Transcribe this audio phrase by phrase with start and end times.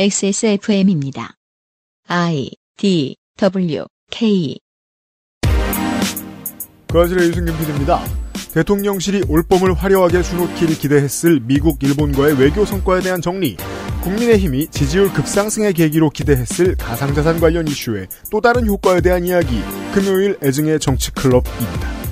[0.00, 1.34] XSFM입니다.
[2.06, 4.56] I D W K
[6.86, 8.00] 그아실의 유승균 PD입니다.
[8.54, 13.56] 대통령실이 올 봄을 화려하게 수놓기를 기대했을 미국, 일본과의 외교 성과에 대한 정리,
[14.04, 19.60] 국민의힘이 지지율 급상승의 계기로 기대했을 가상자산 관련 이슈의 또 다른 효과에 대한 이야기,
[19.92, 22.07] 금요일 애증의 정치클럽입니다.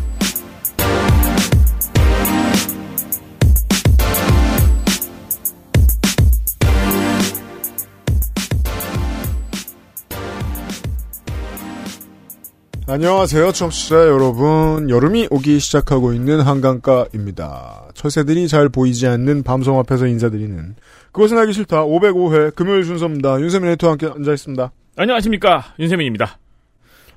[12.89, 14.89] 안녕하세요, 청취자 여러분.
[14.89, 17.89] 여름이 오기 시작하고 있는 한강가입니다.
[17.95, 20.77] 철새들이 잘 보이지 않는 밤섬 앞에서 인사드리는
[21.11, 23.41] 그것은 알기 싫다 505회 금요일 순서입니다.
[23.41, 24.71] 윤세민 에디터와 함께 앉아있습니다.
[24.97, 26.39] 안녕하십니까 윤세민입니다.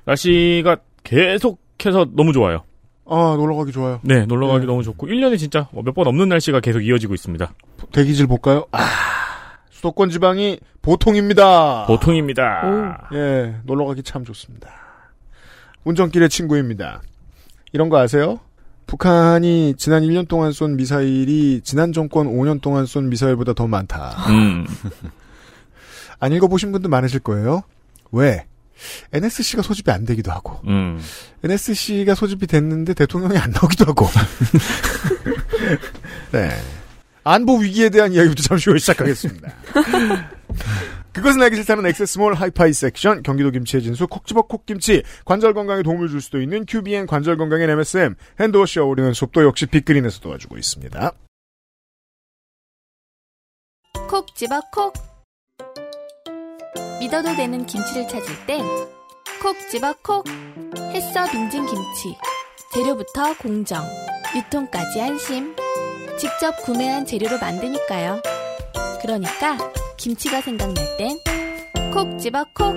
[0.06, 2.64] 날씨가 계속해서 너무 좋아요.
[3.06, 4.00] 아, 놀러가기 좋아요.
[4.02, 4.66] 네, 놀러가기 네.
[4.66, 7.52] 너무 좋고 1년에 진짜 몇 번 없는 날씨가 계속 이어지고 있습니다.
[7.92, 8.66] 대기질 볼까요?
[8.72, 8.80] 아,
[9.70, 11.86] 수도권 지방이 보통입니다.
[11.86, 13.08] 보통입니다.
[13.14, 14.68] 예, 놀러가기 참 좋습니다.
[15.84, 17.02] 운전길의 친구입니다.
[17.72, 18.40] 이런 거 아세요?
[18.86, 24.16] 북한이 지난 1년 동안 쏜 미사일이 지난 정권 5년 동안 쏜 미사일보다 더 많다.
[24.30, 24.66] 음,
[26.18, 27.62] 안 읽어보신 분도 많으실 거예요.
[28.10, 28.46] 왜?
[29.12, 31.00] NSC가 소집이 안 되기도 하고, 음.
[31.44, 34.08] NSC가 소집이 됐는데 대통령이 안 나오기도 하고.
[36.32, 36.50] 네.
[37.22, 39.52] 안보 위기에 대한 이야기부터 잠시 후에 시작하겠습니다.
[41.12, 46.08] 그것은 알기 싫다는 액세스몰 하이파이 섹션, 경기도 김치의 진수, 콕 집어 콕김치, 관절 건강에 도움을
[46.08, 51.12] 줄 수도 있는 QBN 관절 건강엔 MSM, 핸드워시 어우리는 숲도 역시 빅그린에서 도와주고 있습니다.
[54.08, 54.92] 콕 집어 콕.
[57.00, 60.24] 믿어도 되는 김치를 찾을 땐콕 집어 콕.
[60.92, 62.16] 햇서 빙진 김치.
[62.72, 63.82] 재료부터 공정
[64.36, 65.54] 유통까지 안심.
[66.18, 68.20] 직접 구매한 재료로 만드니까요.
[69.00, 69.56] 그러니까
[70.00, 71.18] 김치가 생각날 땐
[71.92, 72.74] 콕 집어 콕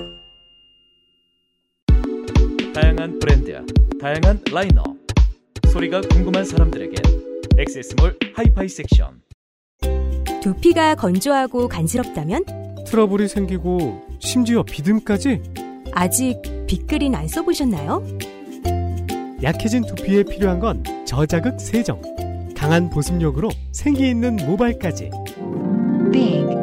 [2.73, 3.65] 다양한 브랜드,
[4.01, 4.97] 다양한 라인업.
[5.71, 6.95] 소리가 궁금한 사람들에게
[7.57, 9.21] 액세스몰 하이파이 섹션.
[10.41, 12.43] 두피가 건조하고 간지럽다면
[12.87, 15.41] 트러블이 생기고 심지어 비듬까지
[15.93, 18.03] 아직 빅그린 안 써보셨나요?
[19.43, 22.01] 약해진 두피에 필요한 건 저자극 세정
[22.53, 25.09] 강한 보습력으로 생기 있는 모발까지
[26.11, 26.62] Big Green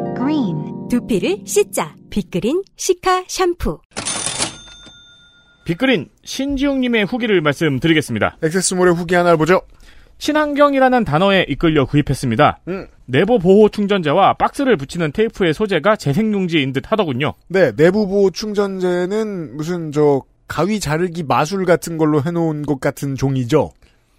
[0.91, 3.79] 두피를 씻자 빅그린 시카 샴푸
[5.63, 8.35] 빅그린 신지용님의 후기를 말씀드리겠습니다.
[8.43, 9.61] 액세스몰의 후기 하나를 보죠.
[10.17, 12.59] 친환경이라는 단어에 이끌려 구입했습니다.
[12.67, 12.87] 음.
[13.05, 17.35] 내부 보호 충전재와 박스를 붙이는 테이프의 소재가 재생용지인 듯 하더군요.
[17.47, 23.71] 네, 내부 보호 충전재는 무슨 저 가위 자르기 마술 같은 걸로 해놓은 것 같은 종이죠.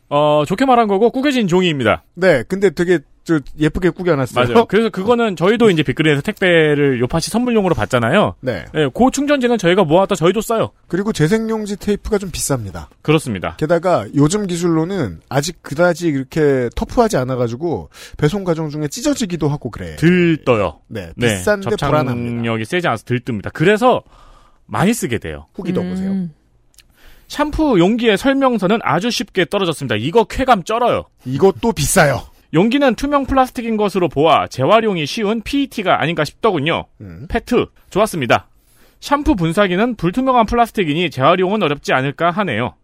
[0.08, 2.04] 어, 좋게 말한 거고 구겨진 종이입니다.
[2.14, 4.46] 네, 근데 되게 저 예쁘게 꾸겨놨어요.
[4.46, 4.64] 맞아요.
[4.68, 8.34] 그래서 그거는 저희도 이제 빅그린에서 택배를 요파시 선물용으로 받잖아요.
[8.40, 8.64] 네.
[8.74, 10.70] 네, 그 충전재는 저희가 모았다 저희도 써요.
[10.88, 12.86] 그리고 재생용지 테이프가 좀 비쌉니다.
[13.02, 13.56] 그렇습니다.
[13.56, 19.96] 게다가 요즘 기술로는 아직 그다지 이렇게 터프하지 않아가지고 배송 과정 중에 찢어지기도 하고 그래.
[19.96, 20.80] 들떠요.
[20.88, 22.30] 네, 네, 비싼데 불안합니다.
[22.32, 23.50] 접착력이 세지 않아서 들뜹니다.
[23.52, 24.02] 그래서
[24.66, 25.46] 많이 쓰게 돼요.
[25.54, 26.28] 후기 넣어보세요.
[27.28, 29.96] 샴푸 용기의 설명서는 아주 쉽게 떨어졌습니다.
[29.96, 31.04] 이거 쾌감 쩔어요.
[31.24, 32.22] 이것도 비싸요.
[32.54, 36.86] 용기는 투명 플라스틱인 것으로 보아 재활용이 쉬운 PET가 아닌가 싶더군요.
[37.00, 37.26] 음.
[37.28, 38.48] 페트 좋았습니다.
[39.00, 42.74] 샴푸 분사기는 불투명한 플라스틱이니 재활용은 어렵지 않을까 하네요.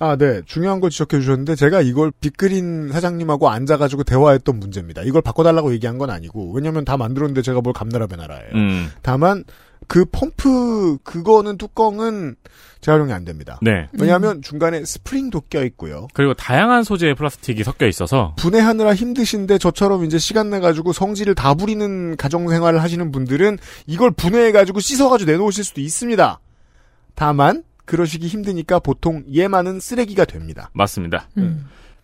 [0.00, 0.42] 아, 네.
[0.46, 5.02] 중요한 걸 지적해 주셨는데 제가 이걸 빅그린 사장님하고 앉아가지고 대화했던 문제입니다.
[5.02, 8.50] 이걸 바꿔달라고 얘기한 건 아니고 왜냐면 다 만들었는데 제가 뭘 감나라 배나라예요.
[8.54, 9.44] 음, 다만
[9.88, 12.36] 그 펌프 그거는 뚜껑은
[12.80, 13.58] 재활용이 안 됩니다.
[13.62, 13.88] 네.
[13.98, 16.06] 왜냐하면 중간에 스프링도 껴 있고요.
[16.12, 21.54] 그리고 다양한 소재의 플라스틱이 섞여 있어서 분해하느라 힘드신데 저처럼 이제 시간 내 가지고 성질을 다
[21.54, 26.38] 부리는 가정 생활을 하시는 분들은 이걸 분해해 가지고 씻어 가지고 내놓으실 수도 있습니다.
[27.14, 30.70] 다만 그러시기 힘드니까 보통 얘만은 쓰레기가 됩니다.
[30.74, 31.28] 맞습니다.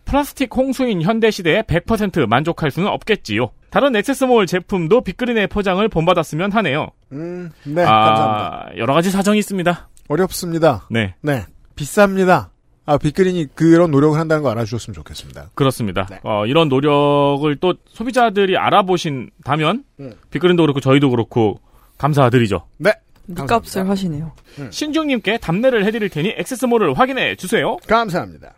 [0.05, 3.49] 플라스틱 홍수인 현대 시대에 100% 만족할 수는 없겠지요.
[3.69, 6.87] 다른 액세스몰 제품도 빅그린의 포장을 본받았으면 하네요.
[7.11, 8.69] 음, 네, 감사합니다.
[8.69, 9.89] 아, 여러 가지 사정이 있습니다.
[10.07, 10.87] 어렵습니다.
[10.89, 11.45] 네, 네,
[11.75, 12.49] 비쌉니다.
[12.85, 15.49] 아, 빅그린이 그런 노력을 한다는 거 알아주셨으면 좋겠습니다.
[15.55, 16.05] 그렇습니다.
[16.09, 16.19] 네.
[16.23, 20.13] 어, 이런 노력을 또 소비자들이 알아보신다면 음.
[20.29, 21.59] 빅그린도 그렇고 저희도 그렇고
[21.97, 22.67] 감사드리죠.
[22.77, 22.93] 네,
[23.27, 24.31] 닉값을 하시네요.
[24.69, 27.77] 신중님께 답례를 해드릴 테니 액세스몰을 확인해 주세요.
[27.87, 28.53] 감사합니다.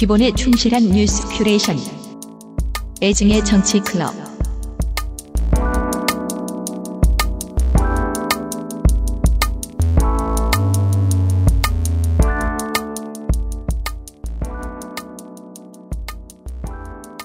[0.00, 1.76] 기본에 충실한 뉴스 큐레이션.
[3.02, 4.14] 애증의 정치 클럽.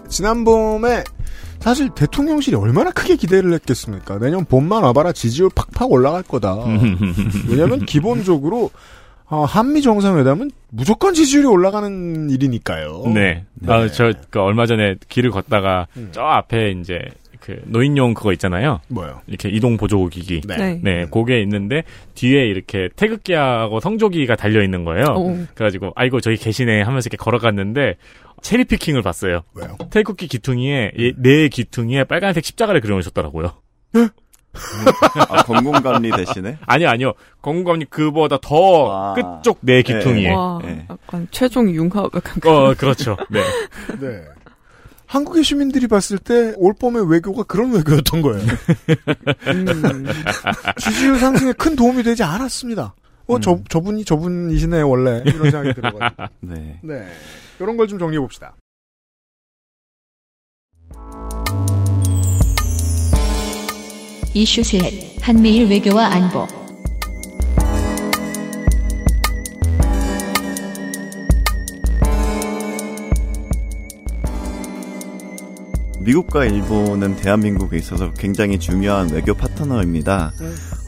[0.09, 1.05] 지난 봄에
[1.61, 4.19] 사실 대통령실이 얼마나 크게 기대를 했겠습니까?
[4.19, 6.57] 내년 봄만 와봐라 지지율 팍팍 올라갈 거다.
[7.47, 8.69] 왜냐면 기본적으로
[9.27, 13.03] 어, 한미 정상회담은 무조건 지지율이 올라가는 일이니까요.
[13.13, 13.43] 네.
[13.55, 13.73] 네.
[13.73, 16.09] 아, 저, 그 얼마 전에 길을 걷다가 음.
[16.11, 16.99] 저 앞에 이제
[17.39, 18.81] 그 노인용 그거 있잖아요.
[18.87, 19.21] 뭐요?
[19.27, 20.41] 이렇게 이동 보조 기기.
[20.47, 20.55] 네.
[20.57, 20.79] 네.
[20.83, 21.83] 네, 그게 있는데
[22.15, 25.05] 뒤에 이렇게 태극기하고 성조기가 달려 있는 거예요.
[25.15, 25.37] 오.
[25.53, 27.95] 그래가지고 아이고 저기 계시네 하면서 이렇게 걸어갔는데
[28.41, 29.41] 체리 피킹을 봤어요.
[29.55, 29.75] 왜요?
[29.91, 33.53] 태극기 기퉁이에 이- 네 기퉁이에 빨간색 십자가를 그려놓으셨더라고요.
[35.29, 36.57] 아, 건공감리 대신에?
[36.65, 37.13] 아니요, 아니요.
[37.41, 39.13] 건강관님 그보다 더 아.
[39.13, 40.31] 끝쪽 네 기퉁이에.
[40.33, 40.85] 와, 예.
[40.89, 43.15] 약간 최종 융합 약간 어, 그렇죠.
[43.29, 43.41] 네.
[43.99, 44.21] 네.
[45.07, 48.41] 한국의 시민들이 봤을 때 올봄의 외교가 그런 외교였던 거예요.
[49.47, 50.05] 음,
[50.79, 52.95] 지지율 상승에 큰 도움이 되지 않았습니다.
[53.27, 53.63] 어, 저, 음.
[53.69, 55.21] 저분이 저분이시네, 원래.
[55.25, 56.23] 이런 생각이 들어가지고.
[56.41, 56.79] 네.
[56.83, 57.07] 네.
[57.59, 58.55] 이런 걸 좀 정리해 봅시다.
[64.37, 64.81] 이슈 셋
[65.21, 66.45] 한미일 외교와 안보.
[76.01, 80.33] 미국과 일본은 대한민국에 있어서 굉장히 중요한 외교 파트너입니다.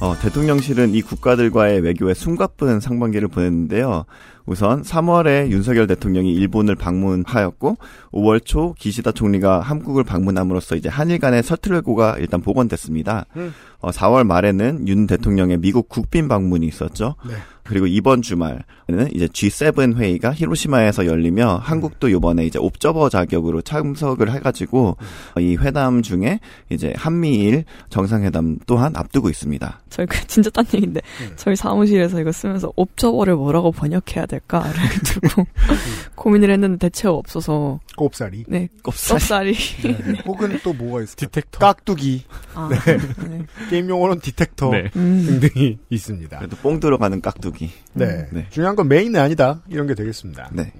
[0.01, 4.03] 어, 대통령실은 이 국가들과의 외교에 숨가쁜 상반기를 보냈는데요.
[4.47, 7.77] 우선 3월에 윤석열 대통령이 일본을 방문하였고
[8.13, 13.25] 5월 초 기시다 총리가 한국을 방문함으로써 이제 한일 간의 서틀웨고가 일단 복원됐습니다.
[13.35, 13.53] 음.
[13.79, 17.15] 어, 4월 말에는 윤 대통령의 미국 국빈 방문이 있었죠.
[17.27, 17.33] 네.
[17.67, 24.97] 그리고 이번 주말에는 이제 G7 회의가 히로시마에서 열리며 한국도 이번에 이제 옵저버 자격으로 참석을 해가지고
[25.39, 29.81] 이 회담 중에 이제 한미일 정상회담 또한 앞두고 있습니다.
[29.89, 31.33] 저희 그 진짜 딴 얘기인데 음.
[31.35, 34.73] 저희 사무실에서 이거 쓰면서 옵저버를 뭐라고 번역해야 될까를
[35.03, 35.47] 두고
[36.15, 38.45] 고민을 했는데 대체가 없어서 꼽사리.
[38.47, 39.19] 네 꼽사리.
[39.19, 39.53] 꼽사리
[39.83, 40.21] 네.
[40.25, 41.25] 혹은 또 뭐가 있을까?
[41.25, 41.59] detector.
[41.59, 42.23] 깍두기.
[42.53, 42.97] 아, 네.
[43.27, 43.45] 네.
[43.69, 44.69] 게임 용어로는 detector.
[44.69, 44.89] 네.
[44.95, 46.37] 음, 등등이 있습니다.
[46.37, 47.56] 그래도 뽕 들어가는 깍두기.
[47.93, 48.27] 네.
[48.31, 48.45] 네.
[48.49, 49.61] 중요한 건 메인은 아니다.
[49.67, 50.49] 이런 게 되겠습니다.
[50.53, 50.71] 네.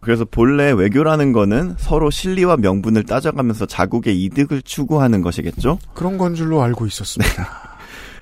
[0.00, 5.78] 그래서 본래 외교라는 거는 서로 실리와 명분을 따져가면서 자국의 이득을 추구하는 것이겠죠?
[5.94, 7.74] 그런 건 줄로 알고 있었습니다.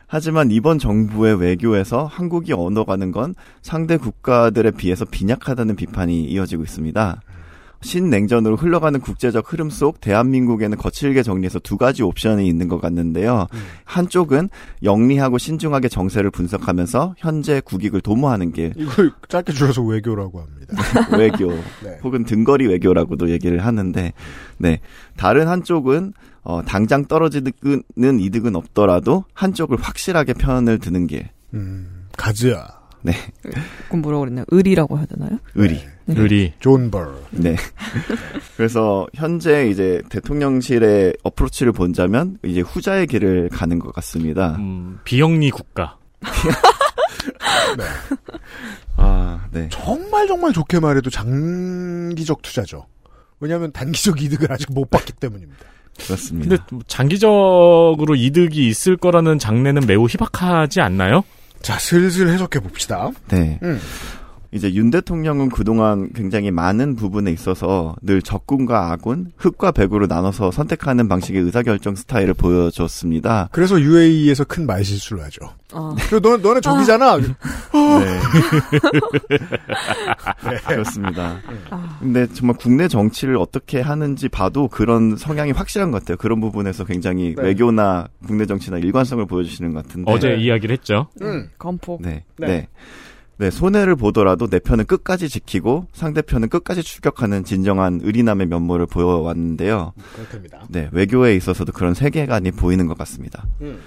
[0.06, 7.20] 하지만 이번 정부의 외교에서 한국이 언어가는 건 상대 국가들에 비해서 빈약하다는 비판이 이어지고 있습니다.
[7.82, 13.46] 신냉전으로 흘러가는 국제적 흐름 속 대한민국에는 거칠게 정리해서 두 가지 옵션이 있는 것 같는데요.
[13.84, 14.48] 한쪽은
[14.82, 20.76] 영리하고 신중하게 정세를 분석하면서 현재 국익을 도모하는 길, 이걸 짧게 줄여서 외교라고 합니다.
[21.18, 21.50] 외교,
[21.82, 21.98] 네.
[22.02, 24.12] 혹은 등거리 외교라고도 얘기를 하는데,
[24.58, 24.80] 네.
[25.16, 26.12] 다른 한쪽은,
[26.42, 27.52] 어, 당장 떨어지는
[27.96, 32.81] 이득은 없더라도 한쪽을 확실하게 편을 드는 길, 음, 가즈아.
[33.02, 33.12] 네.
[33.84, 34.44] 그건 뭐라고 그랬나요?
[34.48, 35.38] 의리라고 해야 되나요?
[35.54, 35.80] 의리.
[36.06, 36.14] 네.
[36.16, 36.52] 의리.
[36.60, 37.12] 존버.
[37.30, 37.56] 네.
[38.56, 44.56] 그래서 현재 이제 대통령실의 어프로치를 본다면 이제 후자의 길을 가는 것 같습니다.
[44.58, 45.98] 음, 비영리 국가.
[48.96, 49.68] 아, 네.
[49.70, 52.86] 정말 정말 좋게 말해도 장기적 투자죠.
[53.40, 55.64] 왜냐하면 단기적 이득을 아직 못 봤기 때문입니다.
[55.98, 56.48] 그렇습니다.
[56.48, 61.22] 근데 뭐 장기적으로 이득이 있을 거라는 장래는 매우 희박하지 않나요?
[61.62, 63.10] 자, 슬슬 해석해 봅시다.
[63.28, 63.58] 네.
[63.62, 63.80] 음.
[64.52, 71.08] 이제 윤 대통령은 그동안 굉장히 많은 부분에 있어서 늘 적군과 아군, 흑과 백으로 나눠서 선택하는
[71.08, 73.48] 방식의 의사결정 스타일을 보여줬습니다.
[73.50, 75.54] 그래서 UAE에서 큰 말실수를 하죠.
[75.72, 77.16] 아, 그리고 너네, 너네 적이잖아.
[77.16, 77.26] 네.
[80.66, 81.38] 그렇습니다.
[81.70, 86.18] 아, 근데 정말 국내 정치를 어떻게 하는지 봐도 그런 성향이 확실한 것 같아요.
[86.18, 87.42] 그런 부분에서 굉장히 네.
[87.42, 90.12] 외교나 국내 정치나 일관성을 보여주시는 것 같은데.
[90.12, 91.06] 어제 이야기를 했죠.
[91.22, 91.48] 음.
[91.58, 92.02] 건폭.
[92.02, 92.24] 네.
[92.36, 92.46] 네.
[92.46, 92.68] 네.
[93.38, 93.50] 네.
[93.50, 99.92] 손해를 보더라도 내 편은 끝까지 지키고 상대편은 끝까지 추격하는 진정한 의리남의 면모를 보여왔는데요.
[100.14, 100.64] 그렇답니다.
[100.68, 100.88] 네.
[100.92, 103.46] 외교에 있어서도 그런 세계관이 보이는 것 같습니다.
[103.60, 103.80] 음.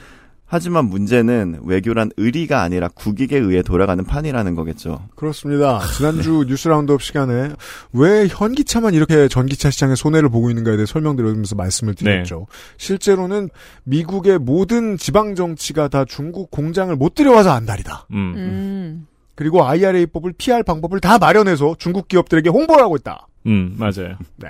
[0.47, 5.01] 하지만 문제는 외교란 의리가 아니라 국익에 의해 돌아가는 판이라는 거겠죠.
[5.15, 5.81] 그렇습니다.
[5.97, 7.51] 지난주 뉴스 roundup 시간에
[7.93, 12.45] 왜 현기차만 이렇게 전기차 시장에 손해를 보고 있는가에 대해 설명드리면서 말씀을 드렸죠.
[12.77, 13.49] 실제로는
[13.85, 18.07] 미국의 모든 지방 정치가 다 중국 공장을 못 들여와서 안달이다.
[18.11, 18.33] 음.
[18.37, 19.07] 음.
[19.35, 23.27] 그리고 IRA법을 피할 방법을 다 마련해서 중국 기업들에게 홍보를 하고 있다.
[23.47, 24.17] 음, 맞아요.
[24.37, 24.49] 네.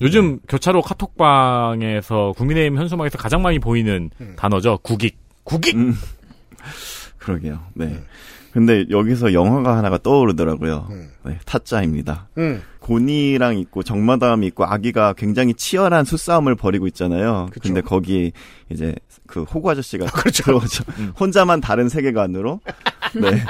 [0.00, 4.34] 요즘 교차로 카톡방에서 국민의힘 현수막에서 가장 많이 보이는 음.
[4.36, 4.78] 단어죠.
[4.82, 5.18] 국익.
[5.44, 5.76] 국익.
[5.76, 5.94] 음.
[7.18, 7.60] 그러게요.
[7.74, 7.86] 네.
[7.86, 8.04] 음.
[8.52, 10.86] 근데 여기서 영화가 하나가 떠오르더라고요.
[10.90, 11.08] 음.
[11.24, 12.28] 네, 타짜입니다.
[12.38, 12.62] 음.
[12.80, 17.46] 고니랑 있고 정마담이 있고 아기가 굉장히 치열한 수싸움을 벌이고 있잖아요.
[17.50, 17.60] 그쵸.
[17.68, 18.32] 근데 거기
[18.70, 18.94] 이제
[19.26, 20.42] 그 호구 아저씨가 그렇죠.
[20.44, 20.84] 들어오죠.
[20.98, 21.12] 음.
[21.18, 22.60] 혼자만 다른 세계관으로.
[23.14, 23.42] 네.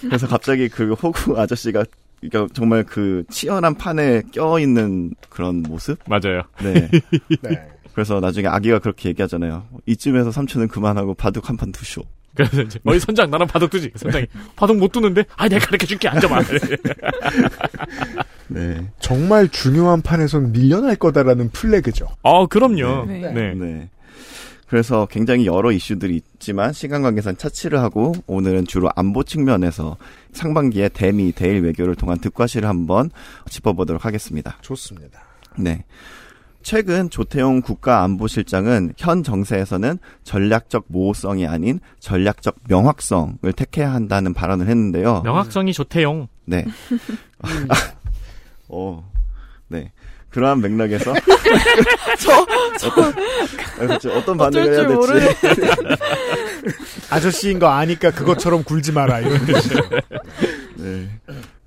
[0.00, 1.84] 그래서 갑자기 그 호구 아저씨가
[2.20, 5.98] 그러니까 정말 그 치열한 판에 껴 있는 그런 모습.
[6.06, 6.42] 맞아요.
[6.62, 6.90] 네.
[7.42, 7.68] 네.
[7.94, 9.64] 그래서 나중에 아기가 그렇게 얘기하잖아요.
[9.86, 12.02] 이쯤에서 삼촌은 그만하고 바둑 한 판 두쇼.
[12.34, 13.92] 그래서 이제 어이 선장 나랑 바둑 두지.
[13.96, 16.42] 선장이 바둑 못 두는데 아 내가 가르쳐 줄게 앉아봐.
[18.48, 18.86] 네.
[19.00, 22.08] 정말 중요한 판에선 밀려날 거다라는 플래그죠.
[22.22, 23.06] 아 그럼요.
[23.06, 23.32] 네.
[23.32, 23.54] 네.
[23.54, 23.88] 네.
[24.72, 29.98] 그래서 굉장히 여러 이슈들이 있지만 시간 관계상 차치를 하고 오늘은 주로 안보 측면에서
[30.32, 33.10] 상반기에 대미 대일 외교를 통한 득과시를 한번
[33.50, 34.56] 짚어보도록 하겠습니다.
[34.62, 35.24] 좋습니다.
[35.58, 35.84] 네.
[36.62, 45.22] 최근 조태용 국가안보실장은 현 정세에서는 전략적 모호성이 아닌 전략적 명확성을 택해야 한다는 발언을 했는데요.
[45.22, 46.28] 명확성이 좋대용.
[46.44, 46.64] 네.
[48.68, 49.10] 어,
[49.68, 49.92] 네.
[50.30, 51.12] 그러한 맥락에서
[52.18, 52.46] 저,
[52.78, 52.88] 저,
[53.82, 55.96] 어떤, 저 어떤 반응을 해야 될지 줄
[57.10, 59.76] 아저씨인 거 아니까 그것처럼 굴지 마라 이런 뜻이죠.
[60.76, 61.08] 네.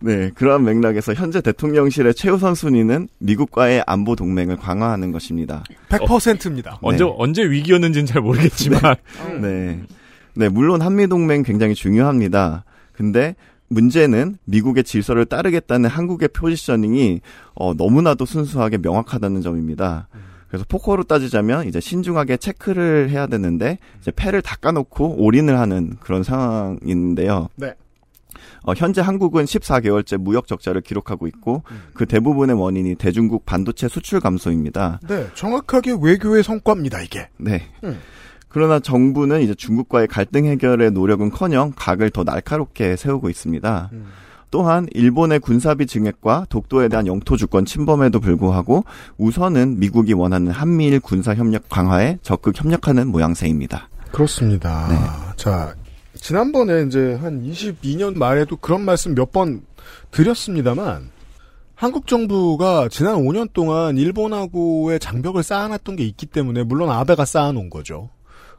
[0.05, 5.63] 네, 그러한 맥락에서 현재 대통령실의 최우선 순위는 미국과의 안보 동맹을 강화하는 것입니다.
[5.89, 6.77] 100%입니다.
[6.83, 7.13] 언제 네.
[7.17, 8.79] 언제 위기였는지는 잘 모르겠지만
[9.41, 9.81] 네.
[10.35, 12.65] 네, 물론 한미 동맹 굉장히 중요합니다.
[12.93, 13.35] 근데
[13.69, 17.21] 문제는 미국의 질서를 따르겠다는 한국의 포지셔닝이
[17.55, 20.07] 어, 너무나도 순수하게 명확하다는 점입니다.
[20.49, 27.49] 그래서 포커로 따지자면 이제 신중하게 체크를 해야 되는데 이제 패를 닦아놓고 올인을 하는 그런 상황인데요.
[27.55, 27.73] 네.
[28.65, 34.99] 어, 현재 한국은 14개월째 무역 적자를 기록하고 있고 그 대부분의 원인이 대중국 반도체 수출 감소입니다.
[35.07, 37.29] 네, 정확하게 외교의 성과입니다 이게.
[37.37, 37.63] 네.
[37.83, 37.99] 음.
[38.49, 43.89] 그러나 정부는 이제 중국과의 갈등 해결의 노력은커녕 각을 더 날카롭게 세우고 있습니다.
[43.91, 44.05] 음.
[44.49, 48.85] 또한 일본의 군사비 증액과 독도에 대한 영토 주권 침범에도 불구하고
[49.17, 53.89] 우선은 미국이 원하는 한미일 군사 협력 강화에 적극 협력하는 모양새입니다.
[54.13, 54.87] 그렇습니다.
[54.87, 54.95] 네.
[55.35, 55.75] 자,
[56.25, 59.61] 지난번에 이제 한 22년 말에도 그런 말씀 몇 번
[60.09, 61.11] 드렸습니다만,
[61.75, 68.09] 한국 정부가 지난 5년 동안 일본하고의 장벽을 쌓아놨던 게 있기 때문에, 물론 아베가 쌓아놓은 거죠.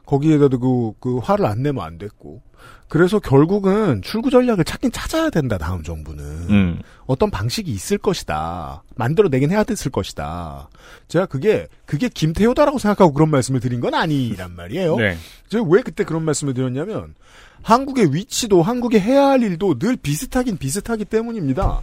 [0.05, 2.41] 거기에다도 그, 그 화를 안 내면 안 됐고.
[2.87, 6.23] 그래서 결국은 출구 전략을 찾긴 찾아야 된다, 다음 정부는.
[6.49, 6.81] 음.
[7.05, 8.83] 어떤 방식이 있을 것이다.
[8.95, 10.69] 만들어내긴 해야 됐을 것이다.
[11.09, 14.95] 제가 그게, 그게 김태효다라고 생각하고 그런 말씀을 드린 건 아니란 말이에요.
[14.95, 15.17] 네.
[15.49, 17.13] 제가 왜 그때 그런 말씀을 드렸냐면,
[17.67, 21.81] 한국의 위치도 한국의 해야 할 일도 늘 비슷하긴 비슷하기 때문입니다.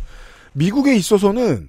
[0.55, 1.69] 미국에 있어서는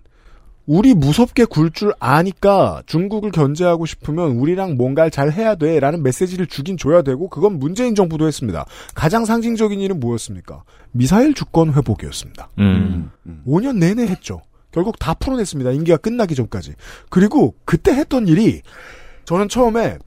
[0.66, 6.48] 우리 무섭게 굴 줄 아니까 중국을 견제하고 싶으면 우리랑 뭔가를 잘 해야 돼 라는 메시지를
[6.48, 8.66] 주긴 줘야 되고 그건 문재인 정부도 했습니다.
[8.94, 10.64] 가장 상징적인 일은 뭐였습니까?
[10.94, 12.52] 미사일 주권 회복이었습니다.
[12.60, 13.12] 음.
[13.46, 14.40] 5년 내내 했죠.
[14.72, 15.72] 결국 다 풀어냈습니다.
[15.72, 16.76] 임기가 끝나기 전까지.
[17.10, 18.62] 그리고 그때 했던 일이
[19.26, 19.98] 저는 처음에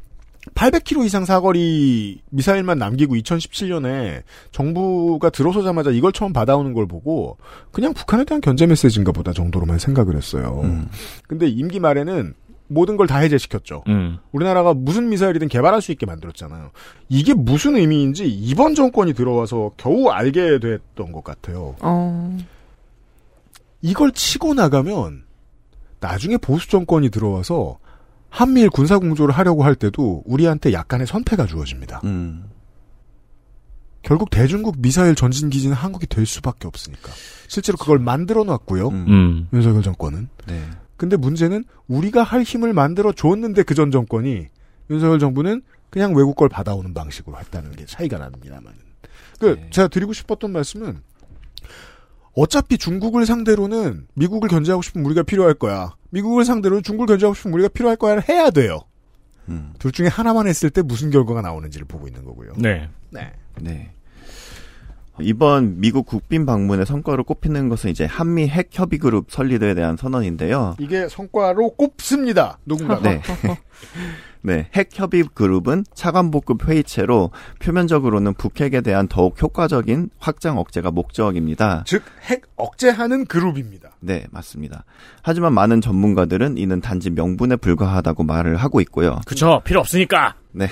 [0.54, 7.36] 800km 이상 사거리 미사일만 남기고 2017년에 정부가 들어서자마자 이걸 처음 받아오는 걸 보고
[7.72, 10.60] 그냥 북한에 대한 견제 메시지인가 보다 정도로만 생각을 했어요.
[10.64, 10.88] 음.
[11.26, 12.34] 근데 임기 말에는
[12.70, 13.82] 모든 걸 다 해제시켰죠.
[13.88, 14.18] 음.
[14.32, 16.70] 우리나라가 무슨 미사일이든 개발할 수 있게 만들었잖아요.
[17.08, 21.76] 이게 무슨 의미인지 이번 정권이 들어와서 겨우 알게 됐던 것 같아요.
[21.80, 22.36] 어,
[23.80, 25.22] 이걸 치고 나가면
[26.00, 27.78] 나중에 보수 정권이 들어와서
[28.30, 32.00] 한미일 군사 공조를 하려고 할 때도 우리한테 약간의 선패가 주어집니다.
[32.04, 32.44] 음.
[34.02, 37.10] 결국 대중국 미사일 전진 기지는 한국이 될 수밖에 없으니까.
[37.48, 38.88] 실제로 그걸 만들어 놨고요.
[38.88, 39.04] 음.
[39.08, 39.48] 음.
[39.52, 40.28] 윤석열 정권은.
[40.46, 40.62] 네.
[40.96, 44.46] 근데 문제는 우리가 할 힘을 만들어 줬는데 그 전 정권이
[44.90, 48.72] 윤석열 정부는 그냥 외국 걸 받아오는 방식으로 했다는 게 차이가 납니다만.
[49.38, 49.70] 그 네.
[49.70, 51.00] 제가 드리고 싶었던 말씀은
[52.38, 55.96] 어차피 중국을 상대로는 미국을 견제하고 싶으면 우리가 필요할 거야.
[56.10, 58.78] 미국을 상대로는 중국을 견제하고 싶으면 우리가 필요할 거야를 해야 돼요.
[59.48, 59.72] 음.
[59.80, 62.52] 둘 중에 하나만 했을 때 무슨 결과가 나오는지를 보고 있는 거고요.
[62.56, 62.88] 네.
[63.10, 63.32] 네.
[63.60, 63.90] 네.
[65.20, 70.76] 이번 미국 국빈 방문의 성과로 꼽히는 것은 이제 한미 핵 협의 그룹 설립에 대한 선언인데요.
[70.78, 72.60] 이게 성과로 꼽습니다.
[72.64, 73.00] 누군가.
[73.00, 73.20] 네.
[74.48, 81.84] 네, 핵 협의 그룹은 차관복급 회의체로 표면적으로는 북핵에 대한 더욱 효과적인 확장 억제가 목적입니다.
[81.86, 83.90] 즉, 핵 억제하는 그룹입니다.
[84.00, 84.86] 네, 맞습니다.
[85.22, 89.20] 하지만 많은 전문가들은 이는 단지 명분에 불과하다고 말을 하고 있고요.
[89.26, 89.60] 그쵸.
[89.66, 90.36] 필요 없으니까.
[90.52, 90.66] 네.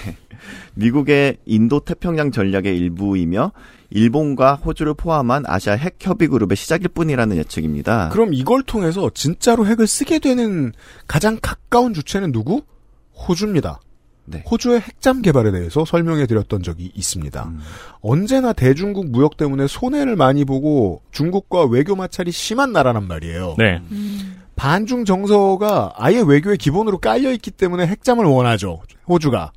[0.75, 3.53] 미국의 인도 태평양 전략의 일부이며
[3.91, 8.09] 일본과 호주를 포함한 아시아 핵 협의 그룹의 시작일 뿐이라는 예측입니다.
[8.09, 10.73] 그럼 이걸 통해서 진짜로 핵을 쓰게 되는
[11.07, 12.63] 가장 가까운 주체는 누구?
[13.17, 13.81] 호주입니다.
[14.27, 14.43] 네.
[14.51, 17.45] 호주의 핵잠 개발에 대해서 설명해 드렸던 적이 있습니다.
[17.45, 17.61] 음.
[18.01, 23.55] 언제나 대중국 무역 때문에 손해를 많이 보고 중국과 외교 마찰이 심한 나라란 말이에요.
[23.57, 23.81] 네.
[24.57, 28.83] 반중 정서가 아예 외교의 기본으로 깔려 있기 때문에 핵잠을 원하죠.
[29.07, 29.53] 호주가.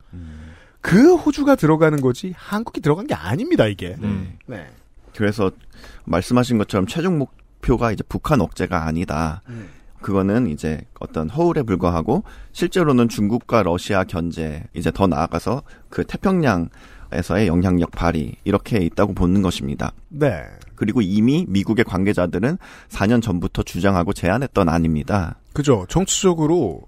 [0.82, 3.96] 그 호주가 들어가는 거지 한국이 들어간 게 아닙니다, 이게.
[4.02, 4.38] 음.
[4.46, 4.68] 네.
[5.16, 5.52] 그래서
[6.06, 9.42] 말씀하신 것처럼 최종 목표가 이제 북한 억제가 아니다.
[10.02, 17.92] 그거는 이제 어떤 허울에 불과하고 실제로는 중국과 러시아 견제 이제 더 나아가서 그 태평양에서의 영향력
[17.92, 19.94] 발휘 이렇게 있다고 보는 것입니다.
[20.10, 20.44] 네.
[20.76, 22.58] 그리고 이미 미국의 관계자들은
[22.90, 25.38] 4년 전부터 주장하고 제안했던 안입니다.
[25.54, 25.86] 그죠.
[25.90, 26.84] 정치적으로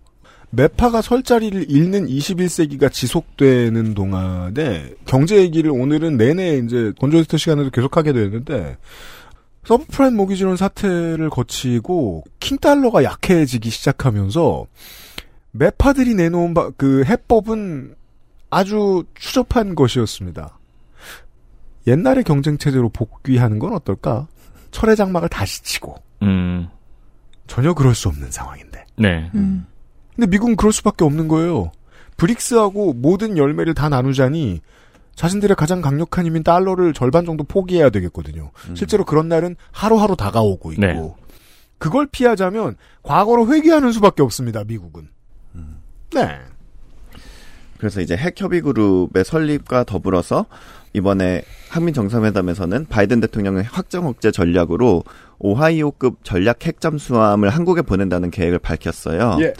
[0.51, 8.11] 매파가 설 자리를 잃는 21세기가 지속되는 동안에 경제 얘기를 오늘은 내내 이제 건조스터 시간에도 계속하게
[8.13, 8.77] 되는데
[9.63, 14.65] 서브프라임 모기지론 사태를 거치고 킹달러가 약해지기 시작하면서
[15.51, 17.95] 매파들이 내놓은 바- 그 해법은
[18.49, 20.57] 아주 추접한 것이었습니다.
[21.87, 24.27] 옛날의 경쟁 체제로 복귀하는 건 어떨까?
[24.71, 26.67] 철의 장막을 다시 치고 음.
[27.47, 28.85] 전혀 그럴 수 없는 상황인데.
[28.97, 29.29] 네.
[29.35, 29.65] 음.
[30.15, 31.71] 근데 미국은 그럴 수밖에 없는 거예요.
[32.17, 34.61] 브릭스하고 모든 열매를 다 나누자니
[35.21, 38.49] 자신들의 가장 강력한 힘인 달러를 절반 정도 포기해야 되겠거든요.
[38.73, 41.13] 실제로 그런 날은 하루하루 다가오고 있고 네.
[41.77, 44.63] 그걸 피하자면 과거로 회귀하는 수밖에 없습니다.
[44.63, 45.09] 미국은.
[46.15, 46.39] 네.
[47.77, 50.47] 그래서 이제 핵협의 그룹의 설립과 더불어서
[50.93, 55.03] 이번에 한미 정상회담에서는 바이든 대통령의 확정 억제 전략으로
[55.37, 59.37] 오하이오급 전략 핵 잠수함을 한국에 보낸다는 계획을 밝혔어요.
[59.41, 59.53] 예.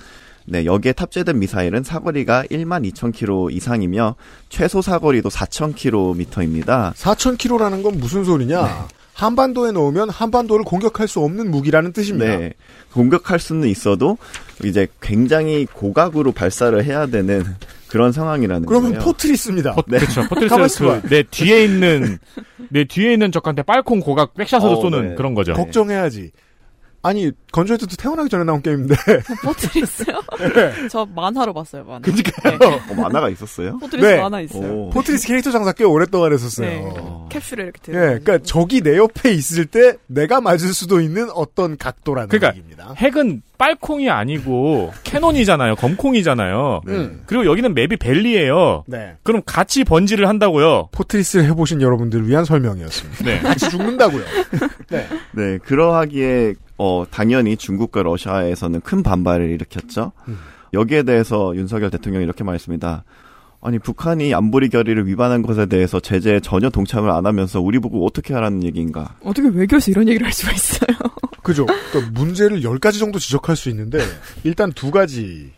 [0.46, 4.16] 네, 여기에 탑재된 미사일은 사거리가 1만 2천 킬로 이상이며
[4.50, 6.94] 최소 사거리도 4천 킬로미터입니다.
[6.96, 8.88] 4,000km라는 건 무슨 소리냐?
[9.14, 12.38] 한반도에 넣으면 한반도를 공격할 수 없는 무기라는 뜻입니다.
[12.38, 12.54] 네.
[12.94, 14.18] 공격할 수는 있어도
[14.64, 17.44] 이제 굉장히 고각으로 발사를 해야 되는
[17.88, 19.04] 그런 상황이라는 그러면 거예요.
[19.04, 19.76] 포트리스입니다.
[19.76, 20.22] 포, 그렇죠.
[20.22, 21.02] 가만히 포트리스 있어봐.
[21.02, 22.18] 그내 뒤에 있는
[22.70, 25.16] 내 뒤에 있는 적한테 빨콩 고각 back shot으로 어, 쏘는 네.
[25.16, 25.54] 그런 거죠.
[25.54, 26.32] 걱정해야지.
[27.04, 28.96] 아니 건조해도 태어나기 전에 나온 게임인데.
[29.44, 30.22] 포트리스요?
[30.92, 32.00] 저 만화로 봤어요, 만화.
[32.02, 32.80] 그러니까요.
[32.90, 33.78] 어, 만화가 있었어요?
[33.80, 34.18] 포트리스 네.
[34.18, 34.72] 만화 있어요.
[34.72, 34.90] 오.
[34.92, 36.68] 포트리스 캐릭터 장사 꽤 오랫동안 했었어요.
[36.70, 37.40] 네.
[37.40, 37.98] 캡슐에 이렇게 들어.
[37.98, 42.94] 예, 그러니까 적이 내 옆에 있을 때 내가 맞을 수도 있는 어떤 각도라는 그러니까 얘기입니다.
[42.98, 45.76] 핵은 빨콩이 아니고 cannon이잖아요.
[45.76, 46.82] 검콩이잖아요.
[46.88, 47.24] 음.
[47.26, 48.84] 그리고 여기는 맵이 valley예요.
[48.88, 49.16] 네.
[49.24, 50.90] 그럼 같이 번지를 한다고요.
[50.92, 53.24] 포트리스를 해보신 여러분들을 위한 설명이었습니다.
[53.24, 53.40] 네.
[53.40, 54.24] 같이 죽는다고요.
[54.90, 55.08] 네.
[55.34, 60.14] 네, 그러하기에 어 당연히 중국과 러시아에서는 큰 반발을 일으켰죠.
[60.28, 60.40] 음.
[60.74, 63.04] 여기에 대해서 윤석열 대통령이 이렇게 말했습니다.
[63.62, 68.34] 아니 북한이 안보리 결의를 위반한 것에 대해서 제재에 전혀 동참을 안 하면서 우리 보고 어떻게
[68.34, 69.14] 하라는 얘기인가?
[69.24, 70.98] 어떻게 외교에서 이런 얘기를 할 수가 있어요?
[71.44, 71.68] 그죠.
[71.68, 74.00] 그러니까 문제를 10가지 정도 지적할 수 있는데,
[74.44, 75.52] 일단 두 가지는,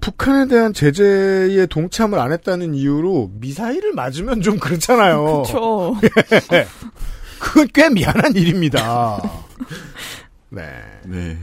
[0.00, 5.42] 북한에 대한 제재에 동참을 안 했다는 이유로 미사일을 맞으면 좀 그렇잖아요.
[5.42, 5.96] 그쵸.
[7.38, 9.20] 그건 꽤 미안한 일입니다.
[10.50, 10.62] 네.
[11.06, 11.36] 네.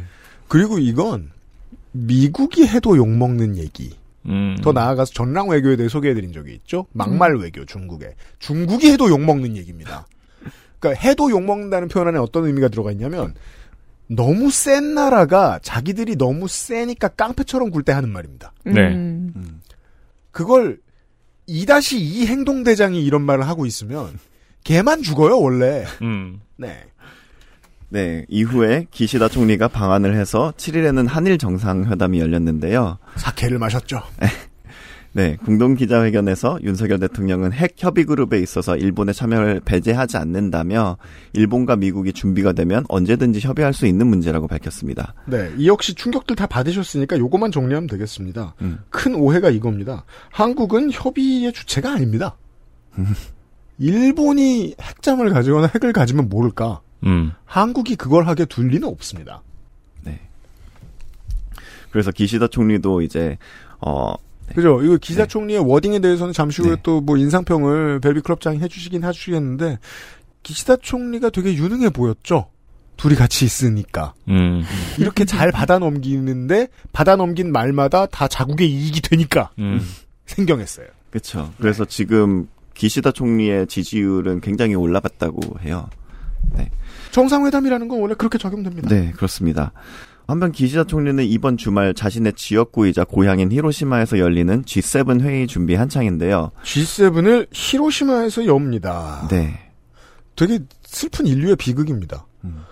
[0.48, 1.32] 그리고 이건
[1.92, 3.96] 미국이 해도 욕먹는 얘기.
[4.28, 4.58] 음.
[4.64, 6.88] 더 나아가서 전랑 외교에 대해 소개해드린 적이 있죠.
[6.94, 8.16] 막말 외교 중국에.
[8.40, 10.08] 중국이 해도 욕먹는 얘기입니다.
[10.80, 13.36] 그러니까 해도 욕먹는다는 표현 안에 어떤 의미가 들어가 있냐면
[14.08, 18.54] 너무 센 나라가 자기들이 너무 세니까 깡패처럼 굴 때 하는 말입니다.
[18.64, 18.94] 네.
[18.94, 19.62] 음.
[20.32, 20.80] 그걸
[21.48, 24.20] 2-2 행동대장이 이런 말을 하고 있으면
[24.64, 25.86] 걔만 죽어요 원래.
[26.02, 26.42] 음.
[26.58, 26.84] 네.
[27.90, 32.98] 네, 이후에 기시다 총리가 방한을 해서 7일에는 한일 정상회담이 열렸는데요.
[33.16, 34.02] 사케를 마셨죠.
[35.16, 40.98] 네, 공동 기자회견에서 윤석열 대통령은 핵 협의 그룹에 있어서 일본의 참여를 배제하지 않는다며
[41.32, 45.14] 일본과 미국이 준비가 되면 언제든지 협의할 수 있는 문제라고 밝혔습니다.
[45.26, 48.56] 네, 이 역시 충격들 다 받으셨으니까 요거만 정리하면 되겠습니다.
[48.60, 48.80] 음.
[48.90, 50.04] 큰 오해가 이겁니다.
[50.32, 52.36] 한국은 협의의 주체가 아닙니다.
[53.80, 56.82] 일본이 핵잠을 가지거나 핵을 가지면 모를까.
[57.06, 57.32] 음.
[57.46, 59.42] 한국이 그걸 하게 둘 리는 없습니다.
[60.04, 60.20] 네.
[61.92, 63.38] 그래서 기시다 총리도 이제
[63.80, 64.16] 어
[64.54, 64.82] 그죠?
[64.84, 66.82] 이거 기자 총리의 워딩에 대해서는 잠시 후에 네.
[66.84, 69.80] 또뭐 인상평을 벨비 클럽장이 해주시긴 해주시겠는데
[70.44, 72.50] 기시다 총리가 되게 유능해 보였죠.
[72.98, 74.64] 둘이 같이 있으니까 음.
[74.98, 79.82] 이렇게 잘 받아 넘기는데 받아 넘긴 말마다 다 자국의 이익이 되니까 음.
[80.26, 80.88] 생경했어요.
[81.10, 81.52] 그렇죠.
[81.58, 85.90] 그래서 지금 기시다 총리의 지지율은 굉장히 올라갔다고 해요.
[87.16, 88.90] 정상회담이라는 건 원래 그렇게 적용됩니다.
[88.90, 89.72] 네, 그렇습니다.
[90.28, 96.52] 한편 기시다 총리는 이번 주말 자신의 지역구이자 고향인 히로시마에서 열리는 G7 회의 준비 한창인데요.
[96.64, 99.30] G7을 히로시마에서 엽니다.
[99.32, 99.72] 네.
[100.36, 102.26] 되게 슬픈 인류의 비극입니다.
[102.44, 102.64] 음.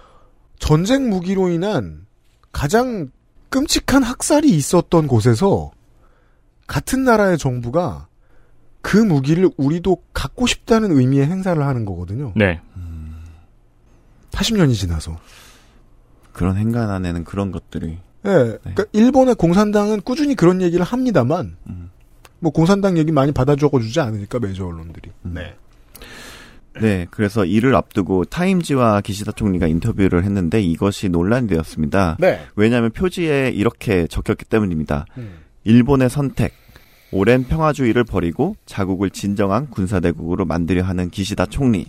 [0.59, 2.05] 전쟁 무기로 인한
[2.51, 3.11] 가장
[3.49, 5.71] 끔찍한 학살이 있었던 곳에서
[6.67, 8.07] 같은 나라의 정부가
[8.81, 12.33] 그 무기를 우리도 갖고 싶다는 의미의 행사를 하는 거거든요.
[12.35, 12.59] 네.
[14.33, 15.17] 80년이 지나서.
[16.33, 21.89] 그런 행간 안에는 그런 것들이 예, 그러니까 일본의 공산당은 꾸준히 그런 얘기를 합니다만, 음.
[22.39, 25.11] 뭐 공산당 얘기 많이 받아 적어주지 않으니까 메이저 언론들이.
[25.23, 25.55] 네.
[26.81, 32.17] 네, 그래서 이를 앞두고 타임지와 기시다 총리가 인터뷰를 했는데 이것이 논란이 되었습니다.
[32.19, 32.41] 네.
[32.55, 35.05] 왜냐하면 표지에 이렇게 적혔기 때문입니다.
[35.17, 35.39] 음.
[35.65, 36.53] 일본의 선택,
[37.11, 41.87] 오랜 평화주의를 버리고 자국을 진정한 군사대국으로 만들려 하는 기시다 총리.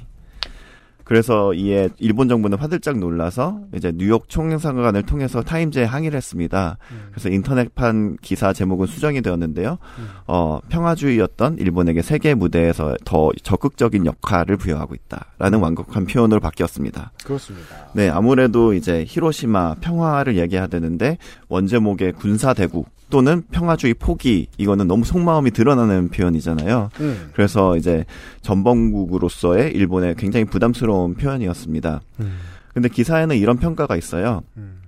[1.04, 6.78] 그래서 이에 일본 정부는 화들짝 놀라서 이제 뉴욕 총영사관을 통해서 타임즈에 항의를 했습니다.
[7.10, 9.78] 그래서 인터넷판 기사 제목은 수정이 되었는데요.
[10.26, 17.12] 어, 평화주의였던 일본에게 세계 무대에서 더 적극적인 역할을 부여하고 있다라는 완곡한 표현으로 바뀌었습니다.
[17.24, 17.88] 그렇습니다.
[17.92, 25.04] 네, 아무래도 이제 히로시마 평화를 얘기해야 되는데 원제목의 군사 대국 또는 평화주의 포기 이거는 너무
[25.04, 26.90] 속마음이 드러나는 표현이잖아요.
[26.98, 27.30] 음.
[27.32, 28.04] 그래서 이제
[28.42, 32.00] 전범국으로서의 일본의 굉장히 부담스러운 표현이었습니다.
[32.18, 32.38] 음.
[32.72, 34.42] 근데 기사에는 이런 평가가 있어요.
[34.56, 34.80] 음.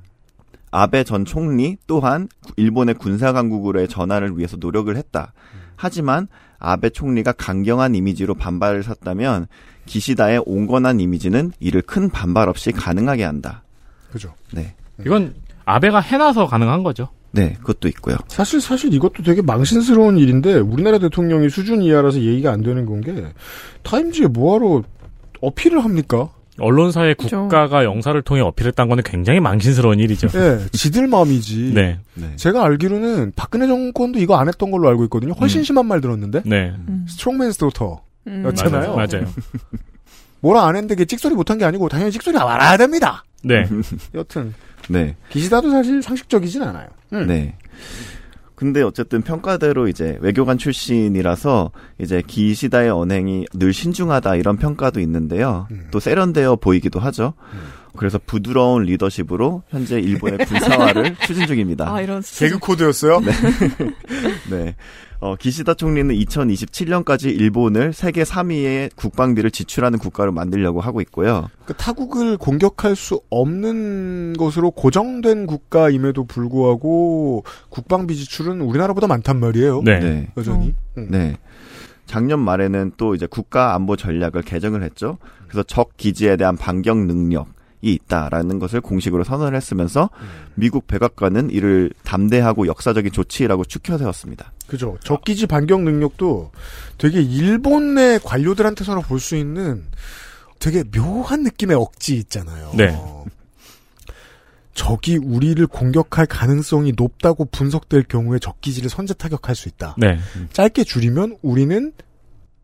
[0.72, 5.32] 아베 전 총리 또한 일본의 군사 강국으로의 전환을 위해서 노력을 했다.
[5.76, 6.26] 하지만
[6.58, 9.46] 아베 총리가 강경한 이미지로 반발을 샀다면
[9.84, 13.62] 기시다의 온건한 이미지는 이를 큰 반발 없이 가능하게 한다.
[14.10, 14.34] 그죠.
[14.52, 14.74] 네.
[14.98, 17.08] 이건 아베가 해놔서 가능한 거죠.
[17.36, 18.16] 네, 그것도 있고요.
[18.28, 23.26] 사실 사실 이것도 되게 망신스러운 일인데 우리나라 대통령이 수준 이하라서 얘기가 안 되는 건 게
[23.84, 24.82] 타임즈에 뭐하러
[25.40, 26.30] 어필을 합니까?
[26.58, 27.42] 언론사의 그죠.
[27.42, 30.28] 국가가 영사를 통해 어필했다는 거는 굉장히 망신스러운 일이죠.
[30.34, 31.72] 예, 지들 마음이지.
[31.74, 31.98] 네.
[32.14, 32.32] 네.
[32.36, 35.34] 제가 알기로는 박근혜 정권도 이거 안 했던 걸로 알고 있거든요.
[35.34, 35.64] 훨씬 음.
[35.64, 36.42] 심한 말 들었는데.
[36.46, 36.72] 네.
[37.08, 38.00] strongman's daughter.
[38.28, 38.44] 음.
[38.46, 38.96] 였잖아요.
[38.96, 39.06] 맞아요.
[39.12, 39.26] 맞아요.
[40.40, 43.24] 뭐라 안 했는데 그게 찍소리 못한 게 아니고 당연히 찍소리 말아야 됩니다.
[43.42, 43.66] 네.
[44.14, 44.54] 여튼
[44.88, 45.16] 네.
[45.30, 46.88] 기시다도 사실 상식적이진 않아요.
[47.12, 47.26] 음.
[47.26, 47.56] 네.
[48.54, 55.68] 근데 어쨌든 평가대로 이제 외교관 출신이라서 이제 기시다의 언행이 늘 신중하다 이런 평가도 있는데요.
[55.70, 55.88] 음.
[55.90, 57.34] 또 세련되어 보이기도 하죠.
[57.96, 61.92] 그래서 부드러운 리더십으로 현재 일본의 군사화를 추진 중입니다.
[61.92, 63.20] 아 이런 개그 코드였어요?
[63.20, 63.32] 네.
[65.20, 71.48] 어, 기시다 총리는 2027년까지 일본을 세계 3위의 국방비를 지출하는 국가로 만들려고 하고 있고요.
[71.64, 79.82] 그 타국을 공격할 수 없는 것으로 고정된 국가임에도 불구하고 국방비 지출은 우리나라보다 많단 말이에요.
[79.82, 80.00] 네.
[80.00, 80.28] 네.
[80.36, 80.74] 여전히.
[80.98, 81.08] 음.
[81.10, 81.36] 네.
[82.06, 85.18] 작년 말에는 또 이제 국가 안보 전략을 개정을 했죠.
[85.48, 90.10] 그래서 적 기지에 대한 반격 능력이 있다라는 것을 공식으로 선언을 했으면서
[90.54, 94.52] 미국 백악관은 이를 담대하고 역사적인 조치라고 추켜 세웠습니다.
[94.66, 94.96] 그죠.
[95.04, 96.50] 적기지 반격 능력도
[96.98, 99.84] 되게 일본의 관료들한테서나 볼 수 있는
[100.58, 102.72] 되게 묘한 느낌의 억지 있잖아요.
[102.76, 102.98] 네.
[104.74, 109.94] 적이 우리를 공격할 가능성이 높다고 분석될 경우에 적기지를 선제 타격할 수 있다.
[109.98, 110.18] 네.
[110.52, 111.92] 짧게 줄이면 우리는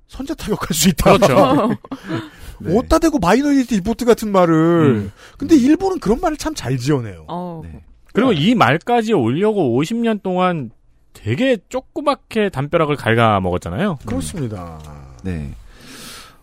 [0.08, 1.16] 선제 타격할 수 있다.
[1.16, 1.70] 그렇죠.
[2.64, 2.76] 네.
[2.78, 4.54] 어따 대고 마이너리티 리포트 같은 말을.
[5.04, 5.12] 음.
[5.38, 7.24] 근데 일본은 그런 말을 참 잘 지어내요.
[7.28, 7.62] 어.
[7.64, 7.82] 네.
[8.12, 10.70] 그리고 이 말까지 올려고 50년 동안
[11.14, 13.98] 되게 조그맣게 담벼락을 갉아먹었잖아요.
[14.06, 14.78] 그렇습니다.
[15.22, 15.52] 네.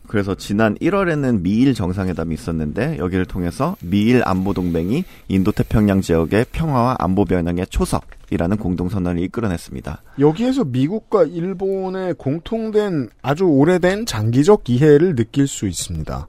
[0.10, 6.96] 그래서 지난 1월에는 미일 정상회담이 있었는데 여기를 통해서 미일 안보 동맹이 인도 태평양 지역의 평화와
[6.98, 10.02] 안보 번영의 초석이라는 공동 선언을 이끌어냈습니다.
[10.20, 16.28] 여기에서 미국과 일본의 공통된 아주 오래된 장기적 이해를 느낄 수 있습니다.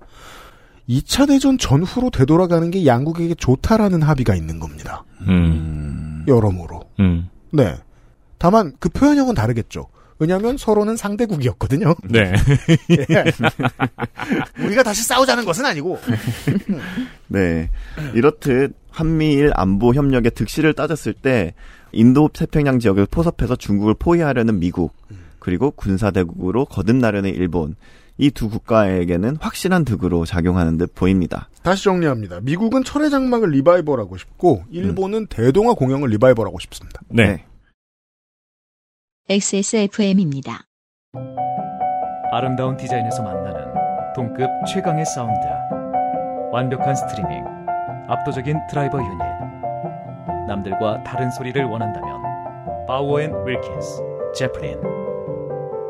[0.91, 5.05] 2차 대전 전후로 되돌아가는 게 양국에게 좋다라는 합의가 있는 겁니다.
[5.23, 6.27] 음.
[6.29, 6.83] 여러모로.
[7.01, 7.31] 음.
[7.51, 7.77] 네.
[8.37, 9.87] 다만 그 표현형은 다르겠죠.
[10.21, 11.95] 왜냐하면 서로는 상대국이었거든요.
[12.05, 12.33] 네.
[14.63, 15.99] 우리가 다시 싸우자는 것은 아니고.
[17.29, 17.71] 네.
[18.15, 21.55] 이렇듯 한미일 안보 협력의 득실을 따졌을 때
[21.93, 24.95] 인도 태평양 지역을 포섭해서 중국을 포위하려는 미국
[25.39, 27.75] 그리고 군사대국으로 거듭나려는 일본
[28.21, 31.49] 이 두 국가에게는 확실한 득으로 작용하는 듯 보입니다.
[31.63, 32.41] 다시 정리합니다.
[32.43, 37.01] 미국은 철의 장막을 리바이벌하고 싶고 일본은 대동아 공영을 리바이벌하고 싶습니다.
[37.09, 37.45] 네.
[39.31, 40.65] XSFM입니다.
[42.33, 45.39] 아름다운 디자인에서 만나는 동급 최강의 사운드
[46.51, 47.45] 완벽한 스트리밍
[48.09, 49.19] 압도적인 드라이버 유닛
[50.49, 52.21] 남들과 다른 소리를 원한다면
[52.89, 54.03] 바워스 앤 윌킨스
[54.35, 54.81] 제플린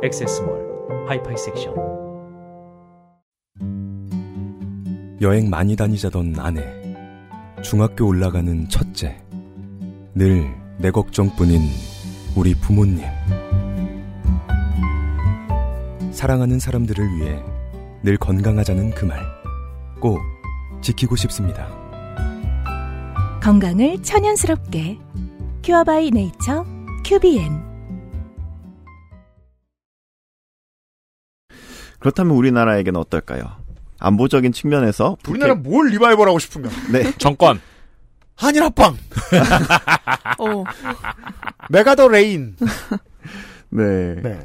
[0.03, 1.75] 엑세스몰 하이파이 섹션
[5.23, 6.61] 여행 많이 다니자던 아내.
[7.63, 9.17] 중학교 올라가는 첫째.
[10.15, 11.61] 늘 내 걱정뿐인
[12.37, 13.05] 우리 부모님.
[16.13, 17.43] 사랑하는 사람들을 위해
[18.03, 19.21] 늘 건강하자는 그 말.
[20.01, 20.19] 꼭
[20.81, 21.69] 지키고 싶습니다.
[23.43, 24.99] 건강을 천연스럽게
[25.65, 26.65] 큐어바이 네이처
[27.05, 27.71] 큐비엔
[31.99, 33.45] 그렇다면 우리나라에게는 어떨까요?
[33.99, 36.71] 안보적인 측면에서 우리나라 뭘 리바이벌하고 싶은가?
[36.91, 37.13] 네.
[37.19, 37.61] 정권.
[38.37, 38.97] 한일 합방.
[40.39, 40.65] 어.
[41.71, 42.57] 메가 더 레인.
[43.71, 44.17] 네.
[44.23, 44.41] 네.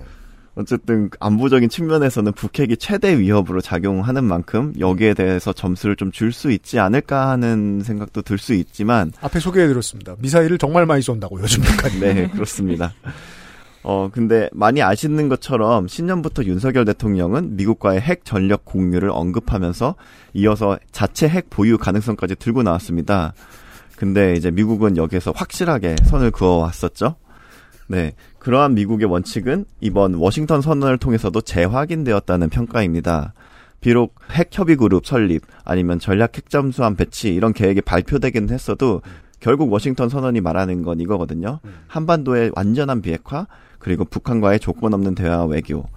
[0.56, 6.80] 어쨌든 안보적인 측면에서는 북핵이 최대 위협으로 작용하는 만큼 여기에 대해서 점수를 좀 줄 수 있지
[6.80, 10.16] 않을까 하는 생각도 들 수 있지만 앞에 소개해드렸습니다.
[10.20, 12.00] 미사일을 정말 많이 쏜다고 요즘 북한이.
[12.00, 12.94] 네 그렇습니다.
[13.84, 19.96] 어 근데 많이 아시는 것처럼 신년부터 윤석열 대통령은 미국과의 핵 전력 공유를 언급하면서
[20.36, 23.34] 이어서 자체 핵 보유 가능성까지 들고 나왔습니다.
[23.96, 27.16] 근데 이제 미국은 여기에서 확실하게 선을 그어왔었죠.
[27.88, 28.14] 네.
[28.40, 33.34] 그러한 미국의 원칙은 이번 워싱턴 선언을 통해서도 재확인되었다는 평가입니다.
[33.80, 39.02] 비록 핵 협의 그룹 설립 아니면 전략 핵잠수함 배치 이런 계획이 발표되긴 했어도
[39.40, 41.60] 결국 워싱턴 선언이 말하는 건 이거거든요.
[41.88, 43.46] 한반도의 완전한 비핵화
[43.78, 45.88] 그리고 북한과의 조건 없는 대화 외교.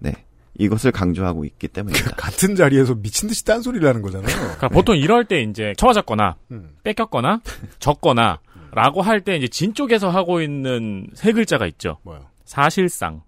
[0.00, 0.25] 네.
[0.58, 2.12] 이것을 강조하고 있기 때문입니다.
[2.16, 4.34] 같은 자리에서 미친 듯이 딴소리를 하는 거잖아요.
[4.36, 6.70] 그러니까 보통 이럴 때 이제 처맞았거나 음.
[6.82, 7.40] 뺏겼거나
[7.78, 8.40] 졌거나
[8.72, 11.98] 라고 할 때 이제 진 쪽에서 하고 있는 세 글자가 있죠.
[12.02, 12.26] 뭐요?
[12.44, 13.22] 사실상.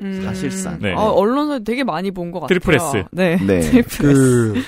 [0.00, 0.22] 음.
[0.24, 0.78] 사실상.
[0.80, 0.92] 네.
[0.94, 2.58] 아, 언론사에 되게 많이 본 것 같아요.
[2.58, 3.04] triple S.
[3.12, 3.36] 네.
[3.36, 3.60] 네.
[3.82, 4.62] triple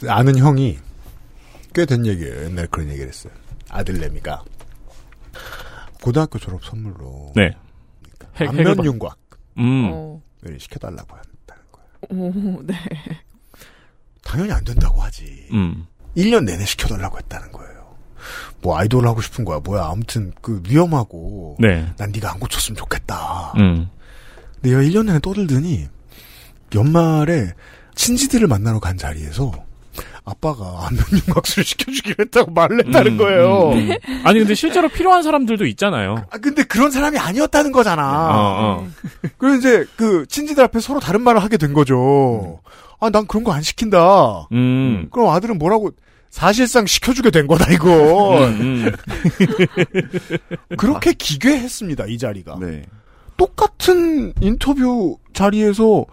[0.00, 0.78] 그 아는 형이
[1.74, 2.44] 꽤 된 얘기예요.
[2.44, 3.32] 옛날 그런 얘기를 했어요.
[3.70, 4.42] 아들내미가
[6.02, 7.50] 고등학교 졸업 선물로 네.
[8.36, 9.16] 핵- 핵을 안면 봐- 윤곽을
[9.58, 9.90] 음.
[9.92, 10.22] 어.
[10.58, 12.56] 시켜달라고 한다는 거예요.
[12.56, 12.74] 오, 네.
[14.22, 15.48] 당연히 안 된다고 하지.
[15.52, 15.86] 음.
[16.16, 17.96] 1년 내내 시켜달라고 했다는 거예요.
[18.60, 19.58] 뭐 아이돌 하고 싶은 거야.
[19.60, 19.86] 뭐야.
[19.86, 21.92] 아무튼 그 위험하고 네.
[21.96, 23.54] 난 네가 안 고쳤으면 좋겠다.
[23.56, 23.88] 음.
[24.60, 25.88] 내가 1년 내내 떠들더니
[26.74, 27.52] 연말에
[27.94, 29.52] 친지들을 만나러 간 자리에서
[30.24, 33.70] 아빠가 안면 윤곽술을 시켜주기로 했다고 말을 했다는 음, 거예요.
[33.72, 34.20] 음, 음.
[34.24, 36.24] 아니 근데 실제로 필요한 사람들도 있잖아요.
[36.30, 38.28] 아, 근데 그런 사람이 아니었다는 거잖아.
[38.30, 38.88] 어, 어.
[39.38, 42.60] 그래서 이제 그 친지들 앞에 서로 다른 말을 하게 된 거죠.
[43.00, 44.46] 아, 난 그런 거 안 시킨다.
[44.52, 45.08] 음.
[45.10, 45.90] 그럼 아들은 뭐라고
[46.30, 48.38] 사실상 시켜주게 된 거다 이거.
[48.46, 48.92] 음, 음.
[50.78, 52.58] 그렇게 기괴했습니다 이 자리가.
[52.60, 52.84] 네.
[53.36, 56.04] 똑같은 인터뷰 자리에서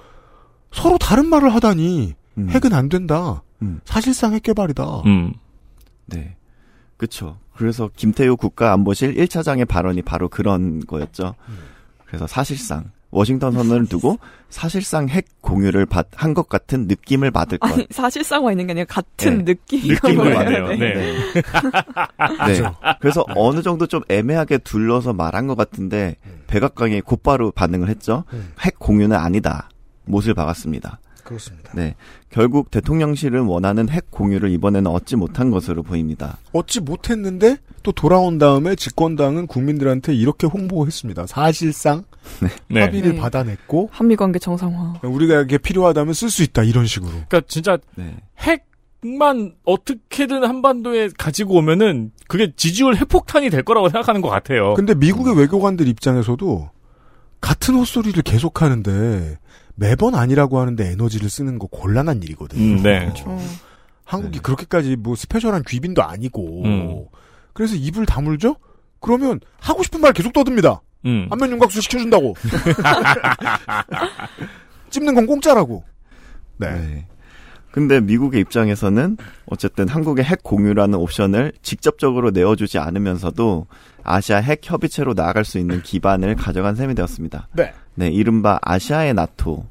[0.71, 2.49] 서로 다른 말을 하다니 음.
[2.49, 3.43] 핵은 안 된다.
[3.61, 3.81] 음.
[3.85, 4.83] 사실상 핵 개발이다.
[5.05, 5.33] 음.
[6.05, 6.35] 네.
[6.97, 7.37] 그쵸.
[7.55, 11.35] 그래서 김태우 국가안보실 1차장의 발언이 바로 그런 거였죠.
[12.05, 14.19] 그래서 사실상 워싱턴 선언을 두고
[14.49, 17.71] 사실상 핵 공유를 한 것 같은 느낌을 받을 것.
[17.71, 19.53] 아니, 사실상 와 있는 게 아니라 같은 네.
[19.53, 20.67] 느낌이 느낌을 받네요.
[20.69, 20.77] 네.
[20.77, 21.15] 네.
[22.99, 26.17] 그래서 어느 정도 좀 애매하게 둘러서 말한 것 같은데
[26.47, 28.23] 백악관이 곧바로 반응을 했죠.
[28.33, 28.51] 음.
[28.61, 29.69] 핵 공유는 아니다.
[30.05, 30.99] 못을 박았습니다.
[31.23, 31.71] 그렇습니다.
[31.75, 31.95] 네.
[32.29, 36.37] 결국 대통령실은 원하는 핵 공유를 이번에는 얻지 못한 것으로 보입니다.
[36.53, 41.27] 얻지 못했는데 또 돌아온 다음에 집권당은 국민들한테 이렇게 홍보했습니다.
[41.27, 42.03] 사실상
[42.67, 42.81] 네.
[42.81, 43.19] 합의를 네.
[43.19, 44.99] 받아냈고 한미 관계 정상화.
[45.03, 47.11] 우리가 이게 필요하다면 쓸 수 있다 이런 식으로.
[47.11, 48.15] 그러니까 진짜 네.
[49.03, 54.75] 핵만 어떻게든 한반도에 가지고 오면은 그게 지지율 핵폭탄이 될 거라고 생각하는 것 같아요.
[54.75, 56.69] 근데 미국의 외교관들 입장에서도
[57.41, 59.39] 같은 헛소리를 계속하는데
[59.79, 62.61] 매번 아니라고 하는데 에너지를 쓰는 거 곤란한 일이거든요.
[62.61, 63.11] 음, 네.
[63.25, 63.39] 어.
[64.03, 64.41] 한국이 네.
[64.41, 67.05] 그렇게까지 뭐 스페셜한 귀빈도 아니고 음.
[67.53, 68.57] 그래서 입을 다물죠?
[68.99, 70.81] 그러면 하고 싶은 말 계속 떠듭니다.
[71.05, 71.27] 음.
[71.31, 72.35] 안면 윤곽수 시켜준다고.
[74.89, 75.83] 찝는 건 공짜라고.
[76.57, 76.73] 네.
[76.73, 77.07] 네.
[77.71, 83.67] 근데 미국의 입장에서는 어쨌든 한국의 핵 공유라는 옵션을 직접적으로 내어주지 않으면서도
[84.03, 87.47] 아시아 핵 협의체로 나아갈 수 있는 기반을 가져간 셈이 되었습니다.
[87.53, 87.71] 네.
[87.99, 89.65] 네, 이른바 아시아의 나토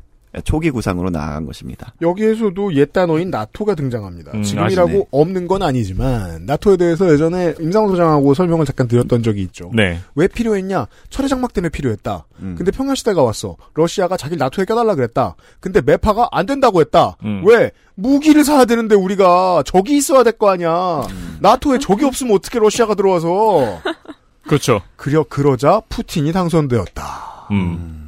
[0.44, 1.94] 초기 구상으로 나아간 것입니다.
[2.02, 4.32] 여기에서도 옛 단어인 나토가 등장합니다.
[4.34, 5.04] 음, 지금이라고 아시네.
[5.10, 9.70] 없는 건 아니지만 나토에 대해서 예전에 임상호 소장하고 설명을 잠깐 드렸던 적이 있죠.
[9.74, 9.98] 네.
[10.14, 10.86] 왜 필요했냐?
[11.08, 12.26] 철의 장막 때문에 필요했다.
[12.40, 12.54] 음.
[12.58, 13.56] 근데 평양 시대가 왔어.
[13.74, 15.34] 러시아가 자기를 나토에 껴달라 그랬다.
[15.60, 17.16] 근데 매파가 안 된다고 했다.
[17.24, 17.42] 음.
[17.46, 17.70] 왜?
[17.94, 21.02] 무기를 사야 되는데 우리가 적이 있어야 될 거 아니야.
[21.40, 23.80] 나토에 적이 없으면 어떻게 러시아가 들어와서.
[24.46, 24.82] 그렇죠.
[24.96, 27.48] 그려 그러자 푸틴이 당선되었다.
[27.50, 28.07] 음.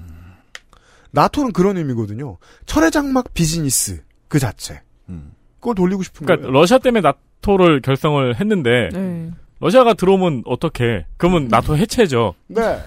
[1.12, 2.38] 나토는 그런 의미거든요.
[2.66, 4.80] 철의 장막 비즈니스 그 자체.
[5.08, 5.32] 음.
[5.58, 6.58] 그걸 돌리고 싶은 그러니까 거예요.
[6.58, 9.30] 러시아 때문에 나토를 결성을 했는데 네.
[9.60, 11.06] 러시아가 들어오면 어떻게?
[11.16, 12.34] 그러면 나토 해체죠.
[12.46, 12.78] 네.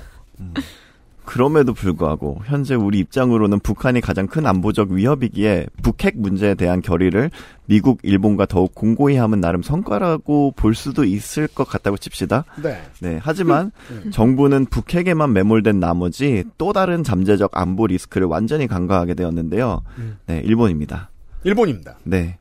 [1.25, 7.31] 그럼에도 불구하고 현재 우리 입장으로는 북한이 가장 큰 안보적 위협이기에 북핵 문제에 대한 결의를
[7.65, 12.45] 미국, 일본과 더욱 공고히 함은 나름 성과라고 볼 수도 있을 것 같다고 칩시다.
[12.61, 12.81] 네.
[12.99, 13.71] 네, 하지만
[14.11, 19.81] 정부는 북핵에만 매몰된 나머지 또 다른 잠재적 안보 리스크를 완전히 간과하게 되었는데요.
[20.27, 21.09] 네, 일본입니다.
[21.43, 21.97] 일본입니다.
[22.03, 22.37] 네.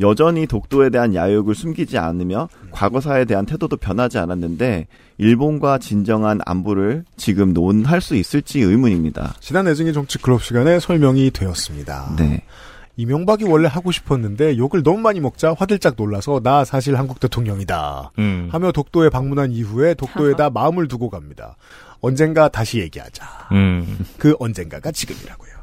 [0.00, 4.86] 여전히 독도에 대한 야욕을 숨기지 않으며 과거사에 대한 태도도 변하지 않았는데
[5.18, 9.34] 일본과 진정한 안보를 지금 논할 수 있을지 의문입니다.
[9.40, 12.14] 지난 애증의 정치 클럽 시간에 설명이 되었습니다.
[12.16, 12.42] 네.
[12.96, 18.10] 이명박이 원래 하고 싶었는데 욕을 너무 많이 먹자 화들짝 놀라서 나 사실 한국 대통령이다.
[18.18, 18.48] 음.
[18.50, 21.56] 하며 독도에 방문한 이후에 독도에다 마음을 두고 갑니다.
[22.00, 23.24] 언젠가 다시 얘기하자.
[23.52, 23.98] 음.
[24.18, 25.57] 그 언젠가가 지금이라고요.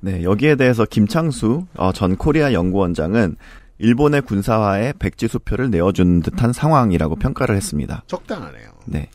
[0.00, 3.36] 네, 여기에 대해서 김창수 어, 전 코리아 연구원장은
[3.78, 8.02] 일본의 군사화에 백지 수표를 내어준 듯한 상황이라고 평가를 했습니다.
[8.06, 8.70] 적당하네요.
[8.86, 9.08] 네.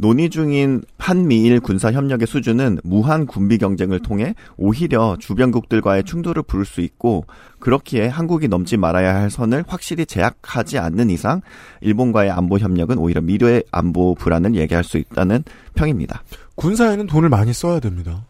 [0.00, 6.80] 논의 중인 한미일 군사 협력의 수준은 무한 군비 경쟁을 통해 오히려 주변국들과의 충돌을 부를 수
[6.82, 7.24] 있고
[7.58, 11.40] 그렇기에 한국이 넘지 말아야 할 선을 확실히 제약하지 않는 이상
[11.80, 15.42] 일본과의 안보 협력은 오히려 미래의 안보 불안을 얘기할 수 있다는
[15.74, 16.22] 평입니다.
[16.54, 18.27] 군사에는 돈을 많이 써야 됩니다.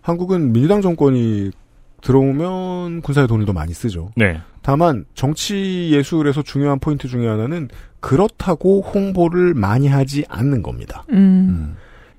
[0.00, 1.50] 한국은 민주당 정권이
[2.00, 4.10] 들어오면 군사에 돈을 더 많이 쓰죠.
[4.16, 4.40] 네.
[4.62, 7.68] 다만 정치 예술에서 중요한 포인트 중에 하나는
[8.00, 11.04] 그렇다고 홍보를 많이 하지 않는 겁니다.
[11.10, 11.76] 음.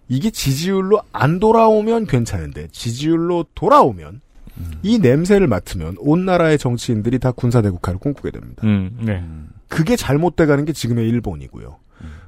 [0.07, 4.21] 이게 지지율로 안 돌아오면 괜찮은데 지지율로 돌아오면
[4.83, 8.61] 이 냄새를 맡으면 온 나라의 정치인들이 다 군사 대국화를 꿈꾸게 됩니다.
[8.65, 8.97] 음.
[9.01, 9.23] 네.
[9.67, 11.77] 그게 잘못돼가는 게 지금의 일본이고요.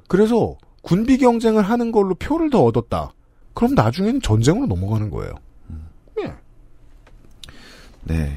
[0.07, 3.11] 그래서 군비 경쟁을 하는 걸로 표를 더 얻었다.
[3.53, 5.33] 그럼 나중에는 전쟁으로 넘어가는 거예요.
[8.03, 8.31] 네.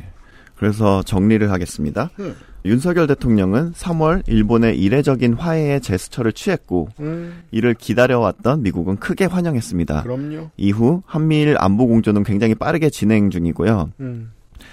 [0.56, 2.10] 그래서 정리를 하겠습니다.
[2.18, 2.34] 음.
[2.64, 10.02] 윤석열 대통령은 3월 일본의 이례적인 화해의 제스처를 취했고 음, 이를 기다려왔던 미국은 크게 환영했습니다.
[10.02, 10.50] 그럼요.
[10.56, 13.92] 이후 한미일 안보 공조는 굉장히 빠르게 진행 중이고요.
[14.00, 14.32] 음.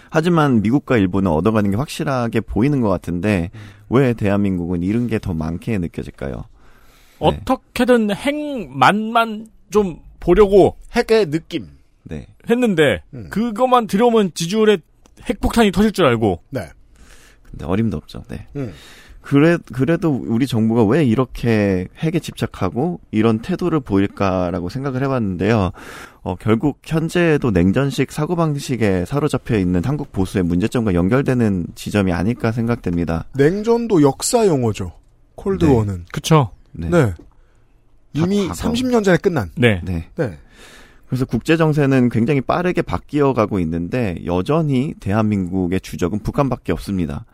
[0.10, 3.52] 하지만 미국과 일본은 얻어가는 게 확실하게 보이는 것 같은데
[3.90, 6.46] 왜 대한민국은 잃은 게더 많게 느껴질까요?
[7.20, 11.68] 어떻게든 핵만만 좀 보려고 핵의 느낌.
[12.04, 12.28] 네.
[12.50, 13.28] 했는데 음.
[13.30, 14.78] 그것만 들여오면 지지율에
[15.30, 16.70] 핵폭탄이 터질 줄 알고 네.
[17.44, 18.24] 근데 어림도 없죠.
[18.30, 18.48] 네.
[18.56, 18.74] 음.
[19.22, 25.72] 그래, 그래도 우리 정부가 왜 이렇게 핵에 집착하고 이런 태도를 보일까라고 생각을 해봤는데요.
[26.24, 33.26] 어, 결국 현재에도 냉전식 사고방식에 사로잡혀 있는 한국 보수의 문제점과 연결되는 지점이 아닐까 생각됩니다.
[33.34, 34.92] 냉전도 역사 용어죠.
[35.36, 36.06] 콜드워는.
[36.12, 36.52] 그쵸.
[36.74, 36.90] 네.
[36.90, 37.14] 네.
[38.14, 38.72] 이미 과거.
[38.72, 39.50] 30년 전에 끝난.
[39.56, 39.82] 네.
[39.84, 40.08] 네.
[40.16, 40.38] 네.
[41.08, 47.26] 그래서 국제 정세는 굉장히 빠르게 바뀌어 가고 있는데 여전히 대한민국의 주적은 북한밖에 없습니다.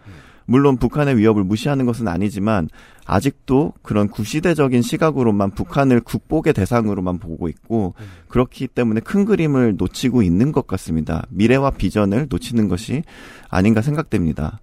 [0.49, 2.69] 물론 북한의 위협을 무시하는 것은 아니지만
[3.05, 7.93] 아직도 그런 구시대적인 시각으로만 북한을 국복의 대상으로만 보고 있고
[8.27, 11.23] 그렇기 때문에 큰 그림을 놓치고 있는 것 같습니다.
[11.29, 13.03] 미래와 비전을 놓치는 것이
[13.47, 14.59] 아닌가 생각됩니다.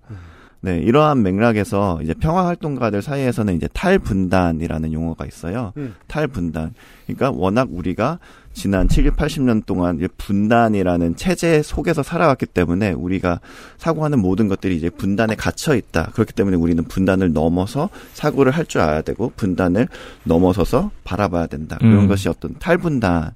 [0.60, 5.72] 네, 이러한 맥락에서 이제 평화 활동가들 사이에서는 이제 탈분단이라는 용어가 있어요.
[5.76, 5.94] 음.
[6.08, 6.74] 탈분단.
[7.06, 8.18] 그러니까 워낙 우리가
[8.52, 13.40] 지난 7, 80년 동안 분단이라는 체제 속에서 살아왔기 때문에 우리가
[13.76, 16.10] 사고하는 모든 것들이 이제 분단에 갇혀 있다.
[16.14, 19.86] 그렇기 때문에 우리는 분단을 넘어서 사고를 할 줄 알아야 되고 분단을
[20.24, 21.76] 넘어서서 바라봐야 된다.
[21.78, 22.08] 그런 음.
[22.08, 23.32] 것이 어떤 탈분단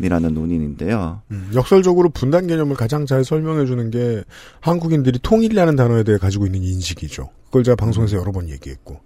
[0.00, 1.22] 이라는 논인인데요.
[1.30, 4.22] 음, 역설적으로 분단 개념을 가장 잘 설명해 주는 게
[4.60, 7.30] 한국인들이 통일이라는 단어에 대해 가지고 있는 인식이죠.
[7.46, 9.00] 그걸 제가 방송에서 여러 번 얘기했고.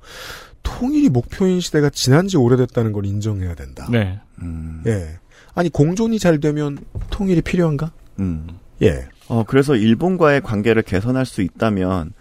[0.63, 3.87] 통일이 목표인 시대가 지난 지 오래됐다는 걸 인정해야 된다.
[3.91, 4.21] 네.
[4.43, 5.19] 음, 예.
[5.55, 6.79] 아니, 공존이 잘 되면
[7.11, 7.93] 통일이 필요한가?
[8.21, 8.47] 음.
[8.83, 9.09] 예.
[9.29, 12.13] 어, 그래서 일본과의 관계를 개선할 수 있다면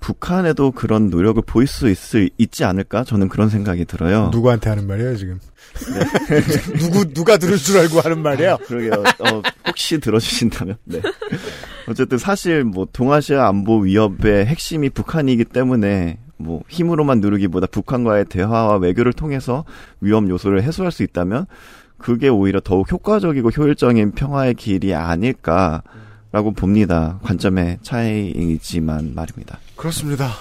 [0.00, 3.04] 북한에도 그런 노력을 보일 수 있을, 있지 않을까?
[3.04, 4.30] 저는 그런 생각이 들어요.
[4.32, 5.38] 누구한테 하는 말이에요, 지금?
[6.78, 8.58] 누구, 누가 들을 줄 알고 하는 말이에요?
[8.66, 8.92] 그러게요.
[9.20, 10.76] 어, 혹시 들어주신다면.
[10.84, 11.00] 네.
[11.88, 19.12] 어쨌든 사실 뭐 동아시아 안보 위협의 핵심이 북한이기 때문에 뭐 힘으로만 누르기보다 북한과의 대화와 외교를
[19.12, 19.64] 통해서
[20.00, 21.46] 위험 요소를 해소할 수 있다면
[21.98, 27.18] 그게 오히려 더욱 효과적이고 효율적인 평화의 길이 아닐까라고 봅니다.
[27.22, 29.58] 관점의 차이이지만 말입니다.
[29.80, 30.32] 그렇습니다.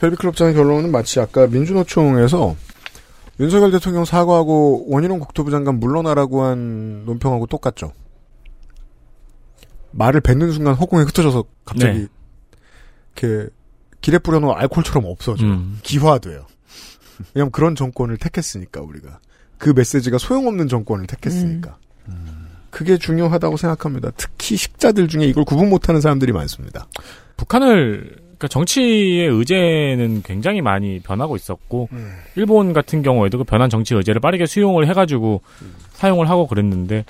[0.00, 2.56] 벨비클럽장의 결론은 마치 아까 민주노총에서
[3.38, 7.92] 윤석열 대통령 사과하고 원희룡 국토부 장관 물러나라고 한 논평하고 똑같죠.
[9.90, 12.06] 말을 뱉는 순간 허공에 흩어져서 갑자기 네.
[13.14, 13.50] 이렇게
[14.00, 15.46] 길에 뿌려놓은 알코올처럼 없어져요.
[15.46, 15.78] 음.
[15.82, 16.46] 기화돼요.
[17.34, 19.20] 왜냐면 그런 정권을 택했으니까 우리가
[19.58, 21.76] 그 메시지가 소용없는 정권을 택했으니까.
[22.70, 24.10] 그게 중요하다고 생각합니다.
[24.16, 26.86] 특히 식자들 중에 이걸 구분 못하는 사람들이 많습니다.
[27.38, 31.88] 북한을 그러니까 정치의 의제는 굉장히 많이 변하고 있었고
[32.36, 35.40] 일본 같은 경우에도 그 변한 정치 의제를 빠르게 수용을 해가지고
[35.92, 37.04] 사용을 하고 그랬는데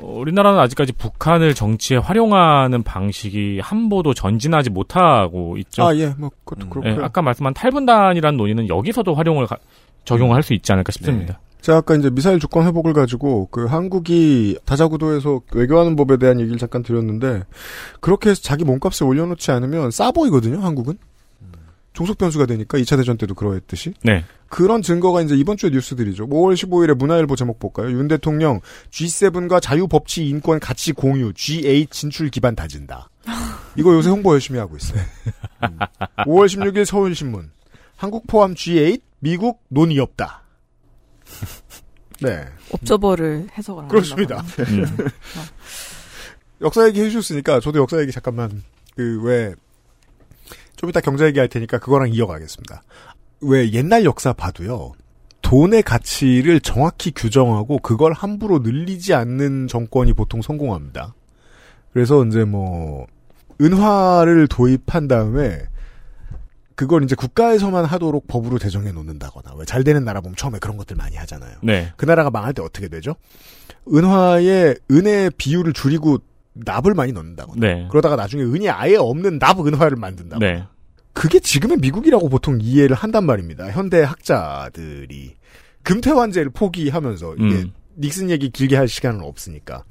[0.00, 5.84] 어, 우리나라는 아직까지 북한을 정치에 활용하는 방식이 한 보도 전진하지 못하고 있죠.
[5.86, 6.70] 아, 예, 뭐, 그것도 음.
[6.70, 6.92] 그렇고요.
[7.00, 9.56] 예, 아까 말씀한 탈분단이라는 논의는 여기서도 활용을 가-
[10.04, 11.40] 적용할 수 있지 않을까 싶습니다.
[11.60, 16.82] 제가 아까 이제 미사일 주권 회복을 가지고 그 한국이 다자구도에서 외교하는 법에 대한 얘기를 잠깐
[16.82, 17.42] 드렸는데
[18.00, 20.98] 그렇게 해서 자기 몸값을 올려놓지 않으면 싸 보이거든요, 한국은.
[21.98, 23.92] 종속 변수가 되니까 2차 대전 때도 그러했듯이.
[24.04, 24.24] 네.
[24.48, 26.28] 그런 증거가 이제 이번 주의 뉴스들이죠.
[26.28, 27.90] 5월 15일에 문화일보 제목 볼까요?
[27.90, 33.10] 윤 대통령 G7과 자유 법치 인권 가치 공유 G8 진출 기반 다진다.
[33.76, 35.00] 이거 요새 홍보 열심히 하고 있어요.
[35.68, 35.78] 음.
[36.18, 37.50] 5월 16일 서울신문.
[37.96, 40.44] 한국 포함 G8 미국 논의 없다.
[42.20, 42.44] 네.
[42.70, 44.42] 옵저버를 해석을 안 그렇습니다.
[44.60, 44.84] 음.
[46.60, 48.62] 역사 얘기 해주셨으니까 저도 역사 얘기 잠깐만
[48.96, 49.54] 그 왜
[50.78, 52.82] 좀 이따 경제 얘기 할 테니까 그거랑 이어가겠습니다.
[53.40, 54.92] 왜 옛날 역사 봐도요.
[55.42, 61.14] 돈의 가치를 정확히 규정하고 그걸 함부로 늘리지 않는 정권이 보통 성공합니다.
[61.92, 63.06] 그래서 이제 뭐
[63.60, 65.62] 은화를 도입한 다음에
[66.78, 70.94] 그걸 이제 국가에서만 하도록 법으로 제정해 놓는다거나 왜 잘 되는 나라 보면 처음에 그런 것들
[70.94, 71.56] 많이 하잖아요.
[71.60, 71.92] 네.
[71.96, 73.16] 그 나라가 망할 때 어떻게 되죠?
[73.92, 76.18] 은화의 은의 비율을 줄이고
[76.54, 77.88] 납을 많이 넣는다거나 네.
[77.90, 80.38] 그러다가 나중에 은이 아예 없는 납 은화를 만든다.
[80.38, 80.64] 네.
[81.12, 83.72] 그게 지금의 미국이라고 보통 이해를 한단 말입니다.
[83.72, 85.34] 현대 학자들이
[85.82, 87.72] 금태환제를 포기하면서 이게 음.
[87.98, 89.82] 닉슨 얘기 길게 할 시간은 없으니까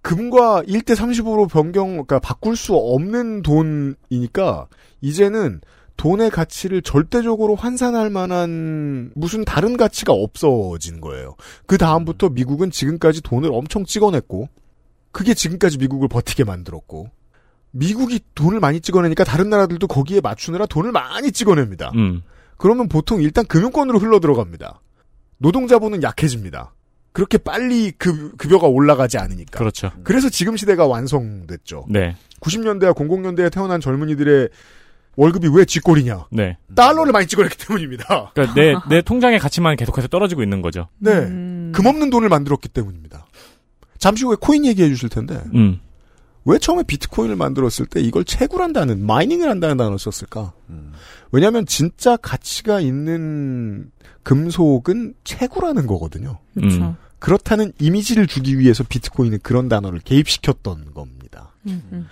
[0.00, 4.68] 금과 1대 35로 변경 그러니까 바꿀 수 없는 돈이니까
[5.02, 5.60] 이제는
[5.98, 11.34] 돈의 가치를 절대적으로 환산할 만한 무슨 다른 가치가 없어진 거예요.
[11.66, 14.48] 그 다음부터 미국은 지금까지 돈을 엄청 찍어냈고
[15.10, 17.10] 그게 지금까지 미국을 버티게 만들었고
[17.72, 21.90] 미국이 돈을 많이 찍어내니까 다른 나라들도 거기에 맞추느라 돈을 많이 찍어냅니다.
[21.96, 22.22] 음.
[22.56, 24.80] 그러면 보통 일단 금융권으로 흘러 들어갑니다.
[25.38, 26.74] 노동자본은 약해집니다.
[27.12, 29.58] 그렇게 빨리 급, 급여가 올라가지 않으니까.
[29.58, 29.90] 그렇죠.
[30.04, 31.86] 그래서 지금 시대가 완성됐죠.
[31.88, 32.14] 네.
[32.40, 34.48] 90년대와 00년대에 태어난 젊은이들의
[35.18, 36.26] 월급이 왜 쥐꼴이냐?
[36.30, 36.56] 네.
[36.76, 38.30] 달러를 많이 찍어냈기 때문입니다.
[38.34, 40.86] 그러니까 내, 내 통장의 가치만 계속해서 떨어지고 있는 거죠.
[40.98, 41.10] 네.
[41.10, 41.72] 음.
[41.74, 43.26] 금없는 돈을 만들었기 때문입니다.
[43.98, 45.80] 잠시 후에 코인 얘기해 주실 텐데, 음.
[46.44, 50.52] 왜 처음에 비트코인을 만들었을 때 이걸 채굴한다는, 마이닝을 한다는 단어를 썼을까?
[51.32, 53.90] 왜냐하면 진짜 가치가 있는
[54.22, 56.38] 금속은 채굴하는 거거든요.
[56.54, 56.76] 그렇죠.
[56.76, 56.96] 음.
[57.18, 61.52] 그렇다는 이미지를 주기 위해서 비트코인은 그런 단어를 개입시켰던 겁니다.
[61.66, 62.06] 음, 음.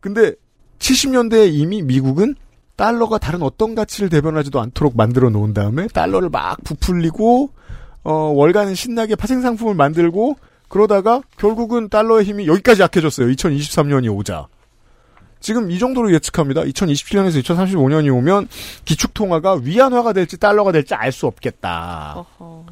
[0.00, 0.34] 근데
[0.78, 2.34] 70년대에 이미 미국은
[2.80, 7.50] 달러가 다른 어떤 가치를 대변하지도 않도록 만들어 놓은 다음에 달러를 막 부풀리고
[8.04, 13.28] 어, 월간은 신나게 파생 상품을 만들고 그러다가 결국은 달러의 힘이 여기까지 약해졌어요.
[13.28, 14.46] 2023년이 오자.
[15.40, 16.62] 지금 이 정도로 예측합니다.
[16.62, 18.48] 2027년에서 2035년이 오면
[18.86, 22.14] 기축통화가 위안화가 될지 달러가 될지 알 수 없겠다.
[22.16, 22.64] 어허.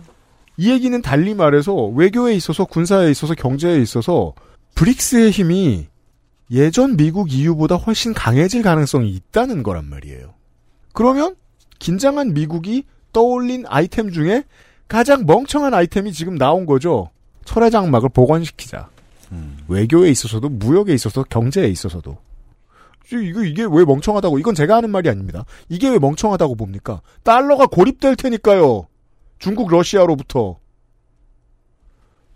[0.57, 4.33] 이 얘기는 달리 말해서 외교에 있어서 군사에 있어서 경제에 있어서
[4.75, 5.89] 브릭스의 힘이
[6.51, 10.35] 예전 미국 EU보다 훨씬 강해질 가능성이 있다는 거란 말이에요.
[10.93, 11.37] 그러면
[11.79, 14.45] 긴장한 미국이 떠올린 아이템 중에
[14.89, 17.11] 가장 멍청한 아이템이 지금 나온 거죠.
[17.45, 18.89] 철의 장막을 복원시키자.
[19.69, 22.17] 외교에 있어서도 무역에 있어서 경제에 있어서도.
[23.13, 24.39] 이거 이게 왜 멍청하다고?
[24.39, 25.45] 이건 제가 하는 말이 아닙니다.
[25.69, 27.01] 이게 왜 멍청하다고 봅니까?
[27.23, 28.87] 달러가 고립될 테니까요.
[29.39, 30.59] 중국 러시아로부터.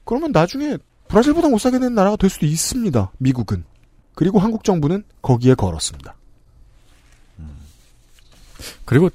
[0.05, 3.13] 그러면 나중에 브라질보다 못 사게 되는 나라가 될 수도 있습니다.
[3.19, 3.65] 미국은.
[4.15, 6.15] 그리고 한국 정부는 거기에 걸었습니다.
[8.85, 9.11] 그리고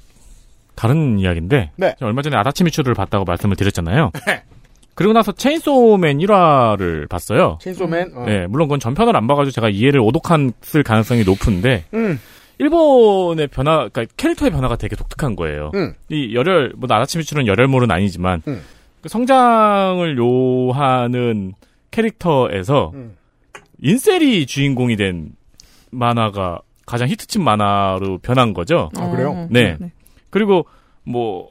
[0.74, 1.94] 다른 이야기인데 네.
[2.00, 4.12] 얼마 전에 아다치미추를 봤다고 말씀을 드렸잖아요.
[4.94, 7.58] 그리고 나서 체인소맨 1화를 봤어요.
[7.60, 8.12] 체인소맨.
[8.16, 8.24] 어.
[8.26, 12.18] 네, 물론 그건 전편을 안 봐가지고 제가 이해를 오독했을 가능성이 높은데 음.
[12.58, 15.70] 일본의 변화, 그러니까 캐릭터의 변화가 되게 독특한 거예요.
[15.74, 15.94] 음.
[16.08, 18.60] 이 열혈, 뭐 아다치미추는 열혈몰은 아니지만 음.
[19.00, 21.54] 그 성장을 요하는
[21.92, 23.16] 캐릭터에서 음.
[23.80, 25.30] 인셀이 주인공이 된
[25.90, 28.90] 만화가 가장 히트친 만화로 변한 거죠.
[28.96, 29.30] 아, 그래요?
[29.30, 29.76] 어, 네.
[30.30, 30.66] 그리고
[31.04, 31.50] 뭐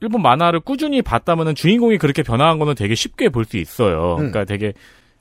[0.00, 4.12] 일본 만화를 꾸준히 봤다면은 주인공이 그렇게 변화한 거는 되게 쉽게 볼 수 있어요.
[4.14, 4.16] 음.
[4.30, 4.72] 그러니까 되게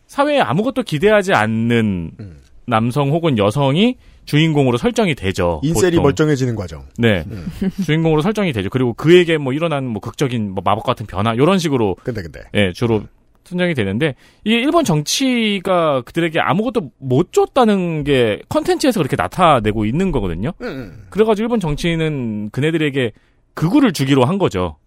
[0.08, 2.40] 사회에 아무것도 기대하지 않는 음.
[2.66, 3.96] 남성 혹은 여성이
[4.26, 5.60] 주인공으로 설정이 되죠.
[5.64, 6.04] 인셀이 보통.
[6.04, 6.86] 멀쩡해지는 과정.
[6.98, 7.24] 네.
[7.30, 7.46] 음.
[7.86, 8.70] 주인공으로 설정이 되죠.
[8.70, 12.42] 그리고 그에게 뭐 일어난 뭐 극적인 뭐 마법 같은 변화 이런 식으로 근데 근데.
[12.54, 13.04] 예, 주로
[13.46, 20.54] 선정이 되는데 이게 일본 정치가 그들에게 아무것도 못 줬다는 게 컨텐츠에서 그렇게 나타내고 있는 거거든요.
[20.62, 21.06] 음.
[21.10, 23.12] 그래가지고 일본 정치인은 그네들에게
[23.54, 24.78] 극우를 주기로 한 거죠.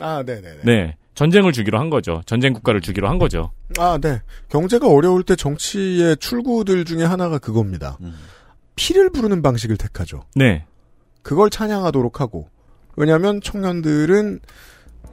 [0.00, 0.62] 아, 네네네.
[0.64, 0.96] 네.
[1.14, 2.22] 전쟁을 주기로 한 거죠.
[2.24, 3.50] 전쟁 국가를 주기로 한 거죠.
[3.78, 4.22] 아, 네.
[4.48, 7.98] 경제가 어려울 때 정치의 출구들 중에 하나가 그겁니다.
[8.74, 10.22] 피를 부르는 방식을 택하죠.
[10.34, 10.64] 네.
[11.22, 12.48] 그걸 찬양하도록 하고.
[12.96, 14.40] 왜냐하면 청년들은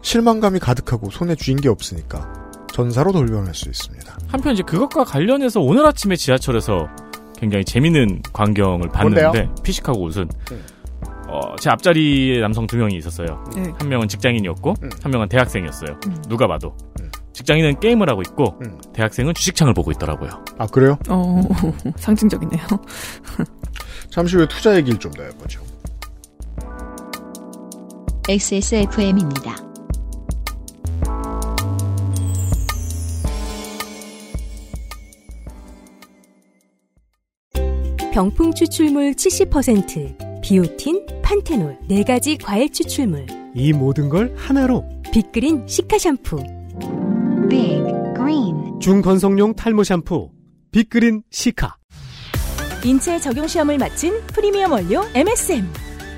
[0.01, 2.46] 실망감이 가득하고 손에 쥐인 게 없으니까
[2.77, 4.17] 전사로 돌변할 수 있습니다.
[4.27, 6.87] 한편 이제 그것과 관련해서 오늘 아침에 지하철에서
[7.35, 9.55] 굉장히 재밌는 광경을 봤는데 뭔데요?
[9.63, 10.63] 피식하고 웃은 음.
[11.27, 13.43] 어, 제 앞자리에 남성 두 명이 있었어요.
[13.55, 13.63] 네.
[13.79, 14.89] 한 명은 직장인이었고 음.
[15.01, 15.99] 한 명은 대학생이었어요.
[16.05, 16.21] 음.
[16.29, 17.09] 누가 봐도 음.
[17.33, 18.77] 직장인은 게임을 하고 있고 음.
[18.93, 20.29] 대학생은 주식창을 보고 있더라고요.
[20.59, 20.99] 아, 그래요?
[21.09, 21.41] 어,
[21.97, 22.61] 상징적이네요.
[24.11, 25.61] 잠시 후에 투자 얘기를 좀 더 해보죠.
[28.29, 29.55] XSFM입니다.
[38.17, 43.27] 병풍 추출물 70%, 비오틴, 판테놀 4가지 과일 추출물.
[43.53, 46.37] 이 모든 걸 하나로 빅그린 시카 샴푸.
[47.47, 47.83] Big
[48.15, 50.31] Green 중건성용 탈모 샴푸
[50.71, 51.77] 빅그린 시카
[52.83, 55.67] 인체 적용 시험을 마친 프리미엄 원료 MSM.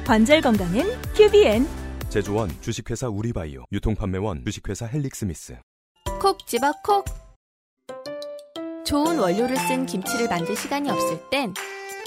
[0.07, 0.85] 관절 건강엔
[1.17, 1.67] QBN.
[2.07, 5.57] 제조원 주식회사 우리바이오 유통판매원 주식회사 헬릭스미스
[6.21, 7.03] 콕 집어 콕.
[8.85, 11.53] 좋은 원료를 쓴 김치를 만들 시간이 없을 땐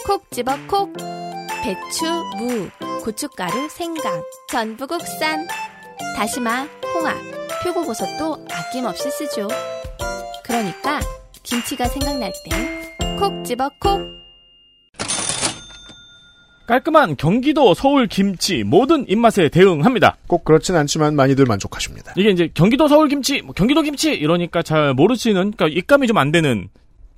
[0.06, 0.92] 콕 집어 콕.
[1.62, 2.04] 배추,
[2.38, 2.68] 무,
[3.04, 5.46] 고춧가루, 생강, 전부 국산.
[6.16, 7.16] 다시마, 홍합,
[7.62, 9.48] 표고버섯도 아낌없이 쓰죠.
[10.44, 11.00] 그러니까
[11.42, 14.00] 김치가 생각날 땐 콕 집어 콕.
[16.66, 20.16] 깔끔한 경기도 서울 김치 모든 입맛에 대응합니다.
[20.26, 22.14] 꼭 그렇진 않지만 많이들 만족하십니다.
[22.16, 26.32] 이게 이제 경기도 서울 김치, 뭐 경기도 김치 이러니까 잘 모르시는, 그러니까 입감이 좀 안
[26.32, 26.68] 되는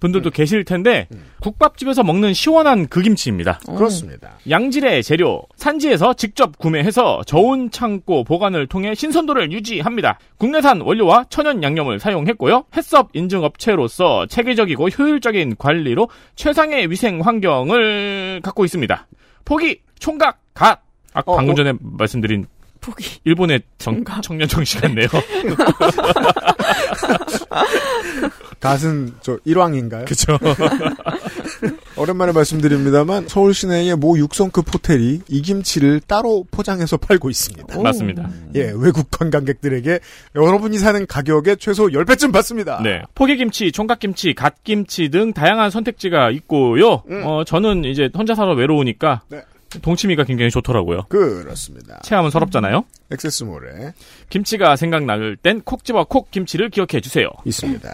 [0.04, 1.08] 분들도 계실 텐데
[1.40, 3.60] 국밥집에서 먹는 시원한 그 김치입니다.
[3.66, 4.32] 그렇습니다.
[4.48, 10.18] 양질의 재료, 산지에서 직접 구매해서 저온 창고 보관을 통해 신선도를 유지합니다.
[10.36, 12.64] 국내산 원료와 천연 양념을 사용했고요.
[12.76, 19.06] 햇섭 인증 업체로서 체계적이고 효율적인 관리로 최상의 위생 환경을 갖고 있습니다.
[19.46, 20.82] 포기, 총각, 갓.
[21.14, 21.54] 아, 어, 방금 어.
[21.54, 22.44] 전에 말씀드린
[22.84, 23.18] 포기.
[23.24, 25.08] 일본의 정, 청년 정시 같네요.
[28.60, 30.04] 갓은 저 일왕인가요?
[30.04, 30.38] 그죠.
[31.96, 37.80] 오랜만에 말씀드립니다만 서울 시내의 모 육성급 호텔이 이 김치를 따로 포장해서 팔고 있습니다.
[37.80, 38.28] 맞습니다.
[38.54, 40.00] 예, 외국 관광객들에게
[40.34, 42.80] 여러분이 사는 가격의 최소 10배쯤 받습니다.
[42.82, 43.02] 네.
[43.14, 47.02] 포기김치, 총각김치, 갓김치 등 다양한 선택지가 있고요.
[47.24, 49.42] 어, 저는 이제 혼자 살아 외로우니까 네.
[49.80, 51.04] 동치미가 굉장히 좋더라고요.
[51.08, 52.00] 그렇습니다.
[52.04, 52.84] 체험은 서럽잖아요.
[53.12, 53.92] 액세스몰에
[54.30, 57.28] 김치가 생각날 땐 콕 집어 콕 김치를 기억해 주세요.
[57.44, 57.90] 있습니다.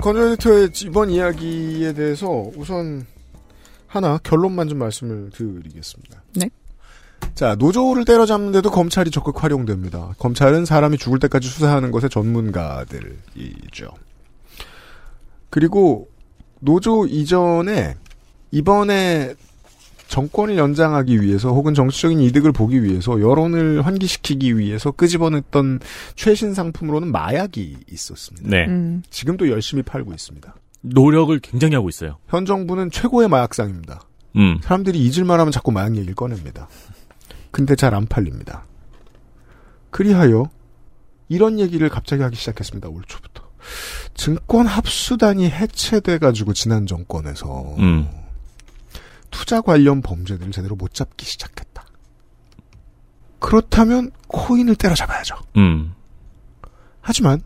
[0.00, 3.04] 건조 에디터의 이번 이야기에 대해서 우선
[3.86, 6.22] 하나 결론만 좀 말씀을 드리겠습니다.
[6.36, 6.48] 네.
[7.38, 10.12] 자, 노조를 때려잡는데도 검찰이 적극 활용됩니다.
[10.18, 13.90] 검찰은 사람이 죽을 때까지 수사하는 것의 전문가들이죠.
[15.48, 16.08] 그리고
[16.58, 17.94] 노조 이전에
[18.50, 19.34] 이번에
[20.08, 25.78] 정권을 연장하기 위해서 혹은 정치적인 이득을 보기 위해서 여론을 환기시키기 위해서 끄집어냈던
[26.16, 28.48] 최신 상품으로는 마약이 있었습니다.
[28.48, 28.66] 네.
[28.66, 29.04] 음.
[29.10, 30.56] 지금도 열심히 팔고 있습니다.
[30.80, 32.16] 노력을 굉장히 하고 있어요.
[32.26, 34.00] 현 정부는 최고의 마약상입니다.
[34.34, 34.58] 음.
[34.62, 36.68] 사람들이 잊을만 하면 자꾸 마약 얘기를 꺼냅니다.
[37.50, 38.64] 근데 잘 안 팔립니다.
[39.90, 40.50] 그리하여
[41.28, 42.88] 이런 얘기를 갑자기 하기 시작했습니다.
[42.88, 43.48] 올 초부터.
[44.14, 48.08] 증권 합수단이 해체돼가지고 지난 정권에서 음.
[49.30, 51.84] 투자 관련 범죄들을 제대로 못 잡기 시작했다.
[53.40, 55.36] 그렇다면 코인을 때려잡아야죠.
[55.56, 55.94] 음.
[57.00, 57.42] 하지만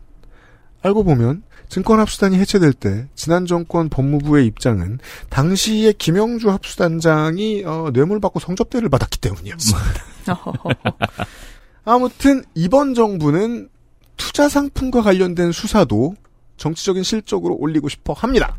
[0.81, 1.43] 알고 보면
[1.73, 4.99] 증권 합수단이 해체될 때 지난 정권 법무부의 입장은
[5.29, 10.03] 당시에 김영주 합수단장이 어, 뇌물 받고 성접대를 받았기 때문이었습니다.
[11.83, 13.69] 아무튼 이번 정부는
[14.17, 16.13] 투자 상품과 관련된 수사도
[16.57, 18.55] 정치적인 실적으로 올리고 싶어 합니다.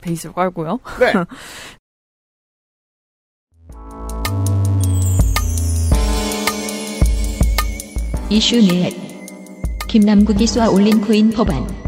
[0.00, 0.78] 베이스로 깔고요.
[1.00, 1.12] 네.
[8.30, 8.94] 이슈 넷
[9.88, 11.83] 김남국이 쏘아 올린 코인 법안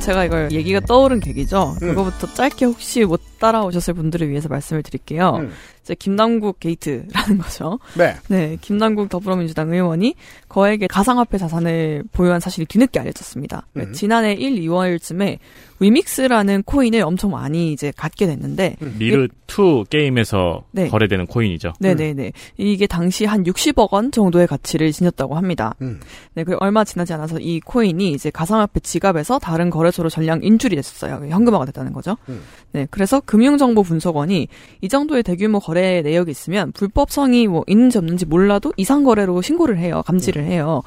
[0.00, 1.76] 제가 이걸 얘기가 떠오른 계기죠.
[1.82, 1.88] 음.
[1.88, 5.36] 그거부터 짧게 혹시 못 따라오셨을 분들을 위해서 말씀을 드릴게요.
[5.40, 5.52] 음.
[5.82, 7.78] 이제 김남국 게이트라는 거죠.
[7.96, 8.16] 네.
[8.28, 10.14] 네, 김남국 더불어민주당 의원이
[10.48, 13.66] 거액의 가상화폐 자산을 보유한 사실이 뒤늦게 알려졌습니다.
[13.76, 13.92] 음.
[13.92, 15.38] 지난해 1, 2월쯤에
[15.80, 20.88] 위믹스라는 코인을 엄청 많이 이제 갖게 됐는데 미르 2 게임에서 네.
[20.88, 21.72] 거래되는 코인이죠.
[21.80, 22.32] 네네네.
[22.56, 25.74] 이게 당시 한 60억 원 정도의 가치를 지녔다고 합니다.
[25.82, 26.00] 음.
[26.34, 31.26] 네, 그 얼마 지나지 않아서 이 코인이 이제 가상화폐 지갑에서 다른 거래소로 전량 인출이 됐었어요.
[31.28, 32.16] 현금화가 됐다는 거죠.
[32.28, 32.42] 음.
[32.72, 34.48] 네, 그래서 금융정보분석원이
[34.80, 40.02] 이 정도의 대규모 거래 내역이 있으면 불법성이 뭐 있는지 없는지 몰라도 이상 거래로 신고를 해요.
[40.06, 40.82] 감지를 해요.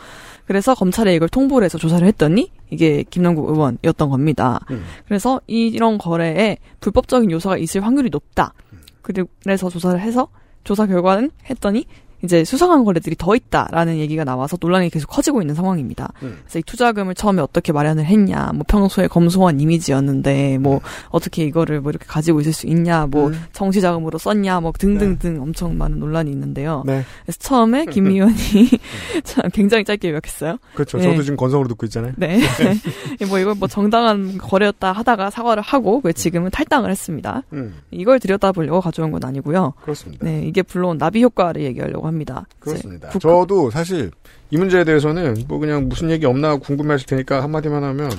[0.45, 4.59] 그래서 검찰에 이걸 통보를 해서 조사를 했더니 이게 김남국 의원이었던 겁니다.
[4.71, 4.83] 음.
[5.07, 8.53] 그래서 이- 이런 거래에 불법적인 요소가 있을 확률이 높다.
[9.01, 10.27] 그래서 조사를 해서
[10.63, 11.85] 조사 결과는 했더니
[12.23, 16.13] 이제 수상한 거래들이 더 있다라는 얘기가 나와서 논란이 계속 커지고 있는 상황입니다.
[16.23, 16.37] 음.
[16.43, 21.91] 그래서 이 투자금을 처음에 어떻게 마련을 했냐, 뭐 평소에 검소한 이미지였는데 뭐 어떻게 이거를 뭐
[21.91, 23.41] 이렇게 가지고 있을 수 있냐, 뭐 음.
[23.51, 26.83] 정치 자금으로 썼냐, 뭐 등등등 엄청 많은 논란이 있는데요.
[26.85, 27.03] 네.
[27.23, 28.35] 그래서 처음에 김 의원이
[29.25, 30.57] 참 굉장히 짧게 요약했어요.
[30.75, 30.97] 그렇죠.
[30.97, 31.03] 네.
[31.03, 32.13] 저도 지금 건성으로 듣고 있잖아요.
[32.15, 32.39] 네.
[33.27, 37.43] 뭐 이걸 뭐 정당한 거래였다 하다가 사과를 하고 그 지금은 탈당을 했습니다.
[37.51, 39.73] 음, 이걸 들여다보려고 가져온 건 아니고요.
[39.81, 40.25] 그렇습니다.
[40.25, 42.12] 네, 이게 불러온 나비 효과를 얘기하려고 합니다.
[42.59, 43.09] 그렇습니다.
[43.09, 44.11] 이제 국- 저도 사실
[44.51, 48.11] 이 문제에 대해서는 뭐 그냥 무슨 얘기 없나 궁금해하실 테니까 한마디만 하면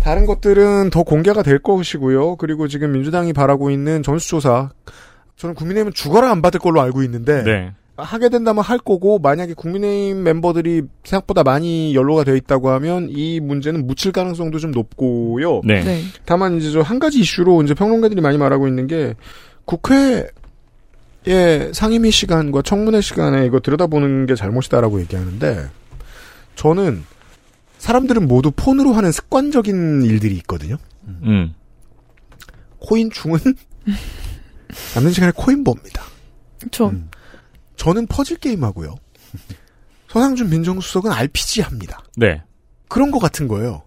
[0.00, 2.36] 다른 것들은 더 공개가 될 것이고요.
[2.36, 4.70] 그리고 지금 민주당이 바라고 있는 전수조사
[5.36, 7.72] 저는 국민의힘은 죽어라 안 받을 걸로 알고 있는데 네.
[7.96, 13.86] 하게 된다면 할 거고 만약에 국민의힘 멤버들이 생각보다 많이 연로가 되어 있다고 하면 이 문제는
[13.86, 15.60] 묻힐 가능성도 좀 높고요.
[15.64, 15.82] 네.
[15.84, 16.00] 네.
[16.24, 19.14] 다만 이제 저 한 가지 이슈로 이제 평론가들이 많이 말하고 있는 게
[19.66, 20.26] 국회
[21.24, 25.68] 의 상임위 시간과 청문회 시간에 이거 들여다보는 게 잘못이다라고 얘기하는데
[26.56, 27.04] 저는
[27.78, 30.76] 사람들은 모두 폰으로 하는 습관적인 일들이 있거든요.
[31.06, 31.54] 음.
[32.78, 33.38] 코인 충은
[34.94, 36.02] 남는 시간에 코인 봅니다.
[36.58, 36.88] 그렇죠.
[36.88, 37.08] 음.
[37.76, 38.96] 저는 퍼즐 게임 하고요.
[40.08, 42.02] 서상준 민정수석은 RPG 합니다.
[42.16, 42.42] 네.
[42.88, 43.82] 그런 거 같은 거예요.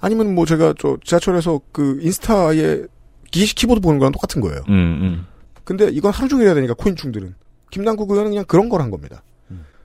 [0.00, 2.82] 아니면 뭐 제가 저 지하철에서 그 인스타에
[3.30, 4.62] 기계식 키보드 보는 거랑 똑같은 거예요.
[4.68, 5.26] 음, 음.
[5.64, 7.34] 근데 이건 하루 종일 해야 되니까 코인충들은.
[7.70, 9.22] 김남국 의원은 그냥 그런 걸 한 겁니다.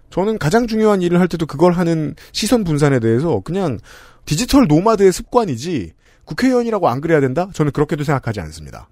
[0.09, 3.78] 저는 가장 중요한 일을 할 때도 그걸 하는 시선 분산에 대해서 그냥
[4.25, 5.93] 디지털 노마드의 습관이지
[6.25, 7.49] 국회의원이라고 안 그래야 된다?
[7.53, 8.88] 저는 그렇게도 생각하지 않습니다.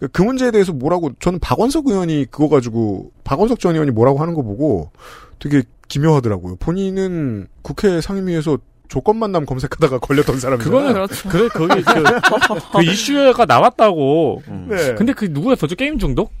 [0.00, 4.34] 그- 그 문제에 대해서 뭐라고 저는 박원석 의원이 그거 가지고 박원석 전 의원이 뭐라고 하는
[4.34, 4.90] 거 보고
[5.38, 6.56] 되게 기묘하더라고요.
[6.56, 8.58] 본인은 국회 상임위에서
[8.94, 10.78] 조건 만남 검색하다가 걸렸던 사람이잖아요.
[10.78, 11.28] 그거는 그렇죠.
[11.28, 12.04] 그래 거기 그,
[12.74, 14.44] 그 이슈가 나왔다고.
[14.68, 14.94] 네.
[14.94, 15.74] 근데 그 누구였었죠?
[15.74, 16.32] 게임 중독?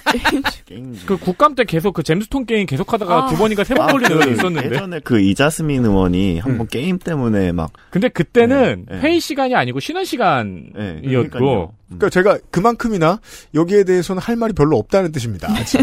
[0.64, 3.26] 게임 그 국감 때 계속 그 잼스톤 게임 계계속 하다가 아.
[3.26, 4.70] 두 번인가 세번 아, 걸리는 그게 있었는데.
[4.70, 9.00] 예전에 그 이자스민 의원이 한번 게임 때문에 막 근데 그때는 네, 네.
[9.02, 11.74] 회의 시간이 아니고 쉬는 네, 시간이었고.
[11.98, 13.20] 그러니까 제가 그만큼이나
[13.54, 15.50] 여기에 대해서는 할 말이 별로 없다는 뜻입니다.
[15.50, 15.80] 아직.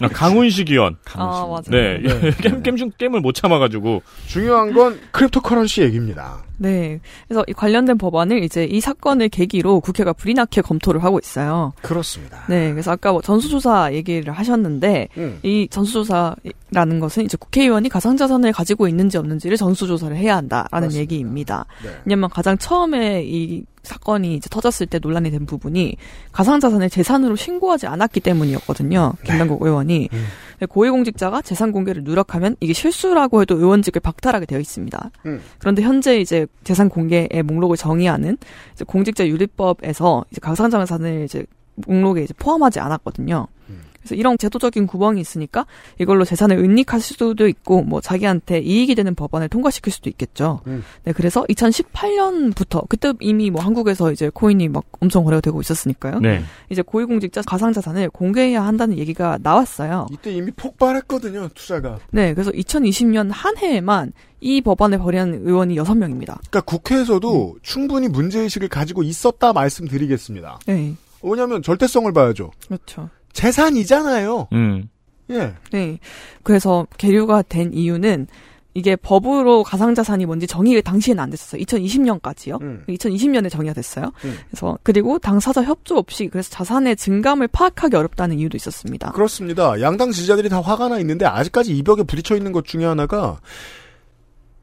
[0.00, 0.96] 아, 강훈식 의원.
[1.14, 1.62] 아, 맞아요.
[1.68, 1.98] 네.
[1.98, 2.30] 네.
[2.40, 4.02] 게임, 게임 중 게임을 못 참아가지고.
[4.26, 6.42] 중요한 건 cryptocurrency 얘기입니다.
[6.60, 7.00] 네.
[7.26, 11.72] 그래서 이 관련된 법안을 이제 이 사건을 계기로 국회가 불이 나게 검토를 하고 있어요.
[11.80, 12.44] 그렇습니다.
[12.48, 12.70] 네.
[12.70, 15.38] 그래서 아까 뭐 전수조사 얘기를 하셨는데 음.
[15.42, 21.00] 이 전수조사라는 것은 이제 국회의원이 가상자산을 가지고 있는지 없는지를 전수조사를 해야 한다라는 맞습니다.
[21.00, 21.64] 얘기입니다.
[21.82, 21.90] 네.
[22.04, 25.96] 왜냐면 가장 처음에 이 사건이 이제 터졌을 때 논란이 된 부분이
[26.32, 29.14] 가상자산을 재산으로 신고하지 않았기 때문이었거든요.
[29.24, 30.10] 김남국 의원이.
[30.12, 30.26] 음.
[30.66, 35.10] 고위공직자가 재산 공개를 누락하면 이게 실수라고 해도 의원직을 박탈하게 되어 있습니다.
[35.26, 35.40] 음.
[35.58, 38.38] 그런데 현재 이제 재산 공개의 목록을 정의하는
[38.86, 41.44] 공직자 윤리법에서 이제 가상자산을 이제
[41.76, 43.46] 목록에 이제 포함하지 않았거든요.
[43.68, 43.80] 음.
[44.00, 45.66] 그래서 이런 제도적인 구멍이 있으니까
[45.98, 50.60] 이걸로 재산을 은닉할 수도 있고 뭐 자기한테 이익이 되는 법안을 통과시킬 수도 있겠죠.
[50.66, 50.82] 음.
[51.04, 56.20] 네, 그래서 2018년부터 그때 이미 뭐 한국에서 이제 코인이 막 엄청 거래가 되고 있었으니까요.
[56.20, 56.42] 네.
[56.70, 60.06] 이제 고위공직자 가상자산을 공개해야 한다는 얘기가 나왔어요.
[60.12, 61.98] 이때 이미 폭발했거든요, 투자가.
[62.10, 66.38] 네, 그래서 2020년 한 해에만 이 법안을 발의한 의원이 6명입니다.
[66.48, 70.60] 그러니까 국회에서도 충분히 문제의식을 가지고 있었다 말씀드리겠습니다.
[70.66, 72.50] 네, 왜냐하면 절대성을 봐야죠.
[72.66, 73.10] 그렇죠.
[73.32, 74.48] 재산이잖아요.
[74.52, 74.88] 음.
[75.30, 75.54] 예.
[75.72, 75.98] 네.
[76.42, 78.26] 그래서 계류가 된 이유는
[78.74, 81.60] 이게 법으로 가상자산이 뭔지 정의가 당시에는 안 됐었어요.
[81.62, 82.60] 2020년까지요.
[82.62, 82.84] 음.
[82.88, 84.12] 2020년에 정의가 됐어요.
[84.24, 84.38] 음.
[84.48, 89.10] 그래서 그리고 당사자 협조 없이 그래서 자산의 증감을 파악하기 어렵다는 이유도 있었습니다.
[89.12, 89.80] 그렇습니다.
[89.80, 93.40] 양당 지지자들이 다 화가 나 있는데 아직까지 이 벽에 부딪혀 있는 것 중에 하나가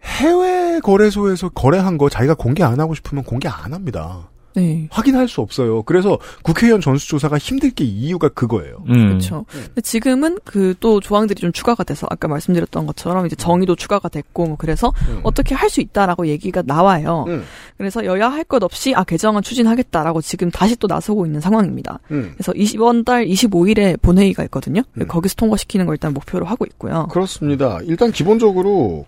[0.04, 4.30] 해외 거래소에서 거래한 거 자기가 공개 안 하고 싶으면 공개 안 합니다.
[4.58, 4.88] 네.
[4.92, 5.84] 확인할 수 없어요.
[5.84, 8.84] 그래서 국회의원 전수조사가 힘들 게 이유가 그거예요.
[8.90, 9.10] 음.
[9.10, 9.46] 그렇죠.
[9.52, 14.46] 근데 지금은 그 또 조항들이 좀 추가가 돼서 아까 말씀드렸던 것처럼 이제 정의도 추가가 됐고
[14.46, 15.22] 뭐 그래서 음.
[15.24, 17.26] 어떻게 할 수 있다라고 얘기가 나와요.
[17.28, 17.44] 음.
[17.78, 22.00] 그래서 여야 할 것 없이 아 개정안 추진하겠다라고 지금 다시 또 나서고 있는 상황입니다.
[22.12, 22.32] 음.
[22.36, 24.82] 그래서 이번 달 25일에 본회의가 있거든요.
[24.94, 25.08] 음.
[25.08, 27.08] 거기서 통과시키는 걸 일단 목표로 하고 있고요.
[27.12, 27.80] 그렇습니다.
[27.84, 29.06] 일단 기본적으로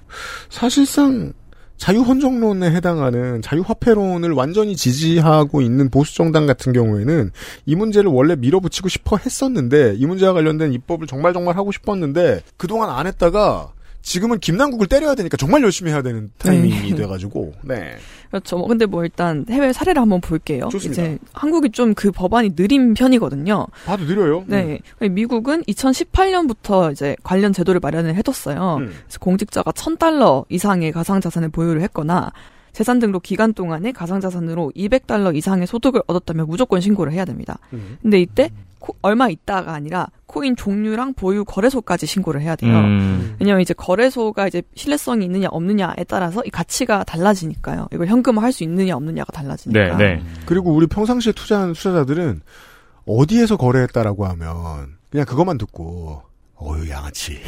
[0.49, 1.31] 사실상
[1.79, 7.31] 자유헌정론에 해당하는 자유화폐론을 완전히 지지하고 있는 보수정당 같은 경우에는
[7.65, 12.89] 이 문제를 원래 밀어붙이고 싶어 했었는데 이 문제와 관련된 입법을 정말 정말 하고 싶었는데 그동안
[12.89, 13.71] 안 했다가
[14.01, 16.95] 지금은 김남국을 때려야 되니까 정말 열심히 해야 되는 타이밍이 네.
[16.95, 17.97] 돼가지고 네.
[18.29, 18.57] 그렇죠.
[18.57, 20.69] 뭐 근데 뭐 일단 해외 사례를 한번 볼게요.
[20.71, 21.01] 좋습니다.
[21.03, 23.67] 이제 한국이 좀 그 법안이 느린 편이거든요.
[23.85, 24.43] 봐도 느려요.
[24.47, 24.79] 네.
[25.01, 28.77] 미국은 2018년부터 이제 관련 제도를 마련을 해뒀어요.
[28.79, 28.85] 음.
[28.85, 32.31] 그래서 공직자가 1000달러 이상의 가상자산을 보유를 했거나
[32.71, 37.57] 재산 등록 기간 동안에 가상자산으로 200달러 이상의 소득을 얻었다면 무조건 신고를 해야 됩니다.
[37.73, 37.97] 음.
[38.01, 42.71] 근데 이때 코- 얼마 있다가 아니라 코인 종류랑 보유 거래소까지 신고를 해야 돼요.
[42.77, 43.35] 음.
[43.39, 47.87] 왜냐면 이제 거래소가 이제 신뢰성이 있느냐 없느냐에 따라서 이 가치가 달라지니까요.
[47.91, 49.97] 이걸 현금화할 수 있느냐 없느냐가 달라지니까.
[49.97, 50.23] 네, 네.
[50.45, 52.41] 그리고 우리 평상시에 투자하는 투자자들은
[53.05, 56.21] 어디에서 거래했다라고 하면 그냥 그것만 듣고
[56.61, 57.39] 어유 양아치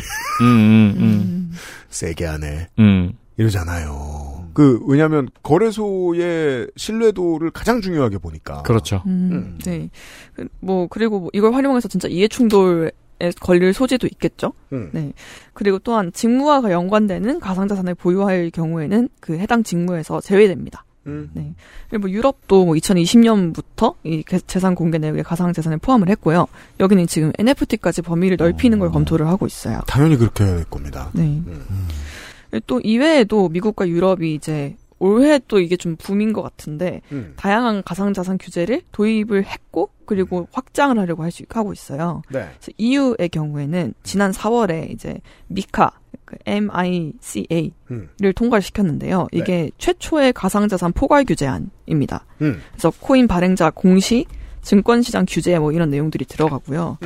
[0.42, 1.52] 음, 음, 음.
[1.90, 3.14] 세게 하네 음.
[3.38, 4.50] 이러잖아요.
[4.54, 8.64] 그 왜냐하면 거래소의 신뢰도를 가장 중요하게 보니까.
[8.64, 9.02] 그렇죠.
[9.06, 9.90] 음, 네.
[10.34, 12.92] 그, 뭐 그리고 뭐 이걸 활용해서 진짜 이해 충돌에
[13.40, 14.54] 걸릴 소지도 있겠죠.
[14.74, 14.90] 음.
[14.94, 15.14] 네.
[15.54, 20.84] 그리고 또한 직무와 연관되는 가상자산을 보유할 경우에는 그 해당 직무에서 제외됩니다.
[21.08, 21.30] 음.
[21.34, 21.54] 네.
[21.90, 26.48] 그리고 뭐 유럽도 뭐 2020년부터 이 개- 재산 공개 내역에 가상자산을 포함을 했고요.
[26.80, 29.80] 여기는 지금 NFT까지 범위를 넓히는 걸 검토를 하고 있어요.
[29.88, 31.10] 당연히 그렇게 해야 될 겁니다.
[31.14, 31.24] 네.
[31.24, 31.66] 음.
[32.68, 37.34] 또 이외에도 미국과 유럽이 이제 올해 또 이게 좀 붐인 것 같은데 음.
[37.36, 42.22] 다양한 가상자산 규제를 도입을 했고 그리고 확장을 하려고 할 수, 하고 있어요.
[42.30, 42.48] 네.
[42.60, 45.92] 그래서 EU의 경우에는 지난 4월에 이제 미카
[46.26, 48.10] 그 MICA를 음.
[48.36, 49.28] 통과를 시켰는데요.
[49.32, 52.26] 이게 최초의 가상자산 포괄 규제안입니다.
[52.44, 52.62] 음.
[52.72, 54.26] 그래서 코인 발행자 공시,
[54.62, 57.00] 증권시장 규제 뭐 이런 내용들이 들어가고요.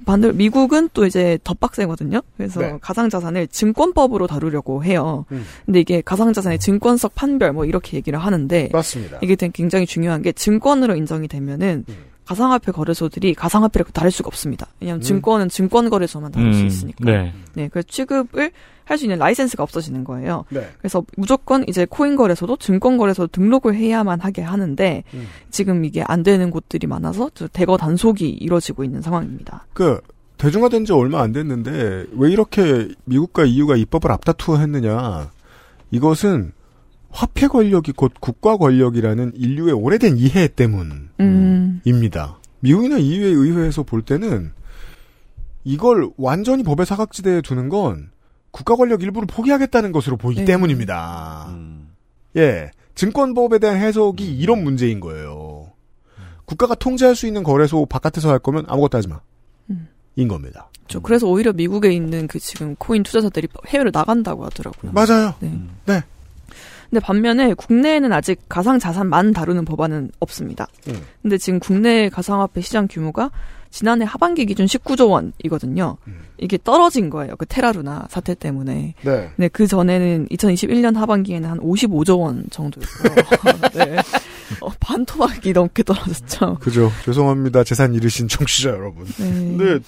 [0.00, 0.04] 음.
[0.04, 2.20] 반대로 미국은 또 이제 더 빡세거든요.
[2.36, 2.78] 그래서 네.
[2.80, 5.24] 가상자산을 증권법으로 다루려고 해요.
[5.32, 5.44] 음.
[5.66, 9.18] 근데 이게 가상자산의 증권성 판별 뭐 이렇게 얘기를 하는데 맞습니다.
[9.22, 12.09] 이게 굉장히 중요한 게 증권으로 인정이 되면은 음.
[12.30, 14.68] 가상화폐 거래소들이 가상화폐를 다룰 수가 없습니다.
[14.78, 15.02] 왜냐하면 음.
[15.02, 17.04] 증권은 증권 거래소만 다룰 수 음, 있으니까.
[17.04, 17.32] 네.
[17.54, 18.52] 네, 그래서 취급을
[18.84, 20.44] 할 수 있는 라이센스가 없어지는 거예요.
[20.48, 20.68] 네.
[20.78, 25.26] 그래서 무조건 이제 코인 거래소도 증권 거래소 등록을 해야만 하게 하는데 음.
[25.50, 29.66] 지금 이게 안 되는 곳들이 많아서 저 대거 단속이 이루어지고 있는 상황입니다.
[29.72, 30.00] 그
[30.38, 35.30] 대중화된 지 얼마 안 됐는데 왜 이렇게 미국과 EU가 입법을 앞다투어 했느냐?
[35.92, 36.52] 이것은
[37.10, 41.16] 화폐 권력이 곧 국가 권력이라는 인류의 오래된 이해 때문입니다.
[41.20, 41.80] 음.
[42.60, 44.52] 미국이나 EU의 의회에서 볼 때는
[45.64, 48.10] 이걸 완전히 법의 사각지대에 두는 건
[48.50, 50.46] 국가 권력 일부를 포기하겠다는 것으로 보이기 네.
[50.46, 51.48] 때문입니다.
[51.50, 51.90] 음.
[52.36, 52.70] 예.
[52.94, 55.72] 증권법에 대한 해석이 이런 문제인 거예요.
[56.44, 59.20] 국가가 통제할 수 있는 거래소 바깥에서 할 거면 아무것도 하지 마.
[59.70, 59.88] 음.
[60.16, 60.68] 인 겁니다.
[60.88, 64.92] 저 그래서 오히려 미국에 있는 그 지금 코인 투자자들이 해외로 나간다고 하더라고요.
[64.92, 65.34] 맞아요.
[65.40, 65.60] 네.
[65.86, 66.02] 네.
[66.90, 70.66] 근데 반면에 국내에는 아직 가상 자산만 다루는 법안은 없습니다.
[70.88, 71.00] 음.
[71.22, 73.30] 근데 지금 국내 가상화폐 시장 규모가
[73.70, 75.96] 지난해 하반기 기준 19조 원이거든요.
[76.08, 76.20] 음.
[76.38, 77.36] 이게 떨어진 거예요.
[77.36, 78.94] 그 테라루나 사태 때문에.
[79.02, 79.30] 네.
[79.36, 83.14] 네, 그 전에는 2021년 하반기에는 한 55조 원 정도였어요.
[83.74, 83.96] 네.
[84.60, 86.56] 어, 반토막이 넘게 떨어졌죠.
[86.60, 86.90] 그죠.
[87.04, 87.62] 죄송합니다.
[87.62, 89.04] 재산 잃으신 청취자 여러분.
[89.04, 89.30] 네.
[89.30, 89.78] 근데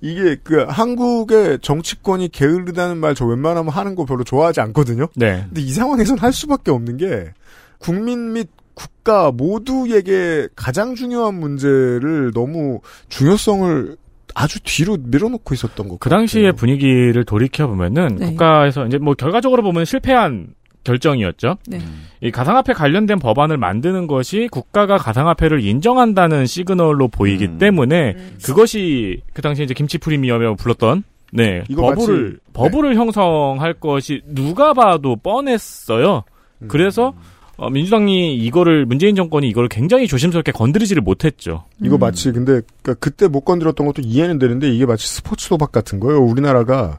[0.00, 5.06] 이게 그 한국의 정치권이 게으르다는 말 저 웬만하면 하는 거 별로 좋아하지 않거든요.
[5.16, 5.44] 네.
[5.46, 7.32] 근데 이 상황에선 할 수밖에 없는 게
[7.78, 13.96] 국민 및 국가 모두에게 가장 중요한 문제를 너무 중요성을
[14.34, 16.18] 아주 뒤로 밀어놓고 있었던 것 그 같아요.
[16.18, 18.26] 당시의 분위기를 돌이켜 보면은 네.
[18.26, 20.48] 국가에서 이제 뭐 결과적으로 보면 실패한
[20.84, 21.56] 결정이었죠.
[21.66, 21.78] 네.
[22.20, 27.58] 이 가상화폐 관련된 법안을 만드는 것이 국가가 가상화폐를 인정한다는 시그널로 보이기 음.
[27.58, 34.22] 때문에 그것이 그 당시에 이제 김치 프리미엄이라고 불렀던 네 이거 버블을 마치- 버블을 형성할 것이
[34.26, 36.22] 누가 봐도 뻔했어요.
[36.62, 36.68] 음.
[36.68, 37.12] 그래서
[37.56, 41.64] 어, 민주당이 이거를 문재인 정권이 이거를 굉장히 조심스럽게 건드리지를 못했죠.
[41.82, 42.00] 이거 음.
[42.00, 46.20] 마치 근데 그때 못 건드렸던 것도 이해는 되는데 이게 마치 스포츠 도박 같은 거예요.
[46.20, 46.98] 우리나라가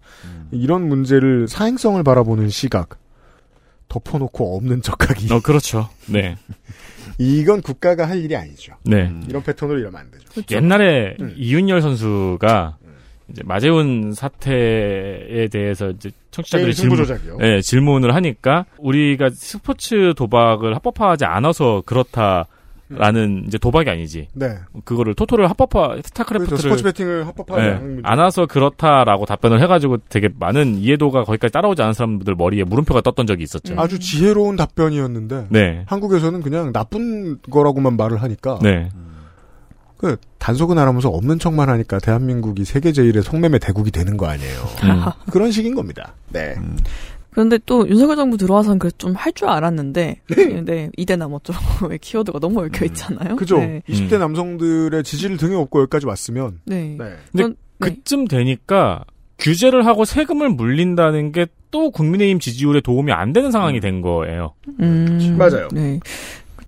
[0.51, 2.97] 이런 문제를 사행성을 바라보는 시각
[3.95, 5.33] 덮어놓고 없는 척하기.
[5.33, 5.89] 어 그렇죠.
[6.07, 6.35] 네.
[7.17, 8.73] 이건 국가가 할 일이 아니죠.
[8.83, 9.09] 네.
[9.29, 10.55] 이런 패턴으로 이러면 안 되죠.
[10.55, 11.33] 옛날에 음.
[11.37, 12.77] 이윤열 선수가
[13.29, 17.05] 이제 마재훈 사태에 대해서 이제 청취자들이 질문.
[17.41, 22.47] 예, 질문을 하니까 우리가 스포츠 도박을 합법화하지 않아서 그렇다
[22.87, 24.27] 라는 이제 도박이 아니지.
[24.33, 24.57] 네.
[24.83, 28.01] 그거를 토토를 합법화 스타크래프트를 스포츠 배팅을 합법화하지 예, 않은 문제.
[28.03, 33.25] 안 와서 그렇다라고 답변을 해가지고 되게 많은 이해도가 거기까지 따라오지 않은 사람들 머리에 물음표가 떴던
[33.25, 33.73] 적이 있었죠.
[33.73, 33.79] 음.
[33.79, 38.89] 아주 지혜로운 답변이었는데 네, 한국에서는 그냥 나쁜 거라고만 말을 하니까 네,
[39.97, 44.59] 그 단속은 안 하면서 없는 척만 하니까 대한민국이 세계 제일의 속매매 대국이 되는 거 아니에요.
[44.83, 45.01] 음.
[45.31, 46.13] 그런 식인 겁니다.
[46.29, 46.53] 네.
[47.35, 50.21] 그런데 또 윤석열 정부 들어와서는 그래도 좀할 줄 알았는데,
[50.65, 53.35] 네, 이대나 뭐쩌고의 키워드가 너무 얽혀 있잖아요.
[53.35, 53.57] 그죠.
[53.59, 53.81] 네.
[53.89, 54.19] 20대 음.
[54.19, 56.95] 남성들의 지지를 등에 업고 여기까지 왔으면 네.
[56.97, 56.97] 네.
[56.97, 57.89] 근데 그건- 네.
[57.89, 59.03] 그쯤 되니까
[59.37, 64.53] 규제를 하고 세금을 물린다는 게 또 국민의힘 지지율에 도움이 안 되는 상황이 된 거예요.
[64.79, 65.67] 음, 맞아요.
[65.73, 65.99] 네.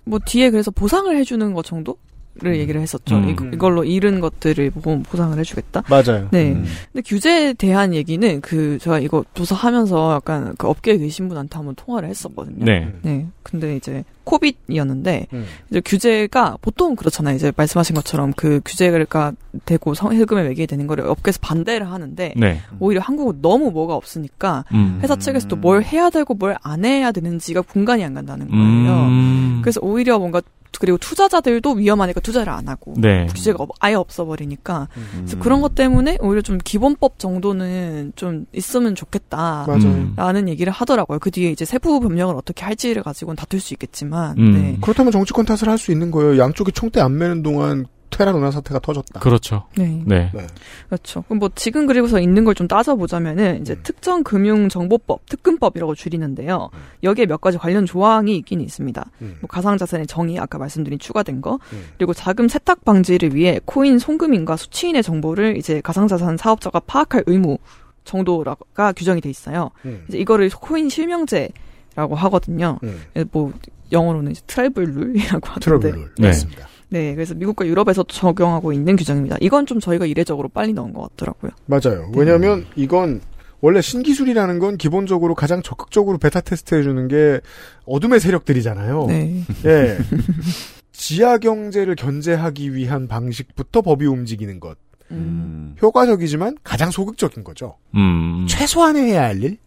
[0.04, 1.96] 뭐 뒤에 그래서 보상을 해주는 것 정도
[2.40, 3.16] 를 얘기를 했었죠.
[3.16, 3.30] 음.
[3.30, 5.84] 이, 이걸로 잃은 것들을 보- 보상을 해주겠다.
[5.90, 6.28] 맞아요.
[6.32, 6.52] 네.
[6.52, 6.66] 음.
[6.94, 12.10] 근데 규제에 대한 얘기는 그 제가 이거 조사하면서 약간 그 업계에 계신 분한테 한번 통화를
[12.10, 12.64] 했었거든요.
[12.66, 12.94] 네.
[13.02, 13.26] 네.
[13.44, 15.46] 근데 이제 코빗이었는데 음.
[15.70, 17.36] 이제 규제가 보통 그렇잖아요.
[17.36, 19.34] 이제 말씀하신 것처럼 그 규제가
[19.66, 22.60] 되고 성- 세금에 매기게 되는 거를 업계에서 반대를 하는데 네.
[22.80, 25.00] 오히려 한국은 너무 뭐가 없으니까 음.
[25.02, 28.62] 회사 측에서도 뭘 해야 되고 뭘 안 해야 되는지가 분간이 안 간다는 거예요.
[29.08, 29.60] 음.
[29.64, 30.42] 그래서 오히려 뭔가
[30.80, 33.26] 그리고 투자자들도 위험하니까 투자를 안 하고 네.
[33.28, 35.08] 규제가 없- 아예 없어버리니까 음.
[35.20, 39.66] 그래서 그런 것 때문에 오히려 좀 기본법 정도는 좀 있으면 좋겠다.
[39.68, 39.82] 맞아요.
[39.86, 40.14] 음.
[40.18, 41.18] 라는 얘기를 하더라고요.
[41.20, 44.54] 그 뒤에 이제 세부 변경을 어떻게 할지를 가지고는 다툴 수 있겠지만, 음.
[44.54, 44.78] 네.
[44.82, 46.38] 그렇다면 정치권 탓을 할 수 있는 거예요.
[46.40, 49.20] 양쪽이 총대 안 매는 동안 테라노나 사태가 터졌다.
[49.20, 49.66] 그렇죠.
[49.78, 50.02] 네.
[50.06, 50.32] 네.
[50.34, 50.48] 네.
[50.88, 51.22] 그렇죠.
[51.24, 53.80] 그럼 뭐 지금 그리고서 있는 걸 좀 따져보자면은 이제 음.
[53.84, 56.70] 특정 금융 정보법, 특금법이라고 줄이는데요.
[57.04, 59.06] 여기에 몇 가지 관련 조항이 있긴 있습니다.
[59.22, 59.38] 음.
[59.42, 61.84] 뭐 가상자산의 정의, 아까 말씀드린 추가된 거, 음.
[61.98, 67.58] 그리고 자금 세탁 방지를 위해 코인 송금인과 수취인의 정보를 이제 가상자산 사업자가 파악할 의무
[68.06, 69.70] 정도가 규정이 돼 있어요.
[69.86, 70.06] 음.
[70.08, 71.50] 이제 이거를 코인 실명제
[71.98, 72.78] 라고 하거든요.
[72.84, 73.02] 음.
[73.16, 73.52] 예, 뭐
[73.92, 75.90] 영어로는 이제 travel rule이라고 하던데.
[75.90, 76.28] 트러블 네.
[76.28, 76.68] 맞습니다.
[76.90, 79.38] 네, 그래서 미국과 유럽에서도 적용하고 있는 규정입니다.
[79.42, 81.52] 이건 좀 저희가 이례적으로 빨리 넣은 것 같더라고요.
[81.66, 82.12] 맞아요.
[82.16, 83.20] 왜냐하면 이건
[83.62, 87.42] 원래 신기술이라는 건 기본적으로 가장 적극적으로 베타 테스트 해주는 게
[87.88, 89.06] 어둠의 세력들이잖아요.
[89.08, 89.44] 네.
[89.66, 89.98] 예.
[90.94, 94.78] 지하 경제를 견제하기 위한 방식부터 법이 움직이는 것.
[95.10, 95.76] 음.
[95.82, 97.78] 효과적이지만 가장 소극적인 거죠.
[97.96, 98.46] 음.
[98.48, 99.58] 최소한에 해야 할 일?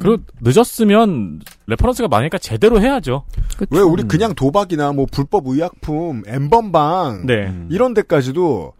[0.00, 3.24] 그리고 늦었으면 reference가 많으니까 제대로 해야죠.
[3.56, 3.66] 그쵸.
[3.70, 7.52] 왜 우리 그냥 도박이나 뭐 불법 의약품, n번방 네.
[7.70, 8.74] 이런 데까지도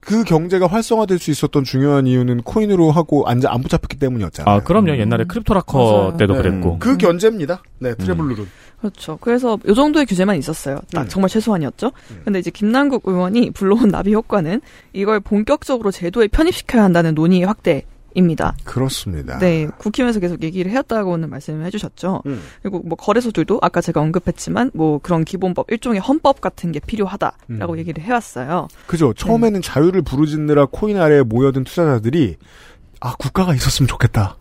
[0.00, 4.54] 그 경제가 활성화될 수 있었던 중요한 이유는 코인으로 하고 안, 안 붙잡혔기 때문이었잖아요.
[4.54, 4.96] 아, 그럼요.
[4.98, 6.16] 옛날에 CryptoLocker 맞아요.
[6.18, 6.42] 때도 네.
[6.42, 6.78] 그랬고.
[6.78, 7.62] 그 견제입니다.
[7.78, 8.46] 네, travel rule은.
[8.80, 9.16] 그렇죠.
[9.18, 10.80] 그래서 요 정도의 규제만 있었어요.
[10.92, 11.08] 딱 음.
[11.08, 11.86] 정말 최소한이었죠.
[12.10, 12.20] 음.
[12.22, 14.60] 근데 이제 김남국 의원이 불러온 나비 효과는
[14.92, 18.54] 이걸 본격적으로 제도에 편입시켜야 한다는 논의의 확대 입니다.
[18.64, 19.38] 그렇습니다.
[19.38, 22.22] 네, 국힘에서 계속 얘기를 해왔다고는 말씀을 해주셨죠.
[22.26, 22.42] 음.
[22.62, 27.78] 그리고 뭐 거래소들도 아까 제가 언급했지만 뭐 그런 기본법 일종의 헌법 같은 게 필요하다라고 음.
[27.78, 28.68] 얘기를 해왔어요.
[28.86, 29.12] 그죠.
[29.14, 32.36] 처음에는 자유를 부르짖느라 코인 아래에 모여든 투자자들이
[33.04, 34.34] 아 국가가 있었으면 좋겠다.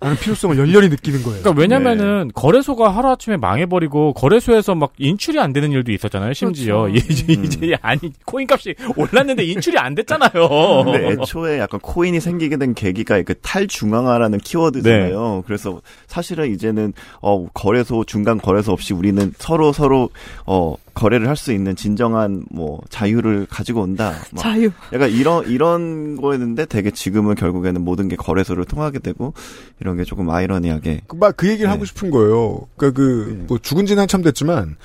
[0.00, 1.40] 라는 필요성을 열렬히 느끼는 거예요.
[1.40, 6.34] 그러니까 왜냐면은 거래소가 하루아침에 망해버리고 거래소에서 막 인출이 안 되는 일도 있었잖아요.
[6.34, 7.04] 심지어 그렇죠.
[7.10, 10.84] 이제, 이제 아니 코인값이 올랐는데 인출이 안 됐잖아요.
[10.84, 15.42] 근데 애초에 약간 코인이 생기게 된 계기가 그 탈중앙화라는 키워드잖아요.
[15.44, 20.10] 그래서 사실은 이제는 어 거래소 중간 거래소 없이 우리는 서로 서로
[20.46, 24.12] 어 거래를 할 수 있는 진정한 뭐 자유를 가지고 온다.
[24.32, 24.70] 막 자유.
[24.92, 29.34] 약간 이런 이런 거였는데 되게 지금은 결국에는 모든 게 거래소를 통하게 되고
[29.80, 31.72] 이런 게 조금 아이러니하게 그, 막그 얘기를 네.
[31.72, 32.68] 하고 싶은 거예요.
[32.76, 33.44] 그러니까 그, 네.
[33.48, 34.76] 뭐 죽은 지는 한참 됐지만,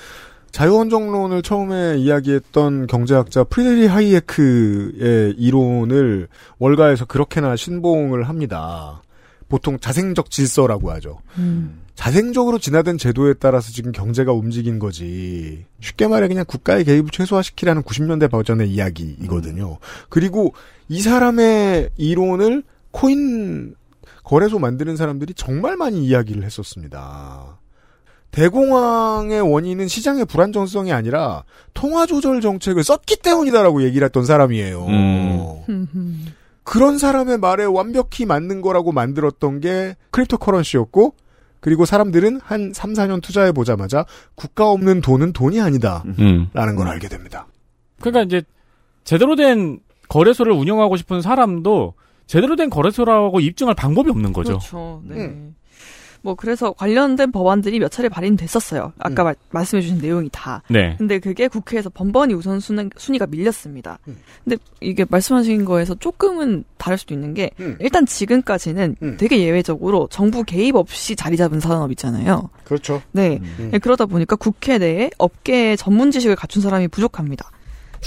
[0.51, 6.27] 자유헌정론을 처음에 이야기했던 경제학자 프리드리히 하이에크의 이론을
[6.57, 9.01] 월가에서 그렇게나 신봉을 합니다.
[9.49, 11.19] 보통 자생적 질서라고 하죠.
[11.37, 11.81] 음.
[11.97, 15.65] 자생적으로 진화된 제도에 따라서 지금 경제가 움직인 거지.
[15.81, 19.79] 쉽게 말해 그냥 국가의 개입을 최소화시키라는 90년대 버전의 이야기이거든요.
[20.07, 20.53] 그리고
[20.89, 23.73] 이 사람의 이론을 코인
[24.23, 27.57] 거래소 만드는 사람들이 정말 많이 이야기를 했었습니다.
[28.29, 34.85] 대공황의 원인은 시장의 불안정성이 아니라 통화 조절 정책을 썼기 때문이다라고 얘기를 했던 사람이에요.
[35.67, 36.25] 음.
[36.63, 41.15] 그런 사람의 말에 완벽히 맞는 거라고 만들었던 게 cryptocurrency였고
[41.59, 44.05] 그리고 사람들은 한 3, 4년 투자해 보자마자
[44.35, 46.03] 국가 없는 돈은 돈이 아니다.
[46.19, 46.49] 음.
[46.53, 47.47] 라는 걸 알게 됩니다.
[47.99, 48.43] 그러니까 이제
[49.03, 49.79] 제대로 된
[50.09, 51.93] 거래소를 운영하고 싶은 사람도
[52.27, 54.59] 제대로 된 거래소라고 입증할 방법이 없는 거죠.
[54.59, 55.01] 그렇죠.
[55.05, 55.15] 네.
[55.15, 55.55] 음.
[56.27, 58.91] 뭐 그래서 관련된 법안들이 몇 차례 발의됐었어요.
[58.99, 59.27] 아까 음.
[59.27, 60.61] 말, 말씀해주신 내용이 다.
[60.69, 60.93] 네.
[60.97, 63.97] 근데 그게 국회에서 번번이 우선 순, 순위가 밀렸습니다.
[64.09, 64.17] 음.
[64.43, 67.77] 근데 이게 말씀하신 거에서 조금은 다를 수도 있는 게 음.
[67.79, 69.15] 일단 지금까지는 음.
[69.17, 72.49] 되게 예외적으로 정부 개입 없이 자리 잡은 산업 있잖아요.
[72.65, 73.01] 그렇죠.
[73.13, 73.39] 네.
[73.41, 73.69] 음.
[73.71, 77.49] 네, 그러다 보니까 국회 내에 업계 전문 지식을 갖춘 사람이 부족합니다.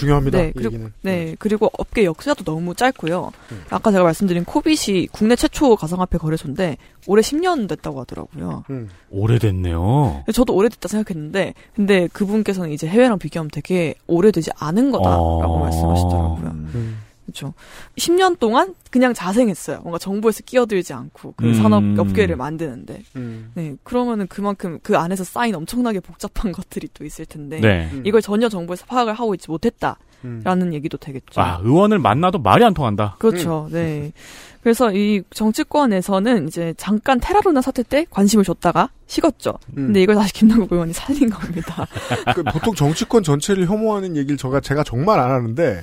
[0.01, 0.39] 중요합니다.
[0.39, 0.93] 네, 이 그리고- 얘기는.
[1.03, 3.31] 네, 그리고 업계 역사도 너무 짧고요.
[3.53, 3.63] 음.
[3.71, 6.77] 아까 제가 말씀드린 코빗이 국내 최초 가상화폐 거래소인데
[7.07, 8.65] 올해 10년 됐다고 하더라고요.
[8.71, 8.89] 음.
[9.11, 10.25] 오래됐네요.
[10.33, 15.59] 저도 오래됐다 생각했는데, 근데 그분께서는 이제 해외랑 비교하면 되게 오래되지 않은 거다라고 어.
[15.61, 16.47] 말씀하시더라고요.
[16.51, 16.99] 음.
[17.31, 17.55] 그렇죠.
[17.97, 19.81] 10년 동안 그냥 자생했어요.
[19.81, 21.55] 뭔가 정부에서 끼어들지 않고 그 음.
[21.55, 23.03] 산업 업계를 만드는데.
[23.17, 23.53] 음.
[23.55, 27.61] 네, 그러면은 그만큼 그 안에서 쌓인 엄청나게 복잡한 것들이 또 있을 텐데.
[27.61, 27.89] 네.
[27.93, 28.03] 음.
[28.05, 30.75] 이걸 전혀 정부에서 파악을 하고 있지 못했다 라는 음.
[30.75, 31.41] 얘기도 되겠죠.
[31.41, 33.17] 아, 의원을 만나도 말이 안 통한다.
[33.19, 33.69] 그렇죠.
[33.71, 34.13] 네.
[34.63, 39.59] 그래서 이 정치권에서는 이제 잠깐 테라로나 사태 때 관심을 줬다가 식었죠.
[39.71, 39.87] 음.
[39.87, 41.87] 근데 이걸 다시 김남국 의원이 살린 겁니다.
[42.35, 45.83] 그 보통 정치권 전체를 혐오하는 얘기를 제가, 제가 정말 안 하는데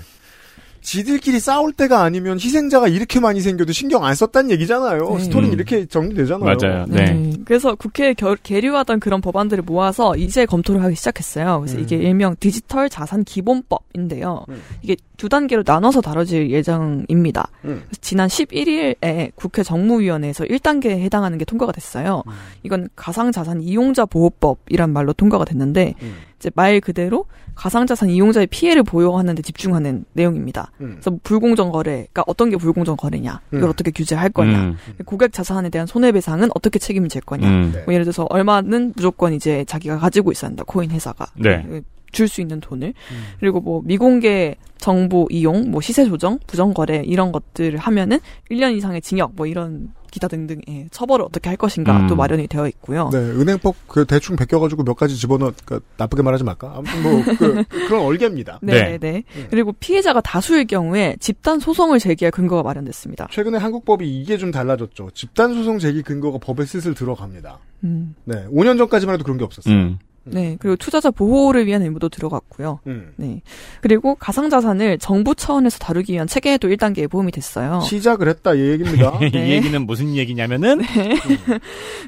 [0.87, 5.15] 지들끼리 싸울 때가 아니면 희생자가 이렇게 많이 생겨도 신경 안 썼단 얘기잖아요.
[5.17, 5.23] 네.
[5.25, 5.53] 스토리는 음.
[5.53, 6.55] 이렇게 정리되잖아요.
[6.61, 6.85] 맞아요.
[6.87, 7.33] 네.
[7.43, 11.59] 그래서 국회에 결- 계류하던 그런 법안들을 모아서 이제 검토를 하기 시작했어요.
[11.59, 11.83] 그래서 음.
[11.83, 14.45] 이게 일명 디지털 자산 기본법인데요.
[14.47, 14.61] 음.
[14.81, 17.49] 이게 두 단계로 나눠서 다뤄질 예정입니다.
[17.65, 17.81] 음.
[17.85, 22.23] 그래서 지난 11일에 국회 정무위원회에서 1단계에 해당하는 게 통과가 됐어요.
[22.27, 22.31] 음.
[22.63, 26.13] 이건 가상자산 이용자 보호법이란 말로 통과가 됐는데 음.
[26.39, 27.25] 이제 말 그대로
[27.55, 30.71] 가상자산 이용자의 피해를 보호하는 데 집중하는 내용입니다.
[30.81, 30.97] 음.
[30.99, 33.69] 그래서 불공정 거래가 어떤 게 불공정 거래냐, 이걸 음.
[33.69, 34.77] 어떻게 규제할 거냐, 음.
[35.05, 37.49] 고객 자산에 대한 손해배상은 어떻게 책임을 질 거냐.
[37.49, 37.71] 음.
[37.73, 37.83] 네.
[37.83, 40.63] 뭐 예를 들어서 얼마는 무조건 이제 자기가 가지고 있어야 한다.
[40.67, 41.65] 코인 회사가 네.
[42.11, 43.23] 줄수 있는 돈을 음.
[43.39, 48.19] 그리고 뭐 미공개 정보 이용, 뭐 시세 조정, 부정 거래 이런 것들을 하면은
[48.51, 52.07] 1년 이상의 징역 뭐 이런 기타 등등의 처벌을 어떻게 할 것인가 음.
[52.07, 53.09] 또 마련이 되어 있고요.
[53.13, 56.73] 네, 은행법 그 대충 베껴가지고 몇 가지 집어넣, 그 나쁘게 말하지 말까?
[56.75, 58.59] 아무튼 뭐 그, 그런 얼개입니다.
[58.63, 58.97] 네, 네.
[58.97, 59.23] 네.
[59.35, 59.47] 음.
[59.51, 63.27] 그리고 피해자가 다수일 경우에 집단 소송을 제기할 근거가 마련됐습니다.
[63.31, 65.11] 최근에 한국법이 이게 좀 달라졌죠.
[65.13, 67.59] 집단 소송 제기 근거가 법에 슬슬 들어갑니다.
[67.83, 68.15] 음.
[68.25, 69.73] 네, 5년 전까지만 해도 그런 게 없었어요.
[69.73, 69.99] 음.
[70.31, 70.57] 네.
[70.59, 72.79] 그리고 투자자 보호를 위한 의무도 들어갔고요.
[72.87, 73.13] 음.
[73.17, 73.41] 네.
[73.81, 77.79] 그리고 가상자산을 정부 차원에서 다루기 위한 체계에도 1단계에 포함이 됐어요.
[77.81, 79.17] 시작을 했다 이 얘기입니다.
[79.23, 79.49] 이 네.
[79.49, 80.81] 얘기는 무슨 얘기냐면은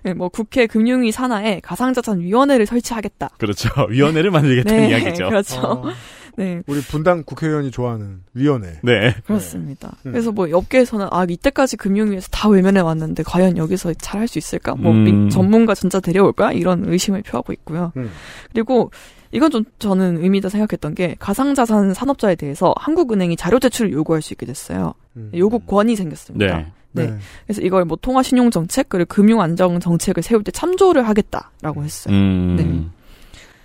[0.04, 3.30] 네, 뭐 국회 금융위 산하에 가상자산위원회를 설치하겠다.
[3.38, 3.70] 그렇죠.
[3.90, 5.30] 위원회를 만들겠다는 네, 이야기죠.
[5.30, 5.62] 그렇죠.
[5.62, 5.84] 어,
[6.40, 6.64] 네.
[6.68, 8.80] 우리 분당 국회의원이 좋아하는 위원회.
[8.82, 9.14] 네.
[9.26, 9.96] 그렇습니다.
[10.06, 10.12] 음.
[10.14, 14.76] 그래서 뭐 업계에서는 아 이때까지 금융위에서 다 외면해 왔는데 과연 여기서 잘 할 수 있을까?
[14.76, 15.04] 뭐 음.
[15.26, 16.54] 미- 전문가 진짜 데려올까?
[16.54, 17.92] 이런 의심을 표하고 있고요.
[17.98, 18.10] 음.
[18.54, 18.92] 그리고
[19.32, 24.46] 이건 좀 저는 의미다 생각했던 게 가상자산 산업자에 대해서 한국은행이 자료 제출을 요구할 수 있게
[24.46, 24.94] 됐어요.
[25.18, 25.32] 음.
[25.36, 26.58] 요구권이 생겼습니다.
[26.58, 26.66] 네.
[26.94, 27.14] 네.
[27.46, 32.16] 그래서 이걸 뭐 통화 신용 정책 그리고 금융 안정 정책을 세울 때 참조를 하겠다라고 했어요.
[32.16, 32.56] 음.
[32.58, 32.99] 네.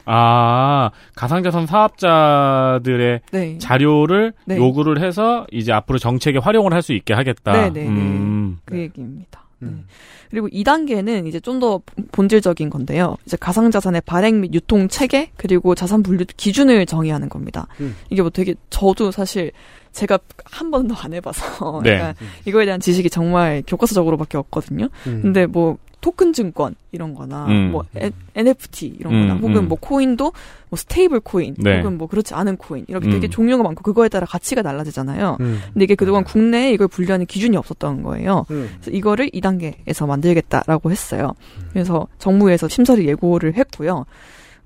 [0.07, 3.59] 아, 가상자산 사업자들의 네.
[3.59, 4.57] 자료를 네.
[4.57, 7.53] 요구를 해서 이제 앞으로 정책에 활용을 할 수 있게 하겠다.
[7.53, 7.89] 네, 네, 네.
[7.89, 8.59] 음.
[8.67, 9.43] 그 얘기입니다.
[9.61, 9.69] 네.
[9.69, 9.87] 음.
[10.31, 11.81] 그리고 2단계는 이제 좀 더
[12.13, 13.17] 본질적인 건데요.
[13.25, 17.69] 이제 가상자산의 발행 및 유통 체계 그리고 자산 분류 기준을 정의하는 겁니다.
[17.81, 17.97] 음.
[18.11, 19.53] 이게 뭐 되게 저도 사실
[19.93, 22.13] 제가 한 번도 안 해봐서 네.
[22.45, 24.89] 이거에 대한 지식이 정말 교과서적으로밖에 없거든요.
[25.07, 25.23] 음.
[25.23, 27.71] 근데 뭐 토큰 증권 이런 거나 음.
[27.73, 29.69] 뭐 에- NFT 이런 거나 음, 혹은 음.
[29.69, 30.33] 뭐 코인도
[30.69, 31.79] 뭐 stable 코인 네.
[31.79, 33.13] 혹은 뭐 그렇지 않은 코인 이렇게 음.
[33.13, 35.39] 되게 종류가 많고 그거에 따라 가치가 달라지잖아요.
[35.41, 35.61] 음.
[35.73, 38.45] 근데 이게 그동안 국내에 이걸 분류하는 기준이 없었던 거예요.
[38.51, 38.69] 음.
[38.75, 41.33] 그래서 이거를 2단계에서 만들겠다라고 했어요.
[41.73, 44.05] 그래서 정부에서 심사를 예고를 했고요.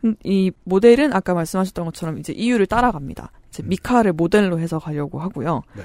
[0.05, 3.30] 음, 이 모델은 아까 말씀하셨던 것처럼 이제 EU를 따라갑니다.
[3.51, 5.62] 이제 미카를 모델로 해서 가려고 하고요.
[5.76, 5.82] 네.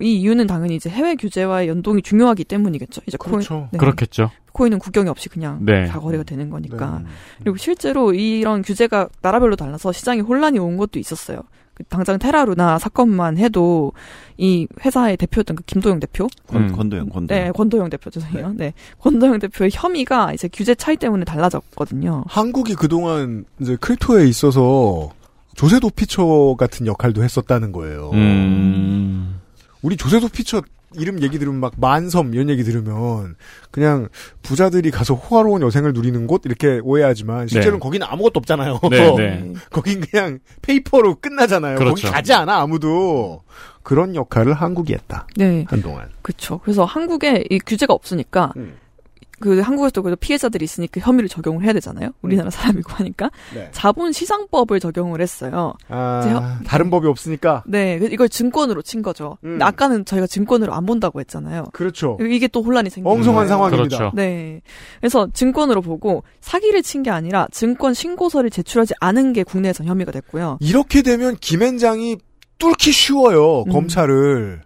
[0.00, 3.00] 이 이유는 당연히 이제 해외 규제와의 연동이 중요하기 때문이겠죠.
[3.06, 3.54] 이제 그렇죠.
[3.54, 3.78] 코인, 네.
[3.78, 4.30] 그렇겠죠.
[4.52, 5.86] 코인은 국경이 없이 그냥 네.
[5.86, 7.00] 다 거래가 되는 거니까.
[7.02, 7.08] 네.
[7.40, 11.42] 그리고 실제로 이런 규제가 나라별로 달라서 시장에 혼란이 온 것도 있었어요.
[11.74, 13.92] 그 당장 테라루나 사건만 해도
[14.38, 16.72] 이 회사의 대표였던 그 김도영 대표, 권, 음.
[16.72, 17.44] 권도영, 권도영.
[17.44, 18.54] 네 권도영 대표 죄송해요.
[18.56, 22.24] 네 권도영 대표의 혐의가 이제 규제 차이 때문에 달라졌거든요.
[22.28, 25.10] 한국이 그동안 이제 크립토에 있어서
[25.54, 28.10] 조세 도 피처 같은 역할도 했었다는 거예요.
[28.14, 29.40] 음.
[29.82, 30.62] 우리 조세도 피처
[30.94, 33.36] 이름 얘기 들으면 막 만섬 이런 얘기 들으면
[33.70, 34.08] 그냥
[34.42, 37.82] 부자들이 가서 호화로운 여생을 누리는 곳 이렇게 오해하지만 실제로는 네.
[37.82, 38.80] 거기는 아무것도 없잖아요.
[38.90, 39.52] 네, 네.
[39.70, 41.76] 거긴 그냥 페이퍼로 끝나잖아요.
[41.76, 42.10] 거기 그렇죠.
[42.10, 43.42] 가지 않아 아무도.
[43.82, 45.28] 그런 역할을 한국이 했다.
[45.36, 46.08] 네, 한동안.
[46.22, 46.58] 그렇죠.
[46.58, 48.74] 그래서 한국에 이 규제가 없으니까 음.
[49.40, 52.10] 그 한국에서도 그래도 피해자들이 있으니까 혐의를 적용을 해야 되잖아요.
[52.22, 53.68] 우리나라 사람이고 하니까 네.
[53.72, 55.74] 자본 시장법을 적용을 했어요.
[55.88, 57.62] 아, 제가- 다른 법이 없으니까.
[57.66, 59.36] 네, 그래서 이걸 증권으로 친 거죠.
[59.44, 59.50] 음.
[59.58, 61.66] 근데 아까는 저희가 증권으로 안 본다고 했잖아요.
[61.72, 62.16] 그렇죠.
[62.20, 63.48] 이게 또 혼란이 생긴 엉성한 거예요.
[63.48, 63.96] 상황입니다.
[63.98, 64.16] 그렇죠.
[64.16, 64.60] 네.
[65.00, 70.56] 그래서 증권으로 보고 사기를 친 게 아니라 증권 신고서를 제출하지 않은 게 국내에서 혐의가 됐고요.
[70.60, 72.16] 이렇게 되면 김앤장이
[72.58, 73.64] 뚫기 쉬워요.
[73.66, 73.70] 음.
[73.70, 74.62] 검찰을.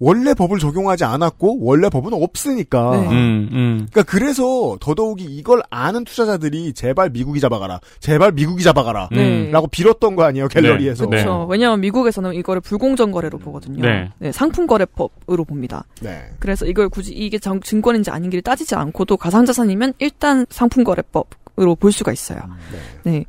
[0.00, 2.90] 원래 법을 적용하지 않았고 원래 법은 없으니까.
[3.02, 3.08] 네.
[3.08, 3.86] 음, 음.
[3.90, 7.80] 그러니까 그래서 더더욱이 이걸 아는 투자자들이 제발 미국이 잡아가라.
[8.00, 9.10] 제발 미국이 잡아가라.
[9.12, 9.50] 네.
[9.50, 11.04] 라고 빌었던 거 아니에요 갤러리에서.
[11.04, 11.10] 네.
[11.10, 11.46] 그렇죠.
[11.50, 13.82] 왜냐하면 미국에서는 이거를 불공정 거래로 보거든요.
[14.18, 14.32] 네.
[14.32, 15.84] 상품 거래법으로 봅니다.
[16.00, 16.22] 네.
[16.38, 22.10] 그래서 이걸 굳이 이게 정- 증권인지 아닌지를 따지지 않고도 가상자산이면 일단 상품 거래법으로 볼 수가
[22.10, 22.40] 있어요.
[23.04, 23.26] 네.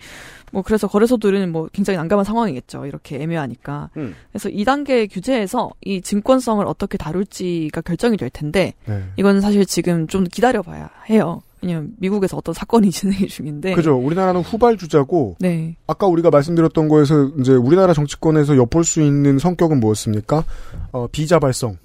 [0.51, 2.85] 뭐 그래서 거래소들은 뭐 굉장히 난감한 상황이겠죠.
[2.85, 3.89] 이렇게 애매하니까.
[3.97, 4.15] 음.
[4.31, 9.03] 그래서 2단계 규제에서 이 증권성을 어떻게 다룰지가 결정이 될 텐데 네.
[9.17, 11.41] 이건 사실 지금 좀 기다려봐야 해요.
[11.61, 13.75] 왜냐면 미국에서 어떤 사건이 진행 중인데.
[13.75, 13.95] 그죠.
[13.95, 15.75] 우리나라는 후발주자고 네.
[15.87, 20.43] 아까 우리가 말씀드렸던 거에서 이제 우리나라 정치권에서 엿볼 수 있는 성격은 뭐였습니까?
[20.91, 21.77] 어, 비자발성,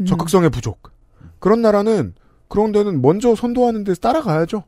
[0.00, 0.06] 음.
[0.06, 0.90] 적극성의 부족.
[1.38, 2.14] 그런 나라는
[2.48, 4.64] 그런 데는 먼저 선도하는 데서 따라가야죠.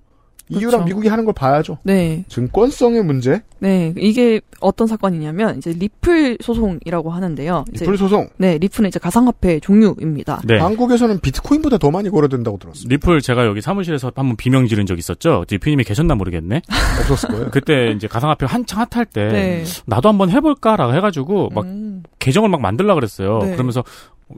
[0.52, 0.84] EU랑 그렇죠.
[0.84, 1.78] 미국이 하는 걸 봐야죠.
[1.82, 2.24] 네.
[2.28, 3.42] 증권성의 문제.
[3.58, 7.64] 네, 이게 어떤 사건이냐면 이제 리플 소송이라고 하는데요.
[7.72, 8.28] 리플 소송.
[8.38, 10.42] 네, 리플은 이제 가상화폐 종류입니다.
[10.44, 10.58] 네.
[10.58, 12.92] 한국에서는 비트코인보다 더 많이 거래된다고 들었습니다.
[12.92, 15.44] 리플 제가 여기 사무실에서 한번 비명 지른 적 있었죠.
[15.46, 16.62] 대표님이 계셨나 모르겠네.
[17.00, 17.50] 없었을 거예요.
[17.50, 19.64] 그때 이제 가상화폐 한창 핫할 때 네.
[19.86, 22.02] 나도 한번 해볼까라고 해가지고 막 음.
[22.18, 23.40] 계정을 막 만들라 그랬어요.
[23.42, 23.52] 네.
[23.52, 23.84] 그러면서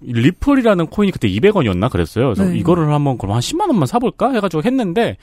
[0.02, 2.26] 리플이라는 코인이 그때 200원이었나 그랬어요.
[2.26, 2.58] 그래서 네.
[2.58, 5.16] 이거를 한번 그럼 한 10만 원만 사볼까 해가지고 했는데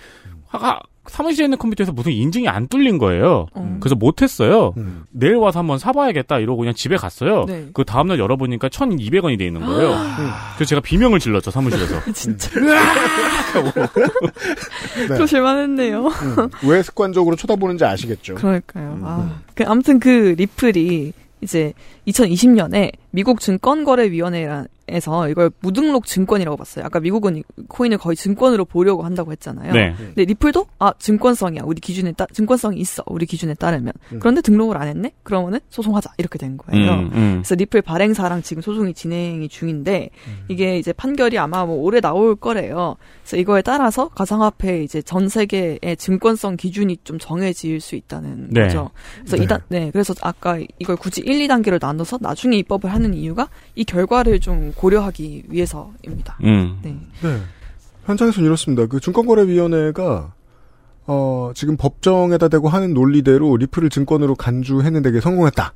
[0.51, 3.47] 아, 사무실에 있는 컴퓨터에서 무슨 인증이 안 뚫린 거예요.
[3.53, 3.77] 어.
[3.79, 4.73] 그래서 못했어요.
[4.77, 5.03] 음.
[5.09, 7.45] 내일 와서 한번 사봐야겠다 이러고 그냥 집에 갔어요.
[7.47, 7.69] 네.
[7.73, 9.95] 그 다음날 열어보니까 1,200원이 돼 있는 거예요.
[10.55, 12.01] 그래서 제가 비명을 질렀죠 사무실에서.
[12.13, 12.51] 진짜
[15.09, 15.17] 네.
[15.17, 16.07] 조심할 만 했네요.
[16.07, 16.49] 음.
[16.67, 18.35] 왜 습관적으로 쳐다보는지 아시겠죠.
[18.35, 18.99] 그러니까요.
[19.03, 21.73] 아, 그 아무튼 그 리플이 이제
[22.07, 26.85] 2020년에 미국 증권거래위원회 에서 이걸 무등록 증권이라고 봤어요.
[26.85, 29.73] 아까 미국은 이 코인을 거의 증권으로 보려고 한다고 했잖아요.
[29.73, 29.95] 네.
[29.97, 31.61] 근데 리플도 아 증권성이야.
[31.65, 33.03] 우리 기준에 따 증권성이 있어.
[33.07, 33.93] 우리 기준에 따르면.
[34.11, 34.19] 음.
[34.19, 35.13] 그런데 등록을 안 했네.
[35.23, 36.91] 그러면은 소송하자 이렇게 된 거예요.
[36.91, 37.31] 음, 음.
[37.41, 40.45] 그래서 리플 발행사랑 지금 소송이 진행이 중인데 음.
[40.49, 42.97] 이게 이제 판결이 아마 뭐 올해 나올 거래요.
[43.21, 48.63] 그래서 이거에 따라서 가상화폐 이제 전 세계의 증권성 기준이 좀 정해질 수 있다는 네.
[48.63, 48.91] 거죠.
[49.19, 49.43] 그래서 네.
[49.43, 54.39] 이단 네 그래서 아까 이걸 굳이 1, 2단계로 나눠서 나중에 입법을 하는 이유가 이 결과를
[54.39, 56.37] 좀 고려하기 위해서입니다.
[56.43, 56.79] 음.
[56.81, 56.97] 네.
[57.21, 57.41] 네.
[58.05, 58.85] 현장에서는 이렇습니다.
[58.87, 60.33] 그 증권거래위원회가
[61.07, 65.73] 어, 지금 법정에다 대고 하는 논리대로 리플을 증권으로 간주했는데 그게 성공했다.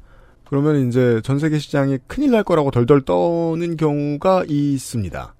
[0.47, 5.33] 그러면 이제 전 세계 시장이 큰일 날 거라고 덜덜 떠는 경우가 있습니다.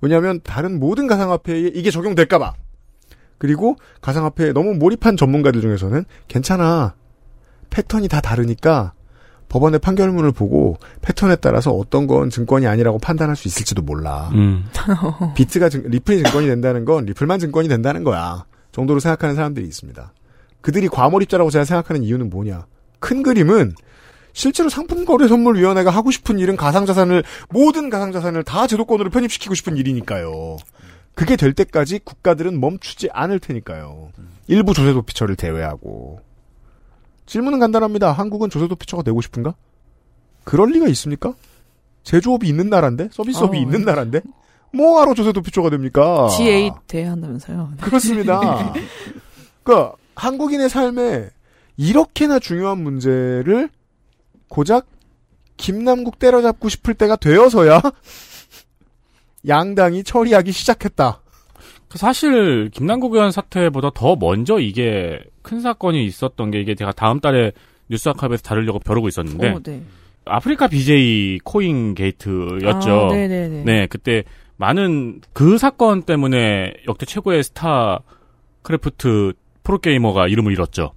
[0.00, 2.54] 왜냐하면 다른 모든 가상화폐에 이게 적용될까봐.
[3.36, 6.94] 그리고 가상화폐에 너무 몰입한 전문가들 중에서는 괜찮아.
[7.70, 8.94] 패턴이 다 다르니까
[9.48, 14.30] 법원의 판결문을 보고 패턴에 따라서 어떤 건 증권이 아니라고 판단할 수 있을지도 몰라.
[14.34, 14.66] 음.
[15.34, 18.44] 비트가 증, 리플이 증권이 된다는 건 리플만 증권이 된다는 거야.
[18.72, 20.12] 정도로 생각하는 사람들이 있습니다.
[20.60, 22.66] 그들이 과몰입자라고 제가 생각하는 이유는 뭐냐?
[23.00, 23.74] 큰 그림은
[24.32, 30.58] 실제로 상품거래선물위원회가 하고 싶은 일은 가상자산을 모든 가상자산을 다 제도권으로 편입시키고 싶은 일이니까요.
[31.14, 34.10] 그게 될 때까지 국가들은 멈추지 않을 테니까요.
[34.46, 36.20] 일부 조세 도피처를 제외하고.
[37.28, 38.10] 질문은 간단합니다.
[38.10, 39.54] 한국은 조세도 피처가 되고 싶은가?
[40.44, 41.34] 그럴 리가 있습니까?
[42.02, 43.10] 제조업이 있는 나라인데?
[43.12, 43.60] 서비스업이 어.
[43.60, 44.22] 있는 나라인데?
[44.72, 46.28] 뭐하러 조세도 피처가 됩니까?
[46.30, 47.74] G8 대한다면서요.
[47.82, 48.72] 그렇습니다.
[49.62, 51.28] 그러니까 한국인의 삶에
[51.76, 53.68] 이렇게나 중요한 문제를
[54.48, 54.86] 고작
[55.58, 57.82] 김남국 때려잡고 싶을 때가 되어서야
[59.46, 61.20] 양당이 처리하기 시작했다.
[61.88, 67.20] 그 사실 김남국 의원 사태보다 더 먼저 이게 큰 사건이 있었던 게 이게 제가 다음
[67.20, 67.52] 달에
[67.88, 69.82] 뉴스 아카이브에서 다루려고 벼르고 있었는데 어, 네.
[70.26, 72.90] 아프리카 BJ 코인 게이트였죠.
[72.90, 73.64] 아, 네네네.
[73.64, 74.24] 네, 그때
[74.56, 78.00] 많은 그 사건 때문에 역대 최고의 스타
[78.62, 79.32] 크래프트
[79.62, 80.92] 프로게이머가 이름을 잃었죠.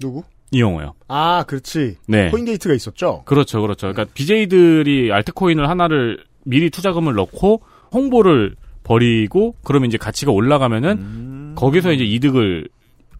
[0.00, 0.22] 누구?
[0.50, 0.94] 이영호요.
[1.08, 1.96] 아, 그렇지.
[2.06, 2.30] 네.
[2.30, 3.22] 코인 게이트가 있었죠.
[3.24, 3.92] 그렇죠, 그렇죠.
[3.92, 7.62] 그러니까 BJ들이 알트코인을 하나를 미리 투자금을 넣고
[7.92, 8.54] 홍보를
[8.84, 12.68] 벌이고 그러면 이제 가치가 올라가면은 거기서 이제 이득을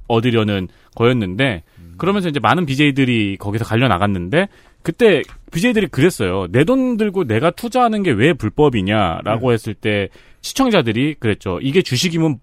[0.06, 1.62] 얻으려는 거였는데
[1.98, 4.48] 그러면서 이제 많은 BJ들이 거기서 갈려 나갔는데
[4.82, 6.46] 그때 BJ들이 그랬어요.
[6.50, 10.08] 내 돈 들고 내가 투자하는 게 왜 불법이냐라고 했을 때
[10.40, 11.58] 시청자들이 그랬죠.
[11.60, 12.38] 이게 주식이면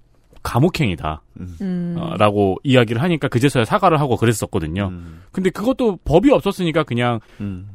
[0.46, 1.22] 감옥행이다.
[1.42, 1.96] 음.
[1.98, 4.92] 어, 라고 이야기를 하니까 그제서야 사과를 하고 그랬었거든요.
[5.32, 7.20] 근데 그것도 법이 없었으니까 그냥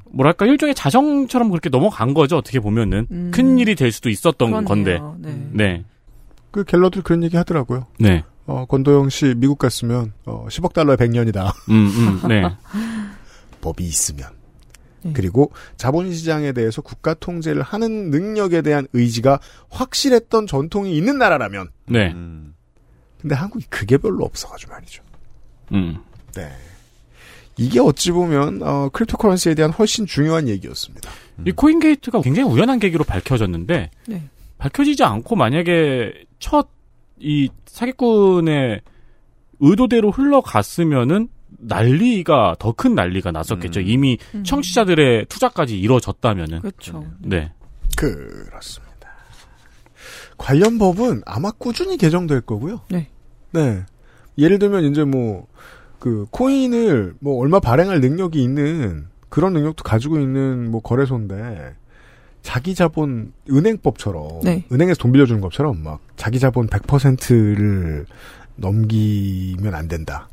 [0.05, 2.37] 뭐랄까 일종의 자정처럼 그렇게 넘어간 거죠.
[2.37, 3.31] 어떻게 보면은 음.
[3.35, 4.64] 큰 일이 될 수도 있었던 그렇네요.
[4.66, 5.01] 건데.
[5.18, 5.49] 네.
[5.53, 5.85] 네.
[6.51, 7.87] 그 갤러들 그런 얘기 하더라고요.
[7.99, 8.25] 네.
[8.47, 11.53] 어, 권도영 씨 미국 갔으면 어, 10억 달러에 100년이다.
[11.71, 12.43] 음, 음, 네.
[13.61, 14.29] 법이 있으면.
[15.03, 15.12] 네.
[15.14, 19.41] 그리고 자본시장에 대해서 국가 통제를 하는 능력에 대한 의지가
[19.71, 21.68] 확실했던 전통이 있는 나라라면.
[21.87, 22.14] 네.
[23.21, 25.03] 근데 한국이 그게 별로 없어가지고 말이죠.
[25.73, 25.99] 음.
[26.35, 26.51] 네.
[27.57, 31.11] 이게 어찌 보면 어, cryptocurrency에 대한 훨씬 중요한 얘기였습니다.
[31.47, 34.23] 이 코인게이트가 굉장히 우연한 계기로 밝혀졌는데 네.
[34.59, 36.81] 밝혀지지 않고 만약에 첫
[37.21, 38.81] 이 사기꾼의
[39.61, 43.81] 의도대로 흘러갔으면은 난리가 더 큰 난리가 났었겠죠.
[43.81, 44.43] 이미 음.
[44.43, 46.61] 청취자들의 투자까지 이루어졌다면은.
[46.61, 47.05] 그렇죠.
[47.21, 47.53] 네.
[47.97, 48.89] 그렇습니다.
[50.41, 52.80] 관련 법은 아마 꾸준히 개정될 거고요.
[52.91, 53.08] 네.
[53.53, 53.84] 네.
[54.38, 55.46] 예를 들면 이제 뭐
[56.00, 61.76] 그 코인을 뭐 얼마 발행할 능력이 있는 그런 능력도 가지고 있는 뭐 거래소인데
[62.42, 64.64] 자기 자본 은행법처럼 네.
[64.72, 68.07] 은행에서 돈 빌려주는 것처럼 막 자기 자본 100%를
[68.57, 70.30] 넘기면 안 된다.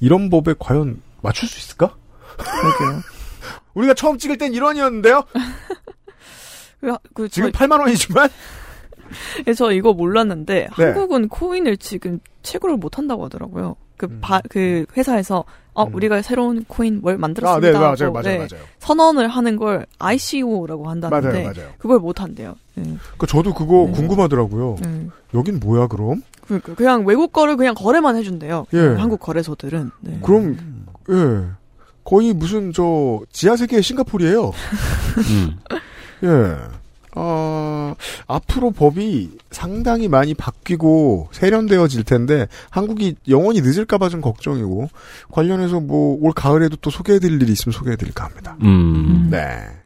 [0.00, 1.94] 이런 법에 과연 맞출 수 있을까?
[2.38, 3.02] 그러게요.
[3.74, 5.26] 우리가 처음 찍을 땐 1원이었는데요.
[6.80, 8.30] 그, 그 지금 저희- 8만 원이지만
[9.56, 10.84] 저 이거 몰랐는데 네.
[10.84, 13.76] 한국은 코인을 지금 채굴을 못 한다고 하더라고요.
[13.96, 14.18] 그, 음.
[14.20, 15.44] 바, 그 회사에서
[15.74, 17.72] 어 우리가 새로운 코인 뭘 아, 만들었습니다.
[17.72, 18.64] 네, 맞아요, 맞아요, 네, 맞아요.
[18.78, 21.68] 선언을 하는 걸 ICO라고 한다는데 맞아요, 맞아요.
[21.78, 22.56] 그걸 못 한대요.
[22.74, 22.96] 네.
[23.16, 23.92] 그 저도 그거 네.
[23.92, 24.76] 궁금하더라고요.
[24.82, 25.06] 네.
[25.34, 26.22] 여긴 뭐야 그럼?
[26.46, 28.66] 그러니까 그냥 외국 거를 그냥 거래만 해준대요.
[28.74, 28.78] 예.
[28.78, 29.90] 한국 거래소들은.
[30.00, 30.18] 네.
[30.22, 30.58] 그럼
[31.10, 31.46] 예
[32.04, 34.52] 거의 무슨 저 지하 세계의 싱가포르예요.
[35.30, 35.58] 음.
[36.24, 36.81] 예.
[37.14, 37.94] 어,
[38.26, 44.88] 앞으로 법이 상당히 많이 바뀌고 세련되어질 텐데 한국이 영원히 늦을까봐 좀 걱정이고
[45.30, 48.56] 관련해서 뭐 올 가을에도 또 소개해드릴 일이 있으면 소개해드릴까 합니다.
[48.62, 49.28] 음.
[49.30, 49.81] 네.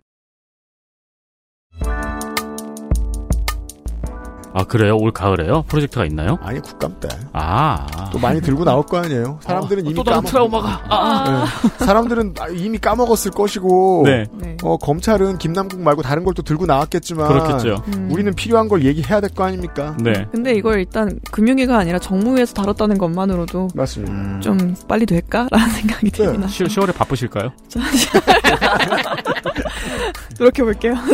[4.59, 4.97] 아 그래요?
[4.97, 5.65] 올 가을에요?
[5.69, 6.39] 프로젝트가 있나요?
[6.41, 7.09] 아니 국감 때.
[7.35, 7.87] 아.
[8.11, 9.39] 또 많이 들고 나올 거 아니에요.
[9.43, 10.81] 사람들은 어, 이미 또 다른 까먹- 트라우마가.
[10.89, 11.45] 아.
[11.63, 11.69] 네.
[11.85, 14.25] 사람들은 이미 까먹었을 것이고 네.
[14.33, 14.57] 네.
[14.63, 17.83] 어, 검찰은 김남국 말고 다른 걸 또 들고 나왔겠지만 그렇겠죠.
[17.89, 18.09] 음.
[18.13, 19.95] 우리는 필요한 걸 얘기해야 될 거 아닙니까?
[20.01, 20.27] 네.
[20.33, 24.41] 근데 이걸 일단 금융위가 아니라 정무위에서 다뤘다는 것만으로도 맞습니다.
[24.41, 26.67] 좀 빨리 될까라는 생각이 들긴 하죠.
[26.67, 27.53] 10, 10월에 바쁘실까요?
[30.39, 30.95] 노력해 볼게요.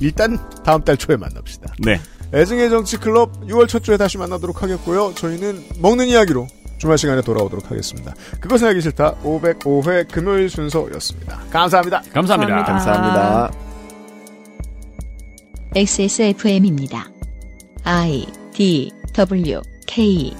[0.00, 1.74] 일단 다음 달 초에 만납시다.
[1.78, 2.00] 네.
[2.32, 5.14] 애증의 정치 클럽 6월 첫 주에 다시 만나도록 하겠고요.
[5.14, 6.46] 저희는 먹는 이야기로
[6.78, 8.14] 주말 시간에 돌아오도록 하겠습니다.
[8.40, 11.40] 그것은 알기 싫다 505회 금요일 순서였습니다.
[11.50, 12.02] 감사합니다.
[12.12, 12.64] 감사합니다.
[12.64, 13.50] 감사합니다.
[15.74, 17.10] XSFM입니다.
[17.84, 20.34] I D W K